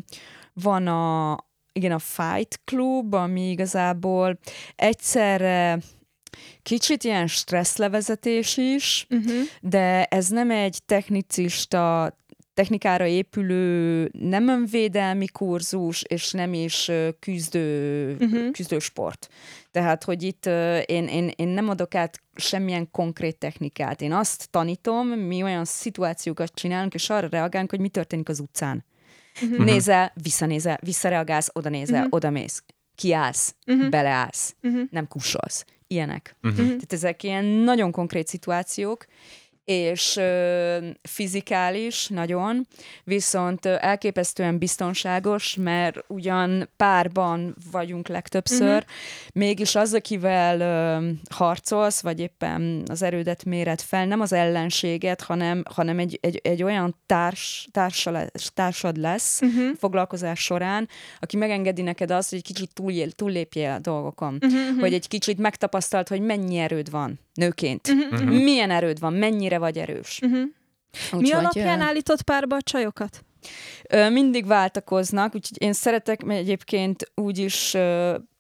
van 0.53 0.87
a, 0.87 1.39
igen, 1.73 1.93
a 1.93 1.99
Fight 1.99 2.61
Club, 2.65 3.15
ami 3.15 3.51
igazából 3.51 4.39
egyszerre 4.77 5.79
kicsit 6.63 7.05
ilyen 7.05 7.27
stresszlevezetés 7.27 8.57
is, 8.57 9.07
Uh-huh. 9.11 9.33
de 9.61 10.05
ez 10.05 10.29
nem 10.29 10.51
egy 10.51 10.79
technicista, 10.87 12.15
technikára 12.55 13.07
épülő, 13.07 14.11
nem 14.13 14.49
önvédelmi 14.49 15.27
kurzus, 15.27 16.03
és 16.03 16.31
nem 16.31 16.53
is 16.55 16.91
küzdő, 17.19 18.13
Uh-huh. 18.21 18.51
küzdősport. 18.51 19.29
Tehát, 19.71 20.05
hogy 20.05 20.23
itt 20.23 20.47
én, 20.87 21.07
én, 21.07 21.31
én 21.37 21.49
nem 21.49 21.69
adok 21.69 21.95
át 21.95 22.21
semmilyen 22.35 22.91
konkrét 22.91 23.37
technikát. 23.37 24.01
Én 24.01 24.13
azt 24.13 24.49
tanítom, 24.51 25.07
mi 25.09 25.43
olyan 25.43 25.65
szituációkat 25.65 26.55
csinálunk, 26.55 26.95
és 26.95 27.11
arra 27.11 27.29
reagálunk, 27.31 27.71
hogy 27.71 27.81
mi 27.81 27.89
történik 27.89 28.29
az 28.29 28.41
utcán. 28.41 28.85
Uh-huh. 29.43 29.65
Nézel, 29.65 30.13
visszanézel, 30.23 30.79
visszareagálsz, 30.83 31.51
oda 31.53 31.69
nézel, 31.69 32.01
Mhm. 32.01 32.09
oda 32.15 32.31
mész, 32.31 32.63
kiállsz, 32.95 33.55
Uh-huh. 33.67 33.89
beleállsz, 33.89 34.55
Uh-huh. 34.63 34.83
nem 34.91 35.09
kussolsz. 35.09 35.65
Ilyenek. 35.93 36.37
Uh-huh. 36.43 36.57
Tehát 36.57 36.93
ezek 36.93 37.23
ilyen 37.23 37.45
nagyon 37.45 37.91
konkrét 37.91 38.27
szituációk, 38.27 39.07
és 39.71 40.17
ö, 40.17 40.77
fizikális 41.03 42.07
nagyon, 42.09 42.67
viszont 43.05 43.65
ö, 43.67 43.75
elképesztően 43.81 44.59
biztonságos, 44.59 45.55
mert 45.61 45.99
ugyan 46.07 46.69
párban 46.77 47.57
vagyunk 47.73 48.09
legtöbbször, 48.09 48.69
Mhm. 48.83 48.89
mégis 49.33 49.75
az, 49.75 49.95
akivel 49.95 50.61
ö, 50.61 51.09
harcolsz, 51.31 52.01
vagy 52.01 52.21
éppen 52.21 52.83
az 52.87 53.03
erődet 53.03 53.45
méred 53.45 53.81
fel, 53.81 54.07
nem 54.07 54.21
az 54.21 54.33
ellenséget, 54.33 55.21
hanem, 55.21 55.63
hanem 55.75 55.99
egy, 55.99 56.19
egy, 56.23 56.41
egy 56.45 56.63
olyan 56.63 56.97
társ, 57.07 57.69
társa 57.73 58.11
lesz, 58.11 58.51
társad 58.55 58.97
lesz 58.97 59.41
Uh-huh. 59.41 59.77
foglalkozás 59.79 60.41
során, 60.41 60.89
aki 61.21 61.37
megengedi 61.37 61.83
neked 61.83 62.11
azt, 62.11 62.29
hogy 62.31 62.39
egy 62.39 62.45
kicsit 62.45 62.75
túljél, 62.75 63.11
túllépjél 63.11 63.71
a 63.71 63.79
dolgokon 63.79 64.39
Uh-huh. 64.43 64.81
hogy 64.81 64.95
egy 64.95 65.09
kicsit 65.09 65.39
megtapasztalt, 65.39 66.09
hogy 66.09 66.21
mennyi 66.21 66.59
erőd 66.59 66.91
van 66.91 67.19
nőként. 67.35 67.89
Uh-huh. 67.89 68.31
Milyen 68.31 68.71
erőd 68.71 69.01
van, 69.01 69.13
mennyire 69.13 69.59
vagy 69.59 69.79
erős. 69.79 70.21
Uh-huh. 70.23 70.41
Mi 71.11 71.19
Úgyhogy, 71.19 71.39
alapján 71.39 71.81
állított 71.81 72.23
párba 72.23 72.57
a 72.57 72.63
csajokat? 72.63 73.25
Mindig 74.11 74.47
váltakoznak, 74.47 75.35
úgyhogy 75.35 75.63
én 75.63 75.73
szeretek 75.73 76.21
egyébként 76.29 77.11
úgy 77.15 77.39
is 77.39 77.77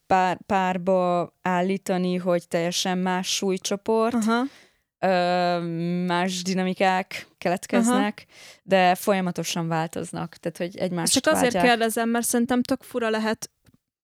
pár, 0.07 0.38
párba 0.47 1.32
állítani, 1.43 2.16
hogy 2.16 2.49
teljesen 2.49 2.99
más 2.99 3.34
súlycsoport, 3.34 4.16
ö, 4.99 5.59
más 6.07 6.43
dinamikák 6.43 7.26
keletkeznek, 7.38 8.26
de 8.62 8.95
folyamatosan 8.95 9.68
változnak, 9.68 10.36
tehát 10.36 10.57
hogy 10.59 10.82
egymást 10.82 11.12
Csak 11.12 11.26
azért 11.26 11.53
váltják. 11.53 11.64
kérdezem, 11.64 12.09
mert 12.09 12.26
szerintem 12.26 12.62
tök 12.62 12.82
fura 12.82 13.11
lehet, 13.11 13.51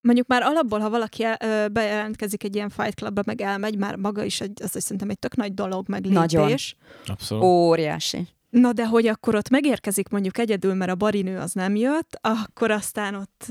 mondjuk 0.07 0.27
már 0.27 0.43
alapból, 0.43 0.79
ha 0.79 0.91
valaki 0.91 1.25
el, 1.25 1.69
bejelentkezik 1.69 2.45
egy 2.45 2.55
ilyen 2.55 2.69
fight 2.69 2.95
clubba, 2.95 3.23
meg 3.27 3.41
elmegy, 3.41 3.79
már 3.79 3.97
maga 3.97 4.25
is 4.25 4.41
egy, 4.41 4.63
az 4.63 4.83
szerintem 4.83 5.11
egy 5.11 5.19
tök 5.19 5.37
nagy 5.37 5.55
dolog, 5.55 5.89
meg 5.89 6.07
Nagyon. 6.07 6.47
lépés. 6.47 6.77
Abszolút. 7.07 7.45
Óriási. 7.45 8.29
Na 8.51 8.73
de 8.73 8.87
hogy 8.87 9.07
akkor 9.07 9.35
ott 9.35 9.49
megérkezik 9.49 10.09
mondjuk 10.09 10.39
egyedül, 10.39 10.75
mert 10.75 10.91
a 10.91 10.95
barinő 10.95 11.39
az 11.39 11.53
nem 11.53 11.77
jött, 11.77 12.19
akkor 12.21 12.71
aztán 12.71 13.15
ott, 13.15 13.45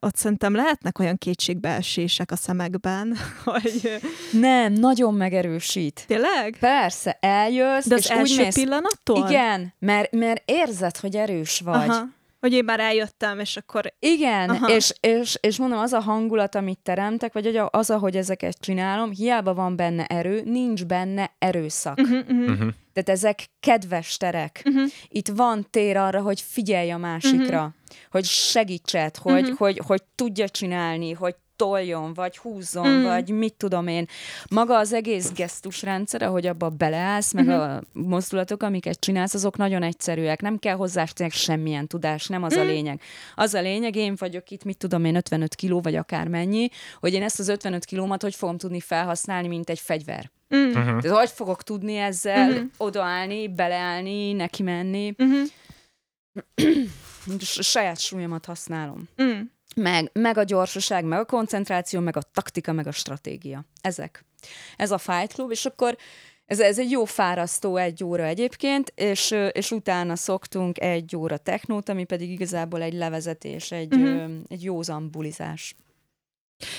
ott 0.00 0.16
szerintem 0.16 0.54
lehetnek 0.54 0.98
olyan 0.98 1.16
kétségbeesések 1.18 2.30
a 2.30 2.36
szemekben, 2.36 3.16
hogy 3.44 4.00
Nem, 4.32 4.72
nagyon 4.72 5.14
megerősít. 5.14 6.04
tényleg? 6.06 6.56
Persze, 6.60 7.18
eljössz, 7.20 7.86
De 7.86 7.94
az 7.94 8.00
és 8.00 8.10
úgy 8.10 8.16
első 8.16 8.42
mész, 8.42 8.54
pillanattól? 8.54 9.28
Igen, 9.28 9.74
mert, 9.78 10.12
mert 10.12 10.42
érzed, 10.44 10.96
hogy 10.96 11.16
erős 11.16 11.60
vagy. 11.60 11.88
Aha. 11.88 12.08
Hogy 12.40 12.52
én 12.52 12.64
már 12.64 12.80
eljöttem, 12.80 13.38
és 13.38 13.56
akkor... 13.56 13.94
Igen, 13.98 14.50
Aha. 14.50 14.68
és, 14.74 14.92
és, 15.00 15.36
és 15.40 15.58
mondom, 15.58 15.78
az 15.78 15.92
a 15.92 16.00
hangulat, 16.00 16.54
amit 16.54 16.78
teremtek, 16.82 17.32
vagy 17.32 17.44
hogy 17.44 17.60
az, 17.70 17.90
ahogy 17.90 18.16
ezeket 18.16 18.56
csinálom, 18.60 19.10
hiába 19.10 19.54
van 19.54 19.76
benne 19.76 20.04
erő, 20.06 20.42
nincs 20.44 20.84
benne 20.84 21.34
erőszak. 21.38 21.98
Uh-huh, 21.98 22.18
uh-huh. 22.18 22.50
Uh-huh. 22.50 22.72
Tehát 22.92 23.08
ezek 23.08 23.46
kedves 23.60 24.16
terek. 24.16 24.62
Uh-huh. 24.64 24.90
Itt 25.08 25.28
van 25.28 25.66
tér 25.70 25.96
arra, 25.96 26.20
hogy 26.20 26.40
figyelj 26.40 26.90
a 26.90 26.96
másikra, 26.96 27.74
hogy 28.10 28.24
segítsed, 28.24 29.16
hogy, 29.16 29.42
Mhm. 29.42 29.52
hogy, 29.56 29.80
hogy 29.86 30.02
tudja 30.14 30.48
csinálni, 30.48 31.12
hogy 31.12 31.34
toljon, 31.60 32.14
vagy 32.14 32.36
húzzon, 32.36 32.88
Mhm. 32.90 33.04
vagy 33.04 33.28
mit 33.30 33.54
tudom 33.54 33.86
én. 33.86 34.06
Maga 34.50 34.78
az 34.78 34.92
egész 34.92 35.32
gesztusrendszer, 35.32 36.22
ahogy 36.22 36.46
abba 36.46 36.68
beleállsz, 36.68 37.32
meg 37.32 37.44
Mhm. 37.46 37.54
a 37.60 37.80
mozdulatok, 37.92 38.62
amiket 38.62 39.00
csinálsz, 39.00 39.34
azok 39.34 39.56
nagyon 39.56 39.82
egyszerűek. 39.82 40.40
Nem 40.40 40.58
kell 40.58 40.74
hozzá 40.76 41.04
semmilyen 41.28 41.86
tudás, 41.86 42.26
nem 42.26 42.42
az 42.42 42.52
a 42.52 42.58
Mhm. 42.58 42.66
lényeg. 42.68 43.00
Az 43.34 43.54
a 43.54 43.60
lényeg, 43.60 43.96
én 43.96 44.14
vagyok 44.18 44.50
itt, 44.50 44.64
mit 44.64 44.76
tudom 44.76 45.04
én, 45.04 45.14
55 45.14 45.54
kiló, 45.54 45.80
vagy 45.80 45.94
akármennyi, 45.94 46.68
hogy 47.00 47.12
én 47.14 47.22
ezt 47.22 47.38
az 47.38 47.48
55 47.48 47.84
kilómat 47.84 48.22
hogy 48.22 48.34
fogom 48.34 48.58
tudni 48.58 48.80
felhasználni, 48.80 49.48
mint 49.48 49.70
egy 49.70 49.78
fegyver. 49.80 50.30
Mm. 50.56 50.66
Uh-huh. 50.68 51.00
Tehát 51.00 51.18
hogy 51.18 51.30
fogok 51.30 51.62
tudni 51.62 51.96
ezzel 51.96 52.50
Mhm. 52.50 52.64
odaállni, 52.76 53.48
beleállni, 53.48 54.32
neki 54.32 54.62
menni, 54.62 55.14
Uh-huh. 55.18 55.48
a 57.56 57.62
saját 57.62 57.98
súlyomat 58.00 58.44
használom. 58.44 59.08
Mm. 59.22 59.40
Meg, 59.82 60.10
meg 60.12 60.36
a 60.38 60.42
gyorsaság, 60.42 61.04
meg 61.04 61.18
a 61.18 61.24
koncentráció, 61.24 62.00
meg 62.00 62.16
a 62.16 62.22
taktika, 62.22 62.72
meg 62.72 62.86
a 62.86 62.90
stratégia. 62.92 63.64
Ezek. 63.80 64.24
Ez 64.76 64.90
a 64.90 64.98
Fight 64.98 65.32
Club, 65.32 65.50
és 65.50 65.64
akkor 65.66 65.96
ez, 66.46 66.60
ez 66.60 66.78
egy 66.78 66.90
jó 66.90 67.04
fárasztó 67.04 67.76
egy 67.76 68.04
óra 68.04 68.24
egyébként, 68.24 68.92
és, 68.94 69.34
és 69.52 69.70
utána 69.70 70.16
szoktunk 70.16 70.80
egy 70.80 71.16
óra 71.16 71.36
technót, 71.36 71.88
ami 71.88 72.04
pedig 72.04 72.30
igazából 72.30 72.82
egy 72.82 72.92
levezetés, 72.94 73.70
egy, 73.72 73.96
Mhm. 73.96 74.04
ö, 74.06 74.24
egy 74.48 74.64
józan 74.64 75.10
bulizás. 75.10 75.74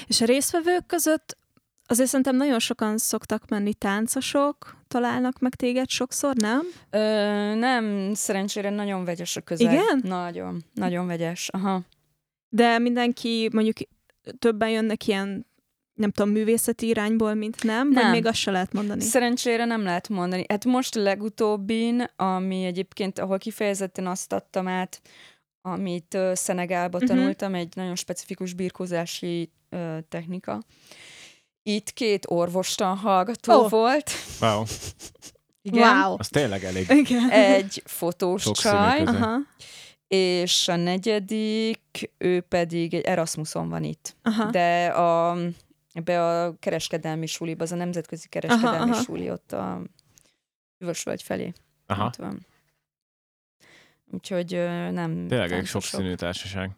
És 0.08 0.22
a 0.22 0.26
résztvevők 0.26 0.86
között 0.86 1.38
azért 1.86 2.10
szerintem 2.10 2.36
nagyon 2.36 2.60
sokan 2.60 2.98
szoktak 2.98 3.48
menni 3.50 3.74
táncosok, 3.74 4.78
találnak 4.88 5.40
meg 5.40 5.56
téged 5.56 5.90
sokszor, 5.90 6.36
nem? 6.36 6.62
Ö, 6.90 7.00
nem, 7.56 8.14
szerencsére 8.14 8.70
nagyon 8.70 9.04
vegyes 9.06 9.36
a 9.36 9.42
közeg. 9.42 9.72
Igen? 9.74 10.02
Nagyon, 10.04 10.64
nagyon 10.74 11.08
vegyes. 11.08 11.50
Aha. 11.50 11.82
De 12.54 12.80
mindenki 12.80 13.50
mondjuk 13.54 13.78
többen 14.40 14.70
jönnek 14.70 15.08
ilyen 15.08 15.46
nem 15.94 16.12
tudom, 16.12 16.32
művészeti 16.32 16.88
irányból, 16.88 17.34
mint 17.34 17.64
nem? 17.64 17.94
Vagy 17.94 18.04
Nem. 18.04 18.12
még 18.12 18.26
azt 18.26 18.38
se 18.38 18.52
lehet 18.52 18.74
mondani? 18.74 19.02
Szerencsére 19.02 19.66
nem 19.66 19.84
lehet 19.84 20.10
mondani. 20.10 20.46
Hát 20.50 20.66
most 20.66 20.96
a 20.96 21.02
legutóbbin, 21.02 22.04
ami 22.16 22.64
egyébként, 22.66 23.20
ahol 23.20 23.38
kifejezetten 23.38 24.08
azt 24.08 24.34
adtam 24.34 24.68
át, 24.68 25.02
amit 25.62 26.14
uh, 26.14 26.34
Szenegálba 26.34 26.98
Mhm. 26.98 27.08
tanultam, 27.08 27.56
egy 27.56 27.76
nagyon 27.76 27.96
specifikus 27.96 28.54
birkózási 28.54 29.52
uh, 29.72 29.98
technika. 30.10 30.62
Itt 31.64 31.92
két 31.94 32.26
orvostan 32.30 32.98
hallgató 32.98 33.54
oh. 33.64 33.70
volt. 33.70 34.12
Wow. 34.42 34.64
Igen. 35.62 35.98
Wow. 35.98 36.16
Az 36.18 36.28
tényleg 36.28 36.64
elég 36.64 36.90
Igen. 36.90 37.30
Egy 37.30 37.82
fotós 37.86 38.42
Sokszínű 38.42 38.74
csaj. 38.76 39.00
Aha, 39.02 39.38
és 40.14 40.68
a 40.68 40.76
negyedik, 40.76 42.12
ő 42.18 42.42
pedig 42.42 42.94
egy 42.94 43.04
Erasmuson 43.04 43.70
van 43.70 43.84
itt. 43.84 44.16
aha. 44.22 44.50
De 44.50 44.86
a, 44.88 45.38
ebbe 45.94 46.24
a 46.26 46.56
kereskedelmi 46.60 47.26
suliba, 47.26 47.64
az 47.64 47.72
a 47.72 47.76
nemzetközi 47.76 48.28
kereskedelmi 48.28 48.78
Aha, 48.78 48.92
aha. 48.92 49.02
suli 49.02 49.30
ott 49.30 49.52
a 49.52 49.82
Üvösvölgy 50.78 51.22
felé. 51.24 51.54
Aha. 51.86 52.06
Ott 52.06 52.16
van. 52.16 52.46
Úgyhogy 54.12 54.52
nem... 54.92 55.28
Tényleg 55.28 55.52
egy 55.52 55.66
sokszínű 55.66 56.16
társaság. 56.16 56.72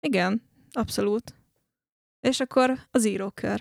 Igen, 0.00 0.42
abszolút. 0.72 1.34
És 2.26 2.40
akkor 2.40 2.74
az 2.90 3.06
írókör. 3.06 3.60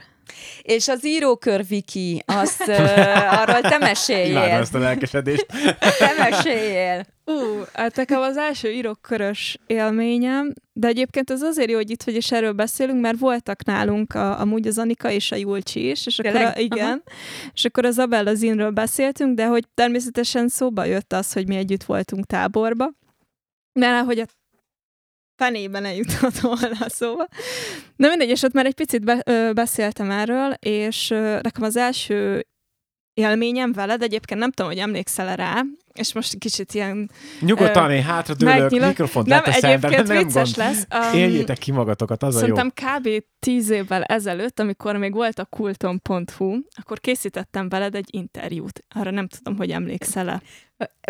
És 0.62 0.88
az 0.88 1.06
írókör 1.06 1.66
Viki, 1.68 2.24
azt 2.26 2.68
uh, 2.68 3.38
arról 3.42 3.62
te 3.62 3.78
meséljél. 3.78 4.32
Imádom 4.32 4.60
ezt 4.60 4.76
a 4.76 4.80
lelkesedést. 4.80 5.46
Te 6.00 6.14
meséljél. 6.18 7.06
Ú, 7.26 7.34
uh, 7.34 7.68
hát 7.74 7.96
nekem 7.96 8.22
az 8.22 8.38
első 8.38 8.72
írókörös 8.72 9.58
élményem, 9.68 10.54
de 10.74 10.88
egyébként 10.88 11.32
ez 11.32 11.42
azért 11.42 11.70
jó, 11.70 11.76
hogy 11.76 11.90
itt 11.90 12.04
vagy 12.04 12.16
és 12.16 12.32
erről 12.32 12.52
beszélünk, 12.52 13.02
mert 13.02 13.20
voltak 13.20 13.64
nálunk 13.64 14.14
a, 14.14 14.40
amúgy 14.40 14.68
az 14.68 14.78
Anika 14.78 15.12
és 15.12 15.32
a 15.32 15.36
Julcsi 15.36 15.90
is, 15.90 16.06
és 16.06 16.20
akkor 16.20 16.42
a, 16.42 16.60
igen, 16.60 17.04
Aha. 17.06 17.18
és 17.54 17.66
akkor 17.66 17.86
az 17.86 18.00
Abella 18.00 18.34
Zinről 18.34 18.72
beszéltünk, 18.72 19.36
de 19.36 19.46
hogy 19.46 19.64
természetesen 19.74 20.48
szóba 20.48 20.86
jött 20.86 21.14
az, 21.14 21.34
hogy 21.34 21.48
mi 21.48 21.56
együtt 21.56 21.84
voltunk 21.84 22.26
táborba, 22.26 22.92
mert 23.74 24.06
hogy 24.06 24.20
a 24.20 24.26
fenében 25.36 25.86
eljutott 25.86 26.38
volna 26.40 26.90
szóba. 26.90 27.28
Na 27.96 28.08
mindegy, 28.08 28.30
és 28.30 28.42
ott 28.42 28.54
már 28.54 28.66
egy 28.66 28.76
picit 28.76 29.04
be, 29.04 29.22
ö, 29.26 29.52
beszéltem 29.54 30.12
erről, 30.12 30.54
és 30.60 31.10
ö, 31.10 31.40
nekem 31.42 31.64
az 31.64 31.76
első 31.76 32.46
élményem 33.14 33.74
veled, 33.74 34.02
egyébként 34.02 34.40
nem 34.40 34.52
tudom, 34.52 34.72
hogy 34.72 34.80
emlékszel 34.80 35.36
rá, 35.36 35.62
és 35.94 36.14
most 36.14 36.38
kicsit 36.38 36.74
ilyen... 36.74 37.12
Nyugodtan, 37.40 37.92
én 37.92 38.04
hátradőlök, 38.04 38.70
mikrofont 38.70 39.28
nem, 39.28 39.42
egyébként 39.46 40.08
nem 40.08 40.18
vicces 40.18 40.54
gond. 40.54 40.68
lesz. 40.68 40.88
Um, 41.12 41.20
Éljétek 41.20 41.58
ki 41.58 41.72
magatokat, 41.72 42.24
az 42.24 42.36
Szerintem 42.36 42.72
a 42.76 42.82
jó. 42.82 42.98
kb. 42.98 43.24
Tíz 43.46 43.70
évvel 43.70 44.04
ezelőtt, 44.04 44.60
amikor 44.60 44.96
még 44.96 45.14
volt 45.14 45.40
a 45.40 45.46
kulton.hu, 45.46 46.60
akkor 46.76 47.00
készítettem 47.00 47.70
veled 47.70 47.96
egy 47.96 48.08
interjút. 48.12 48.84
Arra 48.96 49.12
nem 49.12 49.28
tudom, 49.28 49.58
hogy 49.58 49.72
emlékszel-e. 49.72 50.42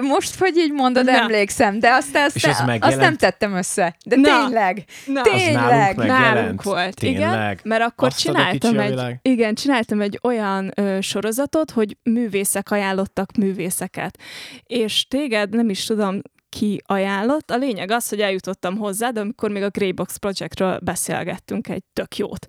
Most, 0.01 0.39
hogy 0.39 0.57
így 0.57 0.71
mondod, 0.71 1.05
Na. 1.05 1.11
emlékszem, 1.11 1.79
de 1.79 1.91
azt, 1.91 2.15
azt, 2.15 2.45
azt, 2.45 2.63
azt 2.79 2.97
nem 2.97 3.15
tettem 3.15 3.53
össze. 3.53 3.95
De 4.05 4.15
Na. 4.15 4.23
tényleg, 4.23 4.83
Na. 5.05 5.21
tényleg. 5.21 5.95
nálunk, 5.95 6.05
nálunk 6.05 6.63
volt, 6.63 6.95
tényleg? 6.95 7.19
igen, 7.19 7.59
mert 7.63 7.83
akkor 7.83 8.07
azt 8.07 8.19
csináltam 8.19 8.79
egy, 8.79 9.15
igen, 9.21 9.55
csináltam 9.55 10.01
egy 10.01 10.19
olyan 10.23 10.71
ö, 10.75 10.97
sorozatot, 11.01 11.71
hogy 11.71 11.97
művészek 12.03 12.71
ajánlottak 12.71 13.31
művészeket. 13.37 14.19
És 14.63 15.07
téged 15.07 15.49
nem 15.49 15.69
is 15.69 15.85
tudom, 15.85 16.21
ki 16.55 16.81
ajánlott. 16.85 17.51
A 17.51 17.57
lényeg 17.57 17.91
az, 17.91 18.09
hogy 18.09 18.21
eljutottam 18.21 18.77
hozzá, 18.77 19.09
de 19.09 19.19
amikor 19.19 19.49
még 19.49 19.63
a 19.63 19.69
Greybox 19.69 20.17
Projectről 20.17 20.79
beszélgettünk 20.79 21.67
egy 21.67 21.83
tök 21.93 22.17
jót. 22.17 22.45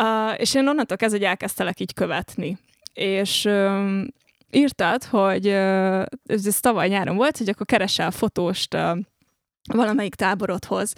Uh, 0.00 0.40
és 0.40 0.54
én 0.54 0.68
onnantól 0.68 0.96
kezdve, 0.96 1.18
hogy 1.18 1.26
elkezdtelek 1.26 1.80
így 1.80 1.94
követni. 1.94 2.58
És 2.92 3.44
um, 3.44 4.06
írtad, 4.50 5.04
hogy 5.04 5.46
ez, 5.46 6.46
ez 6.46 6.60
tavaly 6.60 6.88
nyáron 6.88 7.16
volt, 7.16 7.38
hogy 7.38 7.48
akkor 7.48 7.66
keresel 7.66 8.10
fotóst 8.10 8.76
valamelyik 9.72 10.14
táborodhoz. 10.14 10.92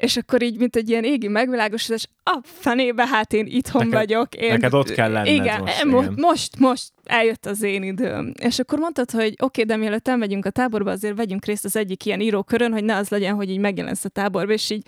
És 0.00 0.16
akkor 0.16 0.42
így, 0.42 0.58
mint 0.58 0.76
egy 0.76 0.88
ilyen 0.88 1.04
égi 1.04 1.28
megvilágosodás, 1.28 2.08
a 2.22 2.38
fenébe, 2.42 3.06
hát 3.06 3.32
én 3.32 3.46
itthon 3.46 3.86
neked, 3.86 3.98
vagyok. 3.98 4.34
Én, 4.34 4.52
neked 4.52 4.74
ott 4.74 4.90
kell 4.90 5.10
lenned 5.10 5.34
igen, 5.34 5.60
most, 5.60 5.84
mo- 5.84 6.02
igen. 6.02 6.14
most, 6.16 6.58
most 6.58 6.92
eljött 7.04 7.46
az 7.46 7.62
én 7.62 7.82
időm. 7.82 8.32
És 8.42 8.58
akkor 8.58 8.78
mondtad, 8.78 9.10
hogy 9.10 9.26
oké, 9.26 9.42
okay, 9.42 9.64
de 9.64 9.76
mielőtt 9.76 10.08
elmegyünk 10.08 10.44
a 10.44 10.50
táborba, 10.50 10.90
azért 10.90 11.16
vegyünk 11.16 11.44
részt 11.44 11.64
az 11.64 11.76
egyik 11.76 12.04
ilyen 12.04 12.20
írókörön, 12.20 12.72
hogy 12.72 12.84
ne 12.84 12.96
az 12.96 13.08
legyen, 13.08 13.34
hogy 13.34 13.50
így 13.50 13.58
megjelensz 13.58 14.04
a 14.04 14.08
táborba, 14.08 14.52
és 14.52 14.70
így 14.70 14.86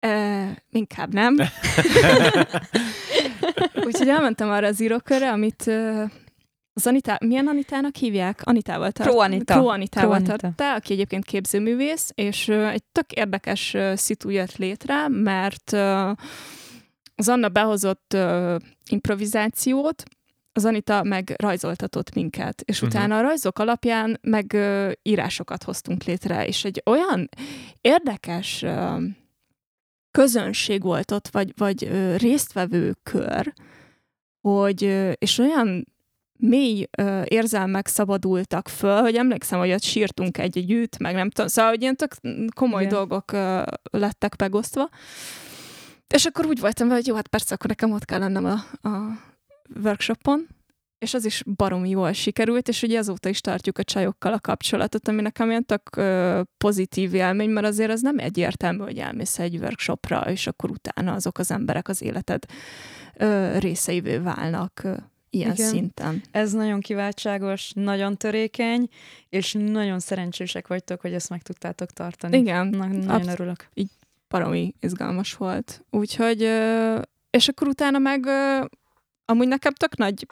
e, 0.00 0.64
inkább 0.70 1.12
nem. 1.12 1.36
Úgyhogy 3.86 4.08
elmentem 4.08 4.50
arra 4.50 4.66
az 4.66 4.80
írókörre, 4.80 5.30
amit 5.30 5.70
az 6.74 6.86
Anita, 6.86 7.18
milyen 7.24 7.46
Anitának 7.46 7.96
hívják? 7.96 8.40
Anitával 8.44 8.90
tart. 8.92 9.08
Pro 9.10 9.18
Anita. 9.18 9.54
Pro 9.54 9.66
Anitával 9.66 10.20
Pro 10.20 10.36
tartta, 10.36 10.74
aki 10.74 10.92
egyébként 10.92 11.24
képzőművész, 11.24 12.10
és 12.14 12.48
uh, 12.48 12.72
egy 12.72 12.82
tök 12.92 13.12
érdekes 13.12 13.74
uh, 13.74 13.94
szitu 13.94 14.28
jött 14.28 14.56
létre, 14.56 15.08
mert 15.08 15.72
uh, 15.72 16.08
az 17.14 17.28
Anna 17.28 17.48
behozott 17.48 18.12
uh, 18.14 18.56
improvizációt, 18.90 20.02
az 20.52 20.64
Anita 20.64 21.02
meg 21.02 21.34
rajzoltatott 21.36 22.14
minket, 22.14 22.60
és 22.60 22.82
uh-huh. 22.82 22.90
utána 22.90 23.18
a 23.18 23.22
rajzok 23.22 23.58
alapján 23.58 24.18
meg 24.22 24.50
uh, 24.54 24.92
írásokat 25.02 25.62
hoztunk 25.62 26.04
létre, 26.04 26.46
és 26.46 26.64
egy 26.64 26.82
olyan 26.84 27.28
érdekes 27.80 28.62
uh, 28.62 29.02
közönség 30.10 30.82
volt 30.82 31.10
ott, 31.10 31.28
vagy, 31.28 31.52
vagy 31.56 31.82
uh, 31.84 32.16
résztvevő 32.16 32.96
kör, 33.02 33.52
hogy, 34.40 34.84
uh, 34.84 35.12
és 35.18 35.38
olyan 35.38 35.93
mély 36.38 36.86
ö, 36.98 37.22
érzelmek 37.24 37.86
szabadultak 37.86 38.68
föl, 38.68 39.00
hogy 39.00 39.14
emlékszem, 39.14 39.58
hogy 39.58 39.72
ott 39.72 39.82
sírtunk 39.82 40.38
egy 40.38 40.58
együtt, 40.58 40.98
meg 40.98 41.14
nem 41.14 41.30
tudom, 41.30 41.48
szóval 41.48 41.70
hogy 41.70 41.82
ilyen 41.82 41.96
tök 41.96 42.14
komoly 42.54 42.82
Igen. 42.82 42.94
dolgok 42.94 43.32
ö, 43.32 43.62
lettek 43.90 44.36
megosztva. 44.38 44.88
És 46.14 46.24
akkor 46.24 46.46
úgy 46.46 46.60
voltam 46.60 46.88
hogy 46.88 47.06
jó, 47.06 47.14
hát 47.14 47.28
persze, 47.28 47.54
akkor 47.54 47.68
nekem 47.68 47.92
ott 47.92 48.04
kell 48.04 48.18
lennem 48.18 48.44
a, 48.44 48.88
a 48.88 49.18
workshopon, 49.82 50.46
és 50.98 51.14
az 51.14 51.24
is 51.24 51.42
baromi 51.56 51.88
jól 51.88 52.12
sikerült, 52.12 52.68
és 52.68 52.82
ugye 52.82 52.98
azóta 52.98 53.28
is 53.28 53.40
tartjuk 53.40 53.78
a 53.78 53.84
csajokkal 53.84 54.32
a 54.32 54.40
kapcsolatot, 54.40 55.08
ami 55.08 55.22
nekem 55.22 55.48
ilyen 55.48 55.66
tök 55.66 55.96
ö, 55.96 56.40
pozitív 56.58 57.14
élmény, 57.14 57.50
mert 57.50 57.66
azért 57.66 57.90
az 57.90 58.00
nem 58.00 58.18
egyértelmű, 58.18 58.82
hogy 58.82 58.98
elmész 58.98 59.38
egy 59.38 59.56
workshopra, 59.56 60.20
és 60.20 60.46
akkor 60.46 60.70
utána 60.70 61.12
azok 61.12 61.38
az 61.38 61.50
emberek 61.50 61.88
az 61.88 62.02
életed 62.02 62.44
ö, 63.16 63.58
részeivé 63.58 64.16
válnak 64.16 64.86
ilyen 65.34 65.52
Igen. 65.52 65.68
szinten. 65.68 66.22
Ez 66.30 66.52
nagyon 66.52 66.80
kiváltságos, 66.80 67.72
nagyon 67.74 68.16
törékeny, 68.16 68.88
és 69.28 69.52
nagyon 69.58 69.98
szerencsések 70.00 70.66
vagytok, 70.66 71.00
hogy 71.00 71.12
ezt 71.14 71.28
meg 71.30 71.42
tudtátok 71.42 71.90
tartani. 71.90 72.38
Igen. 72.38 72.66
Na, 72.66 72.86
nagyon 72.86 73.08
absz- 73.08 73.28
örülök. 73.32 73.68
Így 73.74 73.90
baromi 74.28 74.74
izgalmas 74.80 75.34
volt. 75.34 75.84
Úgyhogy, 75.90 76.40
és 77.30 77.48
akkor 77.48 77.68
utána 77.68 77.98
meg 77.98 78.26
amúgy 79.24 79.48
nekem 79.48 79.72
tök 79.72 79.96
nagy 79.96 80.26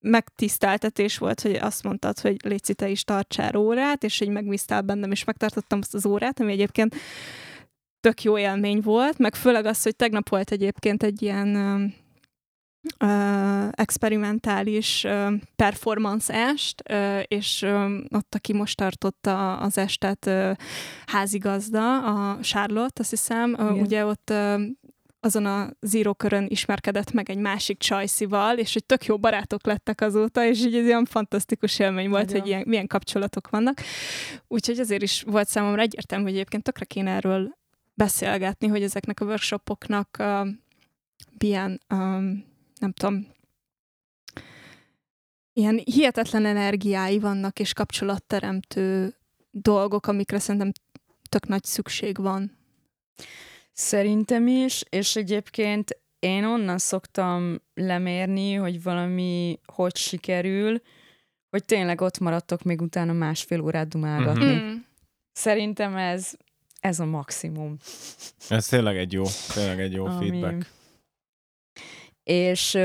megtiszteltetés 0.00 1.18
volt, 1.18 1.40
hogy 1.40 1.54
azt 1.54 1.82
mondtad, 1.82 2.20
hogy 2.20 2.36
Léci, 2.44 2.74
te 2.74 2.88
is 2.88 3.04
tartsál 3.04 3.56
órát, 3.56 4.04
és 4.04 4.18
hogy 4.18 4.28
megbíztál 4.28 4.82
bennem, 4.82 5.10
és 5.10 5.24
megtartottam 5.24 5.78
azt 5.78 5.94
az 5.94 6.06
órát, 6.06 6.40
ami 6.40 6.52
egyébként 6.52 6.94
tök 8.00 8.22
jó 8.22 8.38
élmény 8.38 8.80
volt, 8.80 9.18
meg 9.18 9.34
főleg 9.34 9.64
az, 9.64 9.82
hogy 9.82 9.96
tegnap 9.96 10.28
volt 10.28 10.50
egyébként 10.50 11.02
egy 11.02 11.22
ilyen 11.22 11.48
experimentális 13.70 15.06
performance 15.56 16.34
est, 16.34 16.82
és 17.26 17.62
ott, 18.10 18.34
aki 18.34 18.52
most 18.52 18.76
tartotta 18.76 19.56
az 19.56 19.78
estet 19.78 20.30
házigazda, 21.06 21.98
a 22.02 22.38
Charlotte, 22.40 23.00
azt 23.00 23.10
hiszem, 23.10 23.56
uh, 23.58 23.80
ugye 23.80 24.04
ott 24.04 24.32
azon 25.20 25.46
a 25.46 25.70
zero 25.80 26.14
körön 26.14 26.46
ismerkedett 26.48 27.12
meg 27.12 27.30
egy 27.30 27.38
másik 27.38 27.78
csajszival, 27.78 28.58
és 28.58 28.72
hogy 28.72 28.84
tök 28.84 29.04
jó 29.04 29.18
barátok 29.18 29.66
lettek 29.66 30.00
azóta, 30.00 30.44
és 30.44 30.60
így 30.64 30.74
ez 30.74 30.84
ilyen 30.84 31.04
fantasztikus 31.04 31.78
élmény 31.78 32.08
volt, 32.08 32.26
Nagyon. 32.26 32.40
hogy 32.40 32.48
ilyen, 32.48 32.64
milyen 32.66 32.86
kapcsolatok 32.86 33.50
vannak. 33.50 33.80
Úgyhogy 34.48 34.78
azért 34.78 35.02
is 35.02 35.22
volt 35.22 35.48
számomra 35.48 35.80
egyértelmű, 35.80 36.24
hogy 36.24 36.32
egyébként 36.32 36.62
tökre 36.62 36.84
kéne 36.84 37.10
erről 37.10 37.56
beszélgetni, 37.94 38.66
hogy 38.66 38.82
ezeknek 38.82 39.20
a 39.20 39.24
workshopoknak 39.24 40.16
uh, 40.18 40.48
milyen 41.38 41.80
um, 41.90 42.44
nem 42.78 42.92
tudom, 42.92 43.26
ilyen 45.52 45.80
hihetetlen 45.84 46.44
energiái 46.44 47.18
vannak, 47.18 47.58
és 47.58 47.72
kapcsolatteremtő 47.72 49.14
dolgok, 49.50 50.06
amikre 50.06 50.38
szerintem 50.38 50.72
tök 51.28 51.46
nagy 51.46 51.64
szükség 51.64 52.16
van. 52.16 52.56
Szerintem 53.72 54.46
is, 54.46 54.82
és 54.88 55.16
egyébként 55.16 56.00
én 56.18 56.44
onnan 56.44 56.78
szoktam 56.78 57.60
lemérni, 57.74 58.54
hogy 58.54 58.82
valami 58.82 59.58
hogy 59.64 59.96
sikerül, 59.96 60.82
hogy 61.50 61.64
tényleg 61.64 62.00
ott 62.00 62.18
maradtok 62.18 62.62
még 62.62 62.80
utána 62.80 63.12
másfél 63.12 63.60
órát 63.60 63.88
dumálgatni. 63.88 64.54
Mm-hmm. 64.54 64.76
Szerintem 65.32 65.96
ez, 65.96 66.30
ez 66.80 67.00
a 67.00 67.04
maximum. 67.04 67.76
Ez 68.48 68.66
tényleg 68.66 68.96
egy 68.96 69.12
jó, 69.12 69.24
tényleg 69.54 69.80
egy 69.80 69.92
jó 69.92 70.04
Ami, 70.04 70.28
feedback 70.28 70.76
és, 72.28 72.78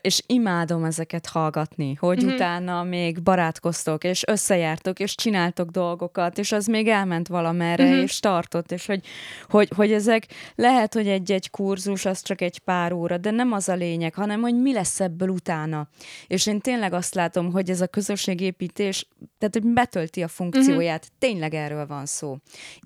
és 0.00 0.22
imádom 0.26 0.84
ezeket 0.84 1.26
hallgatni, 1.26 1.94
hogy 1.94 2.24
mm-hmm. 2.24 2.34
utána 2.34 2.82
még 2.82 3.22
barátkoztok, 3.22 4.04
és 4.04 4.22
összejártok, 4.26 4.98
és 4.98 5.14
csináltok 5.14 5.70
dolgokat, 5.70 6.38
és 6.38 6.52
az 6.52 6.66
még 6.66 6.88
elment 6.88 7.28
valamerre, 7.28 7.84
mm-hmm. 7.84 8.02
és 8.02 8.20
tartott, 8.20 8.72
és 8.72 8.86
hogy, 8.86 9.04
hogy, 9.48 9.68
hogy 9.76 9.92
ezek 9.92 10.26
lehet, 10.54 10.94
hogy 10.94 11.08
egy-egy 11.08 11.50
kurzus, 11.50 12.04
az 12.04 12.22
csak 12.22 12.40
egy 12.40 12.58
pár 12.58 12.92
óra, 12.92 13.18
de 13.18 13.30
nem 13.30 13.52
az 13.52 13.68
a 13.68 13.74
lényeg, 13.74 14.14
hanem 14.14 14.40
hogy 14.40 14.54
mi 14.54 14.72
lesz 14.72 15.00
ebből 15.00 15.28
utána. 15.28 15.88
És 16.26 16.46
én 16.46 16.60
tényleg 16.60 16.92
azt 16.92 17.14
látom, 17.14 17.52
hogy 17.52 17.70
ez 17.70 17.80
a 17.80 17.86
közösségépítés, 17.86 19.08
tehát 19.38 19.54
hogy 19.54 19.72
betölti 19.72 20.22
a 20.22 20.28
funkcióját, 20.28 21.06
mm-hmm. 21.06 21.18
tényleg 21.18 21.54
erről 21.54 21.86
van 21.86 22.06
szó. 22.06 22.36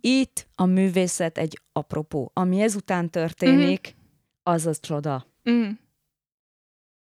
Itt 0.01 0.47
a 0.55 0.65
művészet 0.65 1.39
egy 1.39 1.61
apropó. 1.73 2.31
Ami 2.35 2.61
ezután 2.61 3.11
történik, 3.11 3.95
mm-hmm. 3.95 4.55
az 4.55 4.67
az 4.67 4.81
csoda. 4.81 5.27
Mm. 5.51 5.71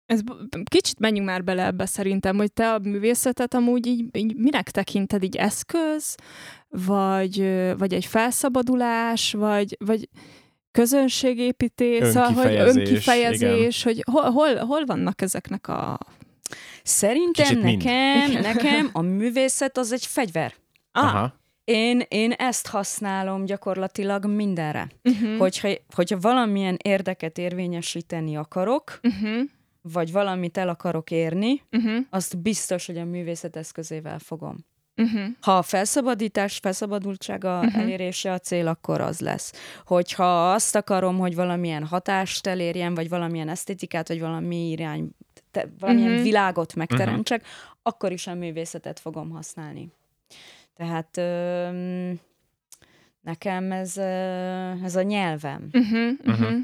Ez, 0.06 0.20
kicsit 0.64 1.00
menjünk 1.00 1.28
már 1.28 1.44
bele 1.44 1.66
ebbe 1.66 1.86
szerintem, 1.86 2.38
hogy 2.38 2.54
te 2.54 2.74
a 2.74 2.80
művészetet 2.80 3.54
amúgy 3.54 3.88
így, 3.88 4.06
így 4.12 4.36
minek 4.36 4.72
tekinted, 4.72 5.24
így 5.24 5.36
eszköz, 5.36 6.16
vagy, 6.70 7.38
vagy 7.78 7.94
egy 7.94 8.06
felszabadulás, 8.06 9.34
vagy, 9.34 9.78
vagy 9.86 10.10
közönségépítés, 10.72 12.08
szóval, 12.08 12.32
hogy 12.32 12.46
Önkifejezés, 12.46 12.88
önkifejezés, 12.90 13.84
hogy 13.84 14.04
hol, 14.12 14.30
hol, 14.32 14.56
hol 14.56 14.86
vannak 14.86 15.22
ezeknek 15.22 15.68
a... 15.68 15.98
Szerintem 16.84 17.46
Kicsit 17.46 17.64
mind. 17.64 17.84
nekem, 17.84 18.42
nekem 18.42 18.90
a 18.94 19.02
művészet 19.02 19.78
az 19.78 19.92
egy 19.92 20.06
fegyver. 20.06 20.54
Ah, 20.92 21.04
Aha. 21.04 21.40
Én, 21.64 22.02
én 22.08 22.32
ezt 22.32 22.68
használom 22.68 23.46
gyakorlatilag 23.46 24.26
mindenre. 24.26 24.88
uh-huh, 25.04 25.38
Hogyha, 25.38 25.70
hogyha 25.96 26.20
valamilyen 26.20 26.78
érdeket 26.84 27.38
érvényesíteni 27.38 28.36
akarok, 28.36 29.00
uh-huh, 29.04 29.42
vagy 29.94 30.12
valamit 30.12 30.58
el 30.58 30.70
akarok 30.70 31.12
érni, 31.12 31.62
uh-huh, 31.72 32.06
azt 32.10 32.42
biztos, 32.42 32.86
hogy 32.86 32.98
a 32.98 33.06
művészet 33.06 33.56
eszközével 33.56 34.20
fogom. 34.20 34.58
uh-huh. 34.96 35.22
Ha 35.42 35.58
a 35.58 35.62
felszabadítás, 35.62 36.58
felszabadultsága 36.58 37.60
uh-huh. 37.60 37.82
elérése 37.82 38.32
a 38.32 38.40
cél, 38.40 38.68
akkor 38.68 39.02
az 39.02 39.20
lesz. 39.20 39.54
Hogyha 39.86 40.52
azt 40.52 40.76
akarom, 40.76 41.18
hogy 41.18 41.36
valamilyen 41.36 41.86
hatást 41.86 42.48
elérjem, 42.48 42.94
vagy 42.94 43.10
valamilyen 43.10 43.50
esztétikát, 43.50 44.08
vagy 44.08 44.20
valami 44.20 44.70
irány, 44.70 45.10
te, 45.52 45.68
valamilyen 45.80 46.10
uh-huh. 46.10 46.24
világot 46.24 46.76
megteremtsek, 46.76 47.42
uh-huh. 47.42 47.56
akkor 47.84 48.12
is 48.12 48.28
a 48.28 48.34
művészetet 48.34 49.00
fogom 49.00 49.30
használni. 49.30 49.92
Tehát 50.76 51.18
öm, 51.18 52.20
nekem 53.22 53.72
ez, 53.72 53.98
ö, 53.98 54.04
ez 54.84 54.96
a 54.96 55.02
nyelvem. 55.02 55.70
Uh-huh, 55.72 56.12
uh-huh. 56.26 56.58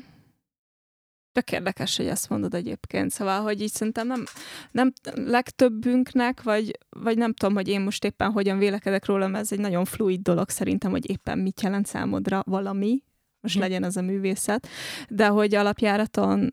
Mhm. 1.34 1.44
Tök 1.44 1.52
érdekes, 1.52 1.98
hogy 1.98 2.08
ezt 2.08 2.30
mondod 2.30 2.54
egyébként. 2.54 3.12
Szóval, 3.12 3.42
hogy 3.42 3.62
így 3.62 3.72
szerintem 3.72 4.08
nem, 4.08 4.24
nem 4.72 4.94
legtöbbünknek, 5.14 6.44
vagy, 6.44 6.78
vagy 6.90 7.18
nem 7.18 7.34
tudom, 7.34 7.56
hogy 7.56 7.68
én 7.68 7.82
most 7.82 8.06
éppen 8.06 8.32
hogyan 8.32 8.58
vélekedek 8.58 9.06
róla, 9.06 9.28
mert 9.28 9.44
ez 9.44 9.52
egy 9.52 9.60
nagyon 9.60 9.86
fluid 9.86 10.22
dolog 10.22 10.50
szerintem, 10.50 10.92
hogy 10.92 11.10
éppen 11.10 11.40
mit 11.40 11.62
jelent 11.62 11.86
számodra 11.86 12.44
valami, 12.46 13.04
most 13.42 13.56
Hm. 13.56 13.62
legyen 13.62 13.84
ez 13.84 13.96
a 13.96 14.02
művészet, 14.02 14.68
de 15.10 15.28
hogy 15.28 15.56
alapjáraton 15.56 16.50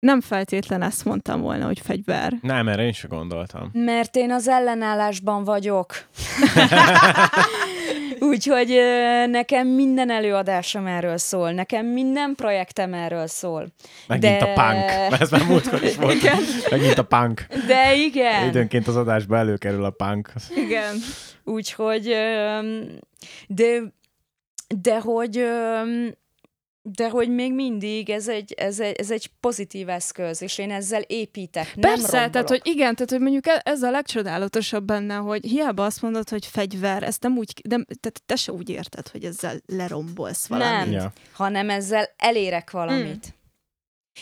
nem 0.00 0.20
feltétlen 0.20 0.82
ezt 0.82 1.04
mondtam 1.04 1.40
volna, 1.40 1.66
hogy 1.66 1.80
fegyver. 1.84 2.32
Nem, 2.42 2.68
erre 2.68 2.82
én 2.84 2.92
sem 2.92 3.10
gondoltam. 3.10 3.70
Mert 3.72 4.16
én 4.16 4.30
az 4.30 4.48
ellenállásban 4.48 5.44
vagyok. 5.44 5.94
Úgyhogy 8.20 8.80
nekem 9.30 9.66
minden 9.68 10.10
előadásom 10.10 10.86
erről 10.86 11.16
szól, 11.16 11.50
nekem 11.52 11.86
minden 11.86 12.34
projektem 12.36 12.94
erről 12.94 13.26
szól. 13.26 13.66
Megint 14.06 14.38
De- 14.38 14.44
a 14.44 14.52
punk. 14.52 15.10
Mert 15.10 15.20
ez 15.20 15.30
már 15.30 15.44
múltkor 15.46 15.82
is 15.82 15.96
volt. 15.96 16.14
Igen. 16.14 16.38
Megint 16.70 16.98
a 16.98 17.02
punk. 17.04 17.46
De 17.66 17.94
igen, 17.94 18.48
Időnként 18.48 18.88
az 18.88 18.96
adásba 18.96 19.36
előkerül 19.36 19.84
a 19.84 19.90
punk. 19.90 20.32
Igen. 20.56 20.96
úgyhogy 21.44 22.14
de, 23.48 23.80
de 24.82 25.00
hogy 25.00 25.44
de 26.96 27.08
hogy 27.10 27.28
még 27.30 27.54
mindig 27.54 28.10
ez 28.10 28.28
egy, 28.28 28.52
ez, 28.52 28.80
egy, 28.80 28.94
ez 28.94 29.10
egy 29.10 29.30
pozitív 29.40 29.88
eszköz, 29.88 30.42
és 30.42 30.58
én 30.58 30.70
ezzel 30.70 31.00
építek, 31.02 31.64
nem 31.76 31.80
Persze, 31.90 32.10
rombolok. 32.10 32.30
tehát, 32.30 32.48
hogy 32.48 32.60
igen, 32.64 32.94
tehát, 32.94 33.10
hogy 33.10 33.20
mondjuk 33.20 33.46
e- 33.46 33.60
ez 33.64 33.82
a 33.82 33.90
legcsodálatosabb 33.90 34.84
benne, 34.84 35.14
hogy 35.14 35.44
hiába 35.44 35.84
azt 35.84 36.02
mondod, 36.02 36.28
hogy 36.28 36.46
fegyver, 36.46 37.02
ezt 37.02 37.22
nem 37.22 37.36
úgy, 37.36 37.52
de, 37.64 37.76
tehát 37.76 38.22
te 38.26 38.36
se 38.36 38.52
úgy 38.52 38.68
érted, 38.68 39.08
hogy 39.08 39.24
ezzel 39.24 39.60
lerombolsz 39.66 40.46
valamit. 40.46 40.90
Nem. 40.90 40.90
Ja. 41.00 41.12
hanem 41.32 41.70
ezzel 41.70 42.08
elérek 42.16 42.70
valamit. 42.70 43.26
Mm. 43.26 43.36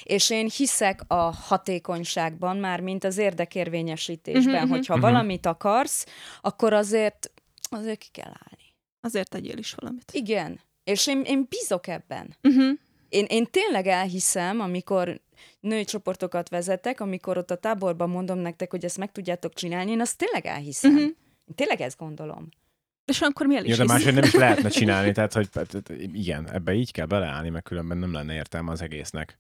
És 0.03 0.31
én 0.31 0.51
hiszek 0.57 1.01
a 1.07 1.15
hatékonyságban, 1.35 2.57
már 2.57 2.81
mint 2.81 3.05
az 3.05 3.19
érdekérvényesítésben, 3.19 4.55
Mhm, 4.55 4.63
mhm. 4.63 4.71
hogyha 4.71 4.95
Mhm. 4.97 5.03
valamit 5.05 5.47
akarsz, 5.47 6.07
akkor 6.41 6.73
azért, 6.73 7.31
azért 7.71 7.99
ki 7.99 8.09
kell 8.13 8.29
állni. 8.45 8.75
Azért 9.01 9.29
tegyél 9.31 9.59
is 9.59 9.73
valamit. 9.75 10.11
Igen. 10.13 10.61
És 10.87 11.07
én, 11.07 11.23
én 11.25 11.47
bízok 11.49 11.87
ebben. 11.87 12.37
Uh-huh. 12.43 12.79
Én, 13.09 13.25
én 13.29 13.47
tényleg 13.51 13.87
elhiszem, 13.87 14.61
amikor 14.61 15.21
női 15.61 15.85
csoportokat 15.85 16.49
vezetek, 16.49 17.01
amikor 17.01 17.39
ott 17.39 17.51
a 17.51 17.57
táborban 17.57 18.11
mondom 18.11 18.39
nektek, 18.39 18.71
hogy 18.71 18.85
ezt 18.85 18.99
meg 18.99 19.13
tudjátok 19.13 19.55
csinálni, 19.55 19.91
én 19.91 20.01
azt 20.01 20.17
tényleg 20.19 20.47
elhiszem. 20.47 20.93
Mhm. 20.93 21.01
Én 21.01 21.55
tényleg 21.55 21.81
ezt 21.81 21.99
gondolom. 21.99 22.49
És 23.05 23.21
akkor 23.21 23.47
miért 23.47 23.65
Ja, 23.65 23.71
is 23.71 23.77
de 23.77 23.83
hisz? 23.83 23.93
máshogy 23.93 24.15
nem 24.15 24.25
is 24.25 24.35
lehetne 24.35 24.69
csinálni, 24.69 25.13
tehát 25.13 25.33
hogy 25.33 25.49
igen, 26.13 26.51
ebbe 26.53 26.73
így 26.73 26.93
kell 26.93 27.07
beleállni, 27.07 27.49
mert 27.49 27.65
különben 27.65 27.99
nem 27.99 28.13
lenne 28.13 28.35
értelme 28.35 28.71
az 28.71 28.83
egésznek. 28.83 29.39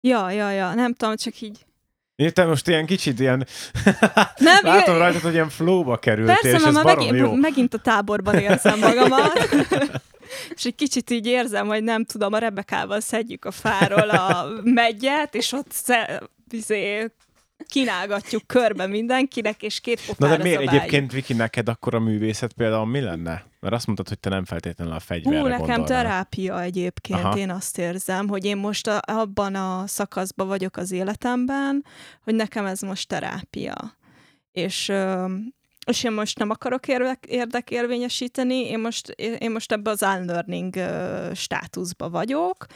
Ja, 0.00 0.30
ja, 0.30 0.50
ja, 0.50 0.74
nem 0.74 0.94
tudom, 0.94 1.16
csak 1.16 1.40
így. 1.40 1.66
Én 2.16 2.32
te 2.32 2.44
most 2.44 2.68
ilyen 2.68 2.86
kicsit 2.86 3.20
ilyen... 3.20 3.46
Nem, 4.36 4.64
Látom 4.64 4.94
igen. 4.94 4.98
rajtad, 4.98 5.20
hogy 5.20 5.32
ilyen 5.32 5.48
flowba 5.48 5.98
kerültél, 5.98 6.34
Persze, 6.34 6.56
és 6.56 6.64
ez 6.64 6.74
már 6.74 6.84
megint, 6.84 7.16
jó. 7.16 7.34
megint 7.34 7.74
a 7.74 7.78
táborban 7.78 8.34
érzem 8.34 8.78
magamat. 8.78 9.32
és 10.54 10.64
egy 10.64 10.74
kicsit 10.74 11.10
így 11.10 11.26
érzem, 11.26 11.66
hogy 11.66 11.82
nem 11.82 12.04
tudom, 12.04 12.32
a 12.32 12.38
Rebekával 12.38 13.00
szedjük 13.00 13.44
a 13.44 13.50
fáról 13.50 14.10
a 14.10 14.46
megyet, 14.62 15.34
és 15.34 15.52
ott 15.52 15.72
sze, 15.72 16.22
izé, 16.50 17.10
kínálgatjuk 17.68 18.46
körbe 18.46 18.86
mindenkinek, 18.86 19.62
és 19.62 19.80
két 19.80 20.00
Na 20.06 20.14
pofára 20.14 20.36
de 20.36 20.42
miért 20.42 20.60
egyébként, 20.60 21.12
Viki, 21.12 21.32
neked 21.32 21.68
akkor 21.68 21.94
a 21.94 21.98
művészet 21.98 22.52
például 22.52 22.86
mi 22.86 23.00
lenne? 23.00 23.44
Mert 23.60 23.74
azt 23.74 23.86
mondtad, 23.86 24.08
hogy 24.08 24.18
te 24.18 24.28
nem 24.28 24.44
feltétlenül 24.44 24.94
a 24.94 25.00
fegyverre 25.00 25.40
Hú, 25.40 25.46
nekem 25.46 25.66
gondolnál. 25.66 25.86
terápia 25.86 26.62
egyébként, 26.62 27.20
Aha. 27.20 27.36
Én 27.36 27.50
azt 27.50 27.78
érzem, 27.78 28.28
hogy 28.28 28.44
én 28.44 28.56
most 28.56 28.86
a, 28.86 29.00
abban 29.06 29.54
a 29.54 29.86
szakaszban 29.86 30.46
vagyok 30.46 30.76
az 30.76 30.90
életemben, 30.90 31.84
hogy 32.22 32.34
nekem 32.34 32.66
ez 32.66 32.80
most 32.80 33.08
terápia. 33.08 33.74
És, 34.52 34.92
és 35.86 36.04
én 36.04 36.12
most 36.12 36.38
nem 36.38 36.50
akarok 36.50 36.88
érdek, 36.88 37.26
érdekérvényesíteni, 37.28 38.66
én 38.66 38.78
most, 38.78 39.08
én 39.38 39.50
most 39.50 39.72
ebbe 39.72 39.90
az 39.90 40.02
unlearning 40.02 40.76
ö, 40.76 41.30
státuszba 41.34 42.10
vagyok, 42.10 42.66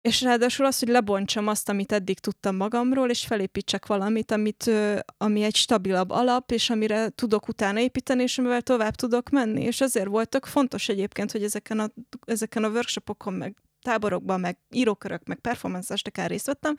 és 0.00 0.22
ráadásul 0.22 0.66
az, 0.66 0.78
hogy 0.78 0.88
lebontsam 0.88 1.48
azt, 1.48 1.68
amit 1.68 1.92
eddig 1.92 2.18
tudtam 2.18 2.56
magamról, 2.56 3.10
és 3.10 3.26
felépítsek 3.26 3.86
valamit, 3.86 4.30
amit, 4.30 4.70
ami 5.16 5.42
egy 5.42 5.56
stabilabb 5.56 6.10
alap, 6.10 6.50
és 6.50 6.70
amire 6.70 7.08
tudok 7.08 7.48
utána 7.48 7.80
építeni, 7.80 8.22
és 8.22 8.38
amivel 8.38 8.62
tovább 8.62 8.94
tudok 8.94 9.28
menni. 9.30 9.62
És 9.62 9.80
azért 9.80 10.06
voltak 10.06 10.46
fontos 10.46 10.88
egyébként, 10.88 11.32
hogy 11.32 11.42
ezeken 11.42 11.78
a, 11.78 11.90
ezeken 12.24 12.64
a 12.64 12.68
workshopokon, 12.68 13.32
meg 13.32 13.56
táborokban, 13.82 14.40
meg 14.40 14.58
írókörök, 14.70 15.22
meg 15.26 15.38
performance 15.38 15.94
esteken 15.94 16.28
részt 16.28 16.46
vettem, 16.46 16.76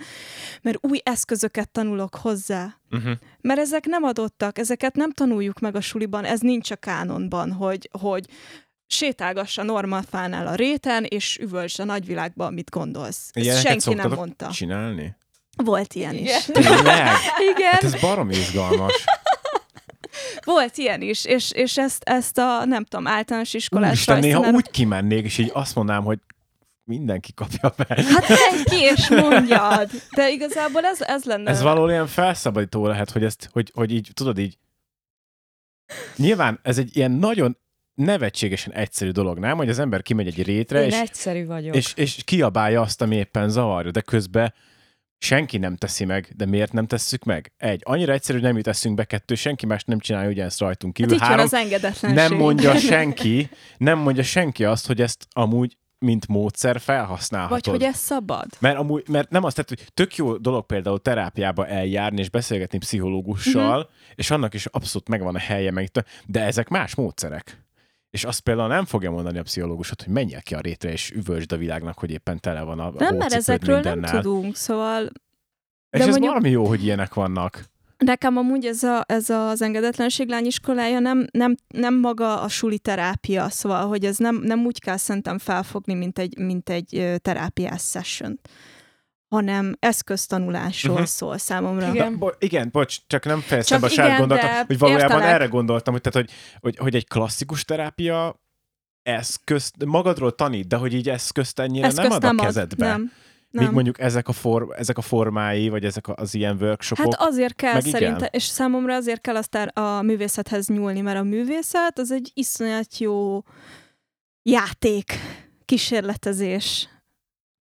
mert 0.61 0.77
új 0.81 0.99
eszközöket 1.03 1.69
tanulok 1.69 2.15
hozzá. 2.15 2.75
Uh-huh. 2.91 3.13
Mert 3.41 3.59
ezek 3.59 3.85
nem 3.85 4.03
adottak, 4.03 4.57
ezeket 4.57 4.95
nem 4.95 5.11
tanuljuk 5.11 5.59
meg 5.59 5.75
a 5.75 5.81
suliban, 5.81 6.25
ez 6.25 6.39
nincs 6.39 6.71
a 6.71 6.75
kánonban, 6.75 7.51
hogy, 7.51 7.89
hogy 7.99 8.25
sétálgass 8.87 9.57
a 9.57 9.63
normafánál 9.63 10.47
a 10.47 10.55
réten, 10.55 11.03
és 11.03 11.37
üvölts 11.41 11.79
a 11.79 11.83
nagyvilágba, 11.83 12.45
amit 12.45 12.69
gondolsz. 12.69 13.29
Ezt 13.33 13.61
senki 13.61 13.93
nem 13.93 14.11
mondta. 14.11 14.49
csinálni? 14.49 15.15
Volt 15.63 15.93
ilyen 15.93 16.13
is. 16.13 16.47
Igen. 16.47 16.63
Tényleg? 16.63 17.07
Igen, 17.55 17.71
Hát 17.71 17.83
ez 17.83 18.01
barom 18.01 18.29
izgalmas. 18.29 19.05
volt 20.43 20.77
ilyen 20.77 21.01
is, 21.01 21.25
és, 21.25 21.51
és 21.51 21.77
ezt, 21.77 22.03
ezt 22.03 22.37
a, 22.37 22.65
nem 22.65 22.83
tudom, 22.83 23.07
általános 23.07 23.53
iskolás 23.53 23.89
Úristen, 23.89 24.19
néha 24.19 24.49
úgy 24.51 24.69
kimennék, 24.69 25.25
és 25.25 25.37
így 25.37 25.51
azt 25.53 25.75
mondanám, 25.75 26.03
hogy 26.03 26.19
mindenki 26.89 27.33
kapja 27.33 27.73
meg. 27.77 27.99
Hát 27.99 28.27
menj 28.27 28.63
ki 28.63 28.81
és 28.81 29.09
mondjad! 29.09 29.89
De 30.15 30.29
igazából 30.29 30.85
ez, 30.85 31.01
ez 31.01 31.23
lenne... 31.23 31.49
Ez 31.49 31.61
valahol 31.61 31.89
ilyen 31.89 32.07
felszabadító 32.07 32.87
lehet, 32.87 33.09
hogy, 33.09 33.23
ezt, 33.23 33.49
hogy, 33.51 33.71
hogy 33.73 33.91
így, 33.91 34.09
tudod 34.13 34.37
így, 34.37 34.57
nyilván 36.15 36.59
ez 36.63 36.77
egy 36.77 36.95
ilyen 36.97 37.11
nagyon 37.11 37.57
nevetségesen 37.93 38.73
egyszerű 38.73 39.11
dolog, 39.11 39.39
nem? 39.39 39.57
Hogy 39.57 39.69
az 39.69 39.79
ember 39.79 40.01
kimegy 40.01 40.27
egy 40.27 40.43
rétre, 40.43 40.81
Én 40.81 40.87
és, 40.87 40.99
egyszerű 40.99 41.45
vagyok. 41.45 41.75
és, 41.75 41.93
és 41.95 42.23
kiabálja 42.25 42.81
azt, 42.81 43.01
ami 43.01 43.15
éppen 43.15 43.49
zavarja, 43.49 43.91
de 43.91 44.01
közben 44.01 44.53
senki 45.17 45.57
nem 45.57 45.75
teszi 45.75 46.05
meg, 46.05 46.33
de 46.35 46.45
miért 46.45 46.73
nem 46.73 46.87
tesszük 46.87 47.23
meg? 47.23 47.51
Egy, 47.57 47.81
annyira 47.83 48.13
egyszerű, 48.13 48.37
hogy 48.37 48.47
nem 48.47 48.57
jut 48.57 48.67
eszünkbe, 48.67 49.03
kettő, 49.03 49.35
senki 49.35 49.65
más 49.65 49.83
nem 49.83 49.99
csinálja 49.99 50.29
ugyanezt 50.29 50.59
rajtunk 50.59 50.97
Hát 50.97 51.07
kívül. 51.07 51.27
van 51.27 51.27
Három, 51.27 51.45
az 51.91 52.01
nem 52.01 52.35
mondja 52.35 52.77
senki, 52.93 53.49
nem 53.77 53.97
mondja 53.97 54.23
senki 54.23 54.65
azt, 54.65 54.87
hogy 54.87 55.01
ezt 55.01 55.27
amúgy 55.31 55.77
mint 55.99 56.27
módszer 56.27 56.79
felhasználhatod. 56.79 57.65
Vagy 57.65 57.73
hogy 57.73 57.83
ez 57.83 57.97
szabad. 57.97 58.45
Mert, 58.59 58.77
amúgy, 58.77 59.07
mert 59.07 59.29
nem 59.29 59.43
azt, 59.43 59.55
tehát, 59.55 59.69
hogy 59.69 59.93
tök 59.93 60.15
jó 60.15 60.37
dolog 60.37 60.65
például 60.65 60.99
terápiába 61.01 61.67
eljárni 61.67 62.19
és 62.19 62.29
beszélgetni 62.29 62.77
pszichológussal, 62.77 63.79
uh-huh. 63.79 63.91
és 64.15 64.31
annak 64.31 64.53
is 64.53 64.65
abszolút 64.65 65.09
megvan 65.09 65.35
a 65.35 65.39
helye, 65.39 65.71
meg, 65.71 65.89
de 66.25 66.43
ezek 66.43 66.69
más 66.69 66.95
módszerek. 66.95 67.63
És 68.09 68.23
azt 68.23 68.39
például 68.39 68.67
nem 68.67 68.85
fogja 68.85 69.11
mondani 69.11 69.37
a 69.37 69.43
pszichológusot, 69.43 70.01
hogy 70.01 70.13
menjél 70.13 70.41
ki 70.41 70.55
a 70.55 70.59
rétre, 70.59 70.91
és 70.91 71.11
üvöltsd 71.11 71.51
a 71.51 71.57
világnak, 71.57 71.99
hogy 71.99 72.11
éppen 72.11 72.39
tele 72.39 72.61
van 72.61 72.79
a 72.79 72.91
Nem, 72.97 73.15
mert 73.15 73.33
ezekről 73.33 73.79
nem 73.79 73.93
mindennel. 73.93 74.21
tudunk, 74.21 74.55
szóval 74.55 75.03
És 75.03 75.09
de 75.89 75.99
ez 75.99 76.05
mondjuk- 76.07 76.27
valami 76.27 76.49
jó, 76.49 76.65
hogy 76.65 76.83
ilyenek 76.83 77.13
vannak. 77.13 77.65
Nekem 78.03 78.37
amúgy 78.37 78.65
ez, 78.65 78.83
a, 78.83 79.03
ez 79.07 79.29
az 79.29 79.61
engedetlenség 79.61 80.27
lányiskolája 80.27 80.99
nem, 80.99 81.27
nem, 81.31 81.55
nem 81.67 81.99
maga 81.99 82.41
a 82.41 82.47
suli 82.47 82.79
terápia, 82.79 83.49
szóval, 83.49 83.87
hogy 83.87 84.05
ez 84.05 84.17
nem, 84.17 84.35
nem 84.35 84.65
úgy 84.65 84.79
kell 84.79 84.97
szerintem 84.97 85.37
felfogni, 85.37 85.93
mint 85.93 86.19
egy, 86.19 86.37
mint 86.37 86.69
egy 86.69 87.13
terápiás 87.21 87.81
session 87.81 88.39
hanem 89.29 89.75
eszköztanulásról 89.79 90.93
uh-huh. 90.93 91.07
szól 91.07 91.37
számomra. 91.37 91.89
Igen. 91.89 92.17
Bo- 92.17 92.43
igen, 92.43 92.69
bocs, 92.71 92.97
csak 93.07 93.25
nem 93.25 93.39
fejeztem 93.39 93.79
Csak 93.79 93.89
be 93.89 94.03
igen, 94.03 94.17
gondolatot, 94.17 94.49
de 94.49 94.63
hogy 94.67 94.77
valójában 94.77 95.11
értelek. 95.11 95.33
erre 95.33 95.45
gondoltam, 95.45 95.93
hogy, 95.93 96.01
tehát, 96.01 96.27
hogy, 96.27 96.37
hogy, 96.59 96.77
hogy 96.77 96.95
egy 96.95 97.07
klasszikus 97.07 97.65
terápia 97.65 98.41
eszközt, 99.01 99.85
magadról 99.85 100.35
tanít, 100.35 100.67
de 100.67 100.75
hogy 100.75 100.93
így 100.93 101.09
eszközt 101.09 101.59
ennyire 101.59 101.87
Eszközt 101.87 102.07
nem 102.07 102.17
ad 102.17 102.23
a 102.23 102.27
ad, 102.27 102.45
kezedbe. 102.45 102.99
Nem. 103.49 103.63
Míg 103.63 103.73
mondjuk 103.73 103.99
ezek 103.99 104.27
a, 104.27 104.31
for, 104.31 104.75
ezek 104.77 104.97
a 104.97 105.01
formái, 105.01 105.69
vagy 105.69 105.85
ezek 105.85 106.07
az 106.07 106.33
ilyen 106.33 106.57
workshopok. 106.61 107.13
Hát 107.13 107.27
azért 107.29 107.55
kell 107.55 107.81
szerintem, 107.81 108.27
és 108.31 108.43
számomra 108.43 108.95
azért 108.95 109.21
kell 109.21 109.35
aztán 109.35 109.67
a 109.67 110.01
művészethez 110.01 110.67
nyúlni, 110.67 111.01
mert 111.01 111.19
a 111.19 111.23
művészet 111.23 111.99
az 111.99 112.11
egy 112.11 112.31
iszonyat 112.33 112.97
jó 112.97 113.43
játék, 114.43 115.13
kísérletezés, 115.65 116.89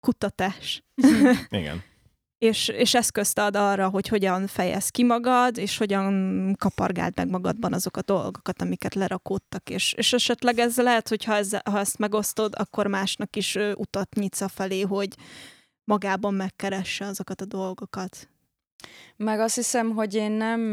kutatás. 0.01 0.84
Igen. 1.49 1.82
és, 2.39 2.68
és 2.68 2.95
eszközt 2.95 3.39
ad 3.39 3.57
arra, 3.57 3.89
hogy 3.89 4.09
hogyan 4.09 4.47
fejez 4.47 4.89
ki 4.89 5.05
magad, 5.05 5.59
és 5.59 5.76
hogyan 5.76 6.55
kapargáld 6.59 7.16
meg 7.16 7.28
magadban 7.28 7.72
azokat 7.72 8.11
a 8.11 8.12
dolgokat, 8.12 8.62
amiket 8.62 8.95
lerakódtak, 8.95 9.70
és, 9.70 9.93
és 9.93 10.12
esetleg 10.12 10.59
ez 10.59 10.76
lehet, 10.76 11.09
hogy 11.09 11.24
ha, 11.24 11.34
ezzel, 11.34 11.62
ha 11.70 11.78
ezt 11.78 11.99
megosztod, 11.99 12.55
akkor 12.57 12.86
másnak 12.86 13.36
is 13.36 13.59
utat 13.74 14.14
nyitsz 14.14 14.41
a 14.41 14.49
felé, 14.49 14.80
hogy 14.80 15.14
magában 15.89 16.34
megkeresse 16.34 17.07
azokat 17.07 17.41
a 17.41 17.45
dolgokat. 17.45 18.28
Meg 19.16 19.41
azt 19.41 19.55
hiszem, 19.55 19.91
hogy 19.91 20.14
én 20.14 20.30
nem, 20.30 20.70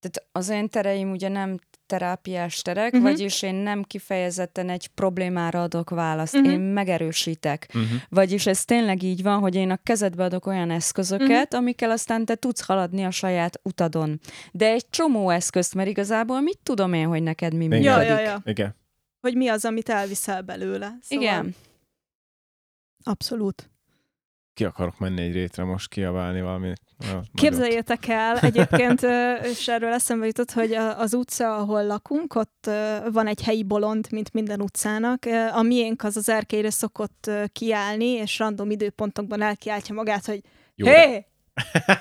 tehát 0.00 0.28
az 0.32 0.48
én 0.48 0.68
tereim 0.68 1.10
ugye 1.10 1.28
nem 1.28 1.58
terápiás 1.86 2.62
terek, 2.62 2.92
uh-huh. 2.92 3.10
vagyis 3.10 3.42
én 3.42 3.54
nem 3.54 3.82
kifejezetten 3.82 4.68
egy 4.68 4.86
problémára 4.86 5.62
adok 5.62 5.90
választ, 5.90 6.34
uh-huh. 6.34 6.52
én 6.52 6.60
megerősítek. 6.60 7.66
Uh-huh. 7.68 7.90
Vagyis 8.08 8.46
ez 8.46 8.64
tényleg 8.64 9.02
így 9.02 9.22
van, 9.22 9.38
hogy 9.40 9.54
én 9.54 9.70
a 9.70 9.78
kezedbe 9.82 10.24
adok 10.24 10.46
olyan 10.46 10.70
eszközöket, 10.70 11.28
uh-huh. 11.28 11.60
amikkel 11.60 11.90
aztán 11.90 12.24
te 12.24 12.34
tudsz 12.34 12.66
haladni 12.66 13.04
a 13.04 13.10
saját 13.10 13.60
utadon. 13.62 14.20
De 14.52 14.66
egy 14.66 14.86
csomó 14.90 15.30
eszközt, 15.30 15.74
mert 15.74 15.88
igazából 15.88 16.40
mit 16.40 16.58
tudom 16.62 16.92
én, 16.92 17.06
hogy 17.06 17.22
neked 17.22 17.54
mi 17.54 17.66
működik. 17.66 17.84
Ja, 17.84 18.02
ja, 18.02 18.20
ja. 18.20 18.40
Igen. 18.44 18.74
Hogy 19.20 19.34
mi 19.34 19.48
az, 19.48 19.64
amit 19.64 19.88
elviszel 19.88 20.42
belőle. 20.42 20.96
Szóval 21.00 21.24
Igen. 21.24 21.54
Abszolút. 23.02 23.70
Ki 24.54 24.64
akarok 24.64 24.98
menni 24.98 25.22
egy 25.22 25.32
rétre 25.32 25.64
most 25.64 25.88
kiabálni 25.88 26.40
valami. 26.40 26.72
Képzeljétek 27.34 28.08
el, 28.08 28.38
egyébként, 28.38 29.02
és 29.42 29.68
erről 29.68 29.92
eszembe 29.92 30.26
jutott, 30.26 30.50
hogy 30.50 30.72
az 30.72 31.14
utca, 31.14 31.56
ahol 31.56 31.86
lakunk, 31.86 32.34
ott 32.34 32.70
van 33.12 33.26
egy 33.26 33.42
helyi 33.42 33.64
bolond, 33.64 34.08
mint 34.10 34.32
minden 34.32 34.60
utcának. 34.60 35.24
A 35.52 35.62
miénk 35.62 36.04
az 36.04 36.16
az 36.16 36.28
erkélyre 36.28 36.70
szokott 36.70 37.30
kiállni, 37.52 38.06
és 38.06 38.38
random 38.38 38.70
időpontokban 38.70 39.42
elkiáltja 39.42 39.94
magát, 39.94 40.26
hogy 40.26 40.40
hé, 40.74 40.88
hey! 40.88 41.26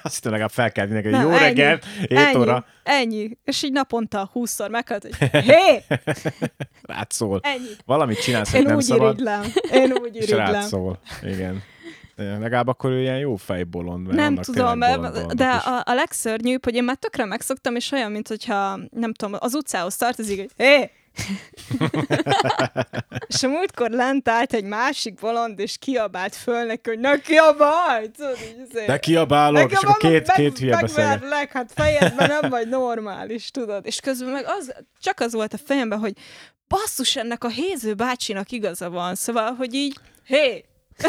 Azt 0.03 0.15
hittem 0.15 0.31
legalább 0.31 0.51
fel 0.51 0.71
kell 0.71 0.87
hogy 0.87 1.03
Nem, 1.03 1.21
jó 1.21 1.29
ennyi. 1.29 1.39
reggel, 1.39 1.79
7 1.99 2.11
ennyi, 2.11 2.37
óra, 2.37 2.65
ennyi. 2.83 3.37
És 3.43 3.63
így 3.63 3.71
naponta 3.71 4.29
húszszor 4.33 4.69
meghalt, 4.69 5.01
hogy 5.03 5.29
hé, 5.41 5.83
rád 6.93 7.11
szól. 7.11 7.39
ennyi. 7.43 7.69
Valamit 7.85 8.21
csinálsz, 8.21 8.53
Én 8.53 8.61
nem 8.61 8.75
úgy 8.75 8.81
szabad, 8.83 9.13
irigylem. 9.13 9.41
Én 9.71 9.91
úgy 9.91 10.15
és 10.15 10.29
rád 10.29 10.39
irigylem. 10.39 10.67
szól. 10.67 10.99
Igen. 11.23 11.61
Legalább 12.15 12.67
akkor 12.67 12.89
ő 12.91 12.99
ilyen 13.01 13.17
jó 13.17 13.35
fejbolond, 13.35 14.05
mert 14.05 14.17
Nem 14.17 14.35
tudom, 14.35 14.77
mert- 14.77 15.35
de 15.35 15.47
a, 15.49 15.81
a 15.85 15.93
legszörnyűbb, 15.93 16.63
hogy 16.63 16.75
én 16.75 16.83
már 16.83 16.95
tökre 16.95 17.25
megszoktam, 17.25 17.75
és 17.75 17.91
olyan, 17.91 18.11
mint 18.11 18.27
hogyha, 18.27 18.79
nem 18.91 19.13
tudom, 19.13 19.35
az 19.39 19.53
utcához 19.53 19.95
tartozik, 19.95 20.39
hogy 20.39 20.49
hé! 20.57 20.91
és 23.27 23.43
a 23.43 23.47
múltkor 23.47 23.89
lent 23.89 24.29
állt 24.29 24.53
egy 24.53 24.63
másik 24.63 25.13
bolond, 25.13 25.59
és 25.59 25.77
kiabált 25.77 26.35
föl 26.35 26.65
neki, 26.65 26.89
hogy 26.89 26.99
ne 26.99 27.19
kiabálj! 27.19 28.07
Tudod, 28.17 28.37
így 28.49 28.65
azért. 28.69 28.87
De 28.87 28.99
kiabálok, 28.99 29.71
és 29.71 29.77
akkor 29.77 29.97
két, 29.97 30.31
két 30.31 30.57
hülye. 30.57 30.75
Megverlek, 30.81 31.51
hát 31.51 31.71
fejedben 31.75 32.27
nem 32.27 32.49
vagy 32.49 32.67
normális, 32.67 33.51
tudod. 33.51 33.85
És 33.85 33.99
közben 33.99 34.29
meg 34.29 34.45
az, 34.47 34.73
csak 35.01 35.19
az 35.19 35.33
volt 35.33 35.53
a 35.53 35.57
fejemben, 35.65 35.99
hogy 35.99 36.13
basszus, 36.67 37.15
ennek 37.15 37.43
a 37.43 37.49
Héző 37.49 37.93
bácsinak 37.93 38.51
igaza 38.51 38.89
van. 38.89 39.15
Szóval, 39.15 39.53
hogy 39.53 39.73
így, 39.73 39.95
hé! 40.25 40.65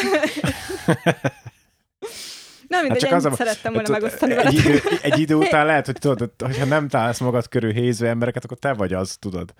Nem 2.69 2.81
mindegy, 2.83 3.01
csak 3.01 3.11
hát 3.11 3.19
az 3.19 3.25
a- 3.25 3.35
szerettem 3.35 3.73
volna 3.73 3.87
Tudod, 3.87 4.03
megosztani 4.03 4.35
egy 4.37 4.55
idő, 4.55 4.81
egy 5.03 5.19
idő 5.19 5.35
után 5.35 5.67
lehet, 5.67 5.87
hogy 5.87 5.99
tudod, 5.99 6.31
hogyha 6.39 6.65
nem 6.65 6.89
találsz 6.89 7.21
magad 7.21 7.49
körül 7.49 7.73
héző 7.73 8.07
embereket, 8.07 8.45
akkor 8.45 8.59
te 8.59 8.73
vagy 8.73 8.93
az, 8.93 9.17
tudod. 9.19 9.55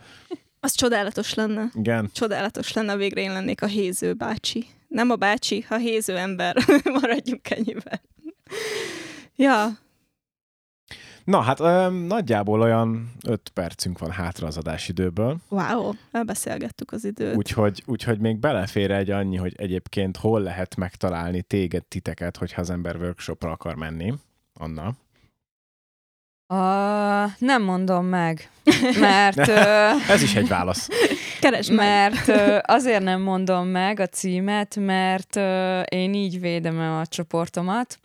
Az 0.61 0.73
csodálatos 0.73 1.35
lenne. 1.35 1.71
Igen. 1.75 2.11
Csodálatos 2.13 2.73
lenne, 2.73 2.97
végre 2.97 3.21
én 3.21 3.33
lennék 3.33 3.63
a 3.63 3.67
héző 3.67 4.13
bácsi. 4.15 4.67
Nem 4.89 5.11
a 5.11 5.17
bácsi, 5.17 5.65
a 5.69 5.75
héző 5.75 6.17
ember. 6.17 6.57
Maradjunk 7.01 7.51
ennyiben. 7.51 8.01
Ja, 9.37 9.79
Na, 11.25 11.41
hát 11.41 11.61
öm, 11.61 11.95
nagyjából 11.95 12.61
olyan 12.61 13.13
öt 13.27 13.51
percünk 13.55 13.99
van 13.99 14.11
hátra 14.11 14.47
az 14.47 14.57
adásidőből, 14.57 15.37
wow, 15.49 15.93
elbeszélgettük 16.11 16.93
az 16.93 17.05
időt. 17.05 17.37
úgyhogy, 17.37 17.83
úgyhogy 17.87 18.19
még 18.19 18.39
belefér 18.39 18.91
egy 18.91 19.11
annyi, 19.11 19.37
hogy 19.37 19.55
egyébként 19.57 20.17
hol 20.17 20.41
lehet 20.41 20.77
megtalálni 20.77 21.43
téged, 21.43 21.85
titeket, 21.85 22.37
hogyha 22.37 22.61
az 22.61 22.71
ember 22.71 22.97
workshopra 22.97 23.51
akar 23.51 23.75
menni. 23.75 24.15
Anna. 24.55 24.93
Uh, 26.53 26.57
nem 27.39 27.63
mondom 27.63 28.07
meg, 28.07 28.51
mert... 29.01 29.49
Uh, 29.49 30.11
Ez 30.15 30.23
is 30.23 30.35
egy 30.35 30.49
válasz. 30.49 30.89
Keresd. 31.41 31.73
Mert 31.73 32.29
ö, 32.29 32.59
azért 32.63 33.03
nem 33.03 33.21
mondom 33.21 33.67
meg 33.67 34.01
a 34.01 34.07
címet, 34.07 34.77
mert 34.77 35.37
ö, 35.37 35.81
én 35.81 36.15
így 36.15 36.41
védem 36.41 36.79
a 36.79 37.07
csoportomat. 37.07 37.99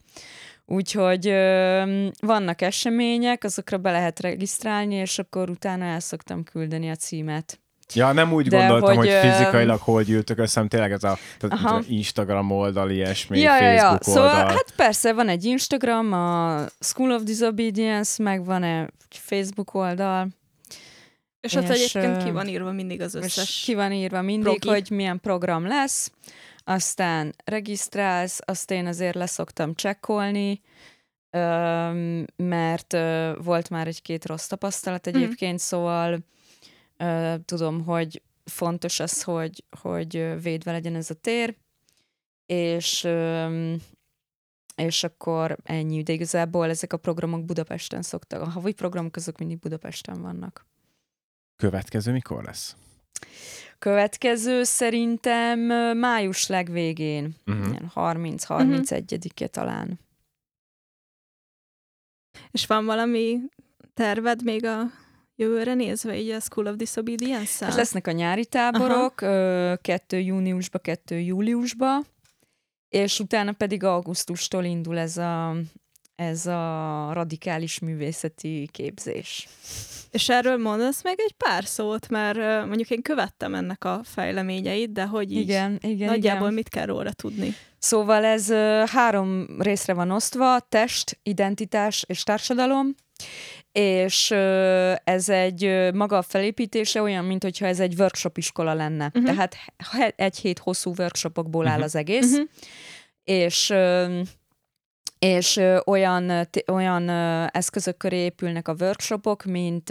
Úgyhogy 0.65 1.27
ö, 1.27 2.07
vannak 2.19 2.61
események, 2.61 3.43
azokra 3.43 3.77
be 3.77 3.91
lehet 3.91 4.19
regisztrálni, 4.19 4.95
és 4.95 5.19
akkor 5.19 5.49
utána 5.49 5.85
el 5.85 5.99
szoktam 5.99 6.43
küldeni 6.43 6.89
a 6.89 6.95
címet. 6.95 7.59
Ja, 7.93 8.11
nem 8.11 8.33
úgy 8.33 8.47
De 8.47 8.57
gondoltam, 8.57 8.95
hogy, 8.95 9.05
hogy, 9.07 9.15
hogy 9.15 9.25
ö, 9.25 9.31
fizikailag 9.31 9.79
hol 9.79 10.03
gyűltök 10.03 10.37
össze, 10.37 10.53
hanem 10.53 10.69
tényleg 10.69 10.91
ez 10.91 11.03
a 11.03 11.17
tehát. 11.39 11.87
Instagram 11.87 12.51
oldal, 12.51 12.89
ilyesmi, 12.89 13.39
ja, 13.39 13.57
ja, 13.61 13.71
ja. 13.71 13.79
Facebook 13.79 14.03
Szóval 14.03 14.23
oldal. 14.29 14.45
hát 14.47 14.73
persze 14.75 15.13
van 15.13 15.29
egy 15.29 15.43
Instagram, 15.43 16.13
a 16.13 16.63
School 16.79 17.11
of 17.11 17.23
Disobedience, 17.23 18.23
meg 18.23 18.45
van 18.45 18.63
egy 18.63 18.89
Facebook 19.09 19.73
oldal, 19.73 20.27
És 21.39 21.53
ott 21.55 21.69
és, 21.69 21.69
egyébként 21.95 22.21
ö, 22.21 22.25
ki 22.25 22.31
van 22.31 22.47
írva 22.47 22.71
mindig 22.71 23.01
az 23.01 23.15
összes. 23.15 23.61
ki 23.65 23.73
van 23.73 23.91
írva 23.91 24.21
mindig, 24.21 24.59
progi. 24.59 24.67
hogy 24.79 24.89
milyen 24.97 25.19
program 25.19 25.67
lesz, 25.67 26.11
aztán 26.63 27.35
regisztrálsz, 27.45 28.39
azt 28.45 28.71
én 28.71 28.85
azért 28.85 29.15
leszoktam 29.15 29.75
csekkolni, 29.75 30.61
mert 32.35 32.97
volt 33.43 33.69
már 33.69 33.87
egy-két 33.87 34.25
rossz 34.25 34.47
tapasztalat 34.47 35.05
Mhm. 35.05 35.15
egyébként, 35.15 35.59
szóval 35.59 36.11
ö, 36.13 36.17
tudom, 37.45 37.83
hogy 37.83 38.21
fontos 38.43 38.99
az, 38.99 39.23
hogy, 39.23 39.63
hogy 39.81 40.41
védve 40.41 40.71
legyen 40.71 40.95
ez 40.95 41.09
a 41.09 41.13
tér, 41.13 41.55
és 42.45 43.07
és 44.75 45.03
akkor 45.03 45.57
ennyi, 45.63 46.03
de 46.03 46.13
igazából 46.13 46.69
ezek 46.69 46.93
a 46.93 46.97
programok 46.97 47.45
Budapesten 47.45 48.01
szoktak, 48.01 48.41
a 48.41 48.49
havi 48.49 48.73
programok 48.73 49.15
azok 49.15 49.37
mindig 49.37 49.59
Budapesten 49.59 50.21
vannak. 50.21 50.65
Következő 51.55 52.11
mikor 52.11 52.43
lesz? 52.43 52.75
Következő 53.79 54.63
szerintem 54.63 55.59
május 55.97 56.47
legvégén, 56.47 57.35
Uh-huh. 57.45 57.69
ilyen 57.69 57.91
30-31-e 57.95 59.47
talán. 59.47 59.99
És 62.51 62.65
van 62.65 62.85
valami 62.85 63.39
terved 63.93 64.43
még 64.43 64.65
a 64.65 64.83
jövőre 65.35 65.73
nézve, 65.73 66.17
így 66.17 66.29
a 66.29 66.39
School 66.39 66.67
of 66.67 66.75
Disobedience-szel? 66.75 67.67
Hát 67.67 67.77
lesznek 67.77 68.07
a 68.07 68.11
nyári 68.11 68.45
táborok, 68.45 69.21
ö, 69.21 69.73
kettő 69.81 70.19
júniusba, 70.19 70.79
kettő 70.79 71.19
júliusba, 71.19 72.01
és 72.89 73.19
utána 73.19 73.51
pedig 73.51 73.83
augusztustól 73.83 74.63
indul 74.63 74.97
ez 74.97 75.17
a, 75.17 75.55
ez 76.15 76.45
a 76.45 77.09
radikális 77.13 77.79
művészeti 77.79 78.69
képzés. 78.71 79.47
És 80.11 80.29
erről 80.29 80.57
mondasz 80.57 81.03
még 81.03 81.15
egy 81.17 81.33
pár 81.37 81.65
szót, 81.65 82.09
mert 82.09 82.65
mondjuk 82.65 82.89
én 82.89 83.01
követtem 83.01 83.55
ennek 83.55 83.83
a 83.83 84.01
fejleményeit, 84.03 84.91
de 84.91 85.05
hogy 85.05 85.31
így 85.31 85.39
Igen, 85.41 85.79
igen, 85.81 86.07
nagyjából 86.07 86.41
igen. 86.41 86.53
mit 86.53 86.69
kell 86.69 86.85
róla 86.85 87.11
tudni? 87.11 87.55
Szóval 87.77 88.23
ez 88.23 88.51
három 88.89 89.47
részre 89.59 89.93
van 89.93 90.11
osztva, 90.11 90.59
test, 90.59 91.19
identitás 91.23 92.03
és 92.07 92.23
társadalom, 92.23 92.95
és 93.77 94.31
ez 95.03 95.29
egy 95.29 95.89
maga 95.93 96.17
a 96.17 96.21
felépítése 96.21 97.01
olyan, 97.01 97.25
mint 97.25 97.43
hogyha 97.43 97.65
ez 97.65 97.79
egy 97.79 97.93
workshop 97.99 98.37
iskola 98.37 98.73
lenne. 98.73 99.05
Uh-huh. 99.05 99.23
Tehát 99.23 99.55
egy 100.15 100.37
hét 100.37 100.59
hosszú 100.59 100.93
workshopokból 100.97 101.67
áll 101.67 101.75
Mhm. 101.75 101.83
az 101.83 101.95
egész, 101.95 102.31
uh-huh. 102.31 102.47
és 103.23 103.73
és 105.19 105.61
olyan, 105.85 106.47
olyan 106.71 107.09
eszközök 107.49 107.97
köré 107.97 108.17
épülnek 108.17 108.67
a 108.67 108.75
workshopok, 108.79 109.43
mint 109.43 109.89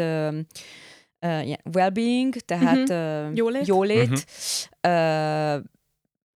well-being, 1.75 2.35
tehát 2.35 2.91
ö, 2.91 3.31
Jólét. 3.35 3.67
jólét 3.67 4.27
ö, 4.81 5.57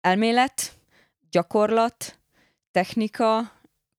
elmélet, 0.00 0.76
gyakorlat, 1.30 2.18
technika, 2.70 3.52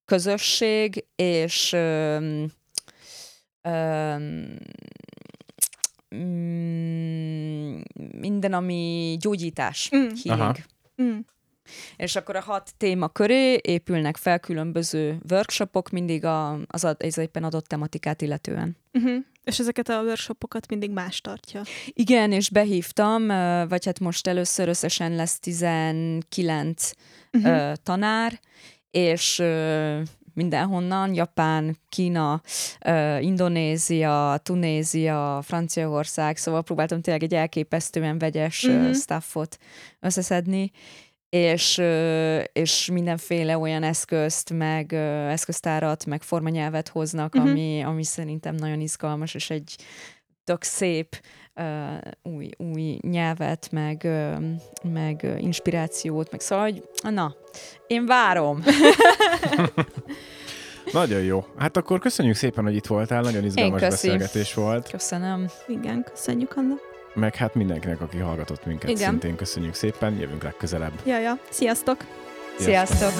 közösség 0.05 1.05
és 1.15 1.75
minden, 8.20 8.53
ami 8.53 9.18
gyógyítás, 9.20 9.89
Mm. 9.95 10.08
healing. 10.24 10.55
Mm. 11.01 11.18
És 11.97 12.16
akkor 12.16 12.36
a 12.36 12.41
hat 12.41 12.74
téma 12.78 13.08
köré 13.08 13.60
épülnek 13.62 14.18
fel 14.18 14.39
különböző 14.39 15.18
workshopok, 15.30 15.89
mindig 15.89 16.26
a, 16.26 16.60
az, 16.68 16.84
ad, 16.84 17.03
az 17.03 17.18
éppen 17.18 17.43
adott 17.43 17.66
tematikát 17.68 18.22
illetően. 18.22 18.78
Uh-huh. 18.93 19.16
És 19.43 19.60
ezeket 19.60 19.89
a 19.89 20.01
workshopokat 20.01 20.68
mindig 20.70 20.91
más 20.91 21.22
tartja. 21.22 21.62
Igen, 21.88 22.32
és 22.32 22.49
behívtam, 22.49 23.28
vagy 23.68 23.86
hát 23.86 23.99
most 23.99 24.28
először 24.28 24.68
összesen 24.68 25.16
lesz 25.16 25.39
19 25.39 26.91
Uh-huh. 27.34 27.51
ö, 27.51 27.72
tanár, 27.84 28.39
és 28.91 29.43
mindenhonnan, 30.38 31.13
Japán, 31.13 31.77
Kína, 31.89 32.41
Indonézia, 33.19 34.39
Tunézia, 34.43 35.41
Franciaország, 35.43 36.38
szóval 36.38 36.63
próbáltam 36.63 37.01
tényleg 37.01 37.23
egy 37.23 37.33
elképesztően 37.33 38.17
vegyes 38.17 38.61
Mhm. 38.65 38.75
uh-huh. 38.75 38.93
staffot 38.95 39.57
összeszedni, 39.99 40.71
és, 41.29 41.81
és 42.53 42.89
mindenféle 42.91 43.57
olyan 43.57 43.83
eszközt, 43.83 44.53
meg 44.53 44.93
eszköztárat, 45.29 46.05
meg 46.05 46.21
formanyelvet 46.21 46.88
hoznak, 46.88 47.33
Mhm. 47.33 47.43
uh-huh. 47.43 47.57
ami, 47.59 47.81
ami 47.81 48.03
szerintem 48.03 48.55
nagyon 48.55 48.79
izgalmas, 48.79 49.33
és 49.33 49.49
egy 49.49 49.75
tök 50.43 50.63
szép 50.63 51.21
új, 52.24 52.49
új 52.58 52.97
nyelvet, 53.01 53.68
meg, 53.72 54.01
uh, 54.03 54.43
meg 54.93 55.20
uh, 55.24 55.43
inspirációt, 55.43 56.32
meg 56.32 56.39
szóval, 56.39 56.64
hogy 56.64 56.84
na, 57.14 57.36
én 57.88 58.05
várom. 58.05 58.64
Nagyon 60.91 61.22
jó. 61.22 61.45
Hát 61.58 61.78
akkor 61.78 61.99
köszönjük 61.99 62.36
szépen, 62.36 62.64
hogy 62.64 62.76
itt 62.76 62.86
voltál, 62.86 63.22
nagyon 63.22 63.43
izgalmas 63.43 63.82
beszélgetés 63.82 64.53
volt. 64.53 64.89
Köszönöm. 64.89 65.47
Igen, 65.68 66.05
köszönjük, 66.14 66.53
Anna. 66.55 66.76
Meg 67.14 67.36
hát 67.36 67.55
mindenkinek, 67.55 68.01
aki 68.01 68.18
hallgatott 68.18 68.66
minket, 68.66 68.89
Igen. 68.89 69.10
szintén 69.10 69.36
köszönjük 69.36 69.74
szépen, 69.74 70.18
jövünk 70.20 70.43
legközelebb. 70.43 70.93
Ja, 71.05 71.20
ja. 71.20 71.39
Sziasztok! 71.49 71.97
Sziasztok! 72.58 73.12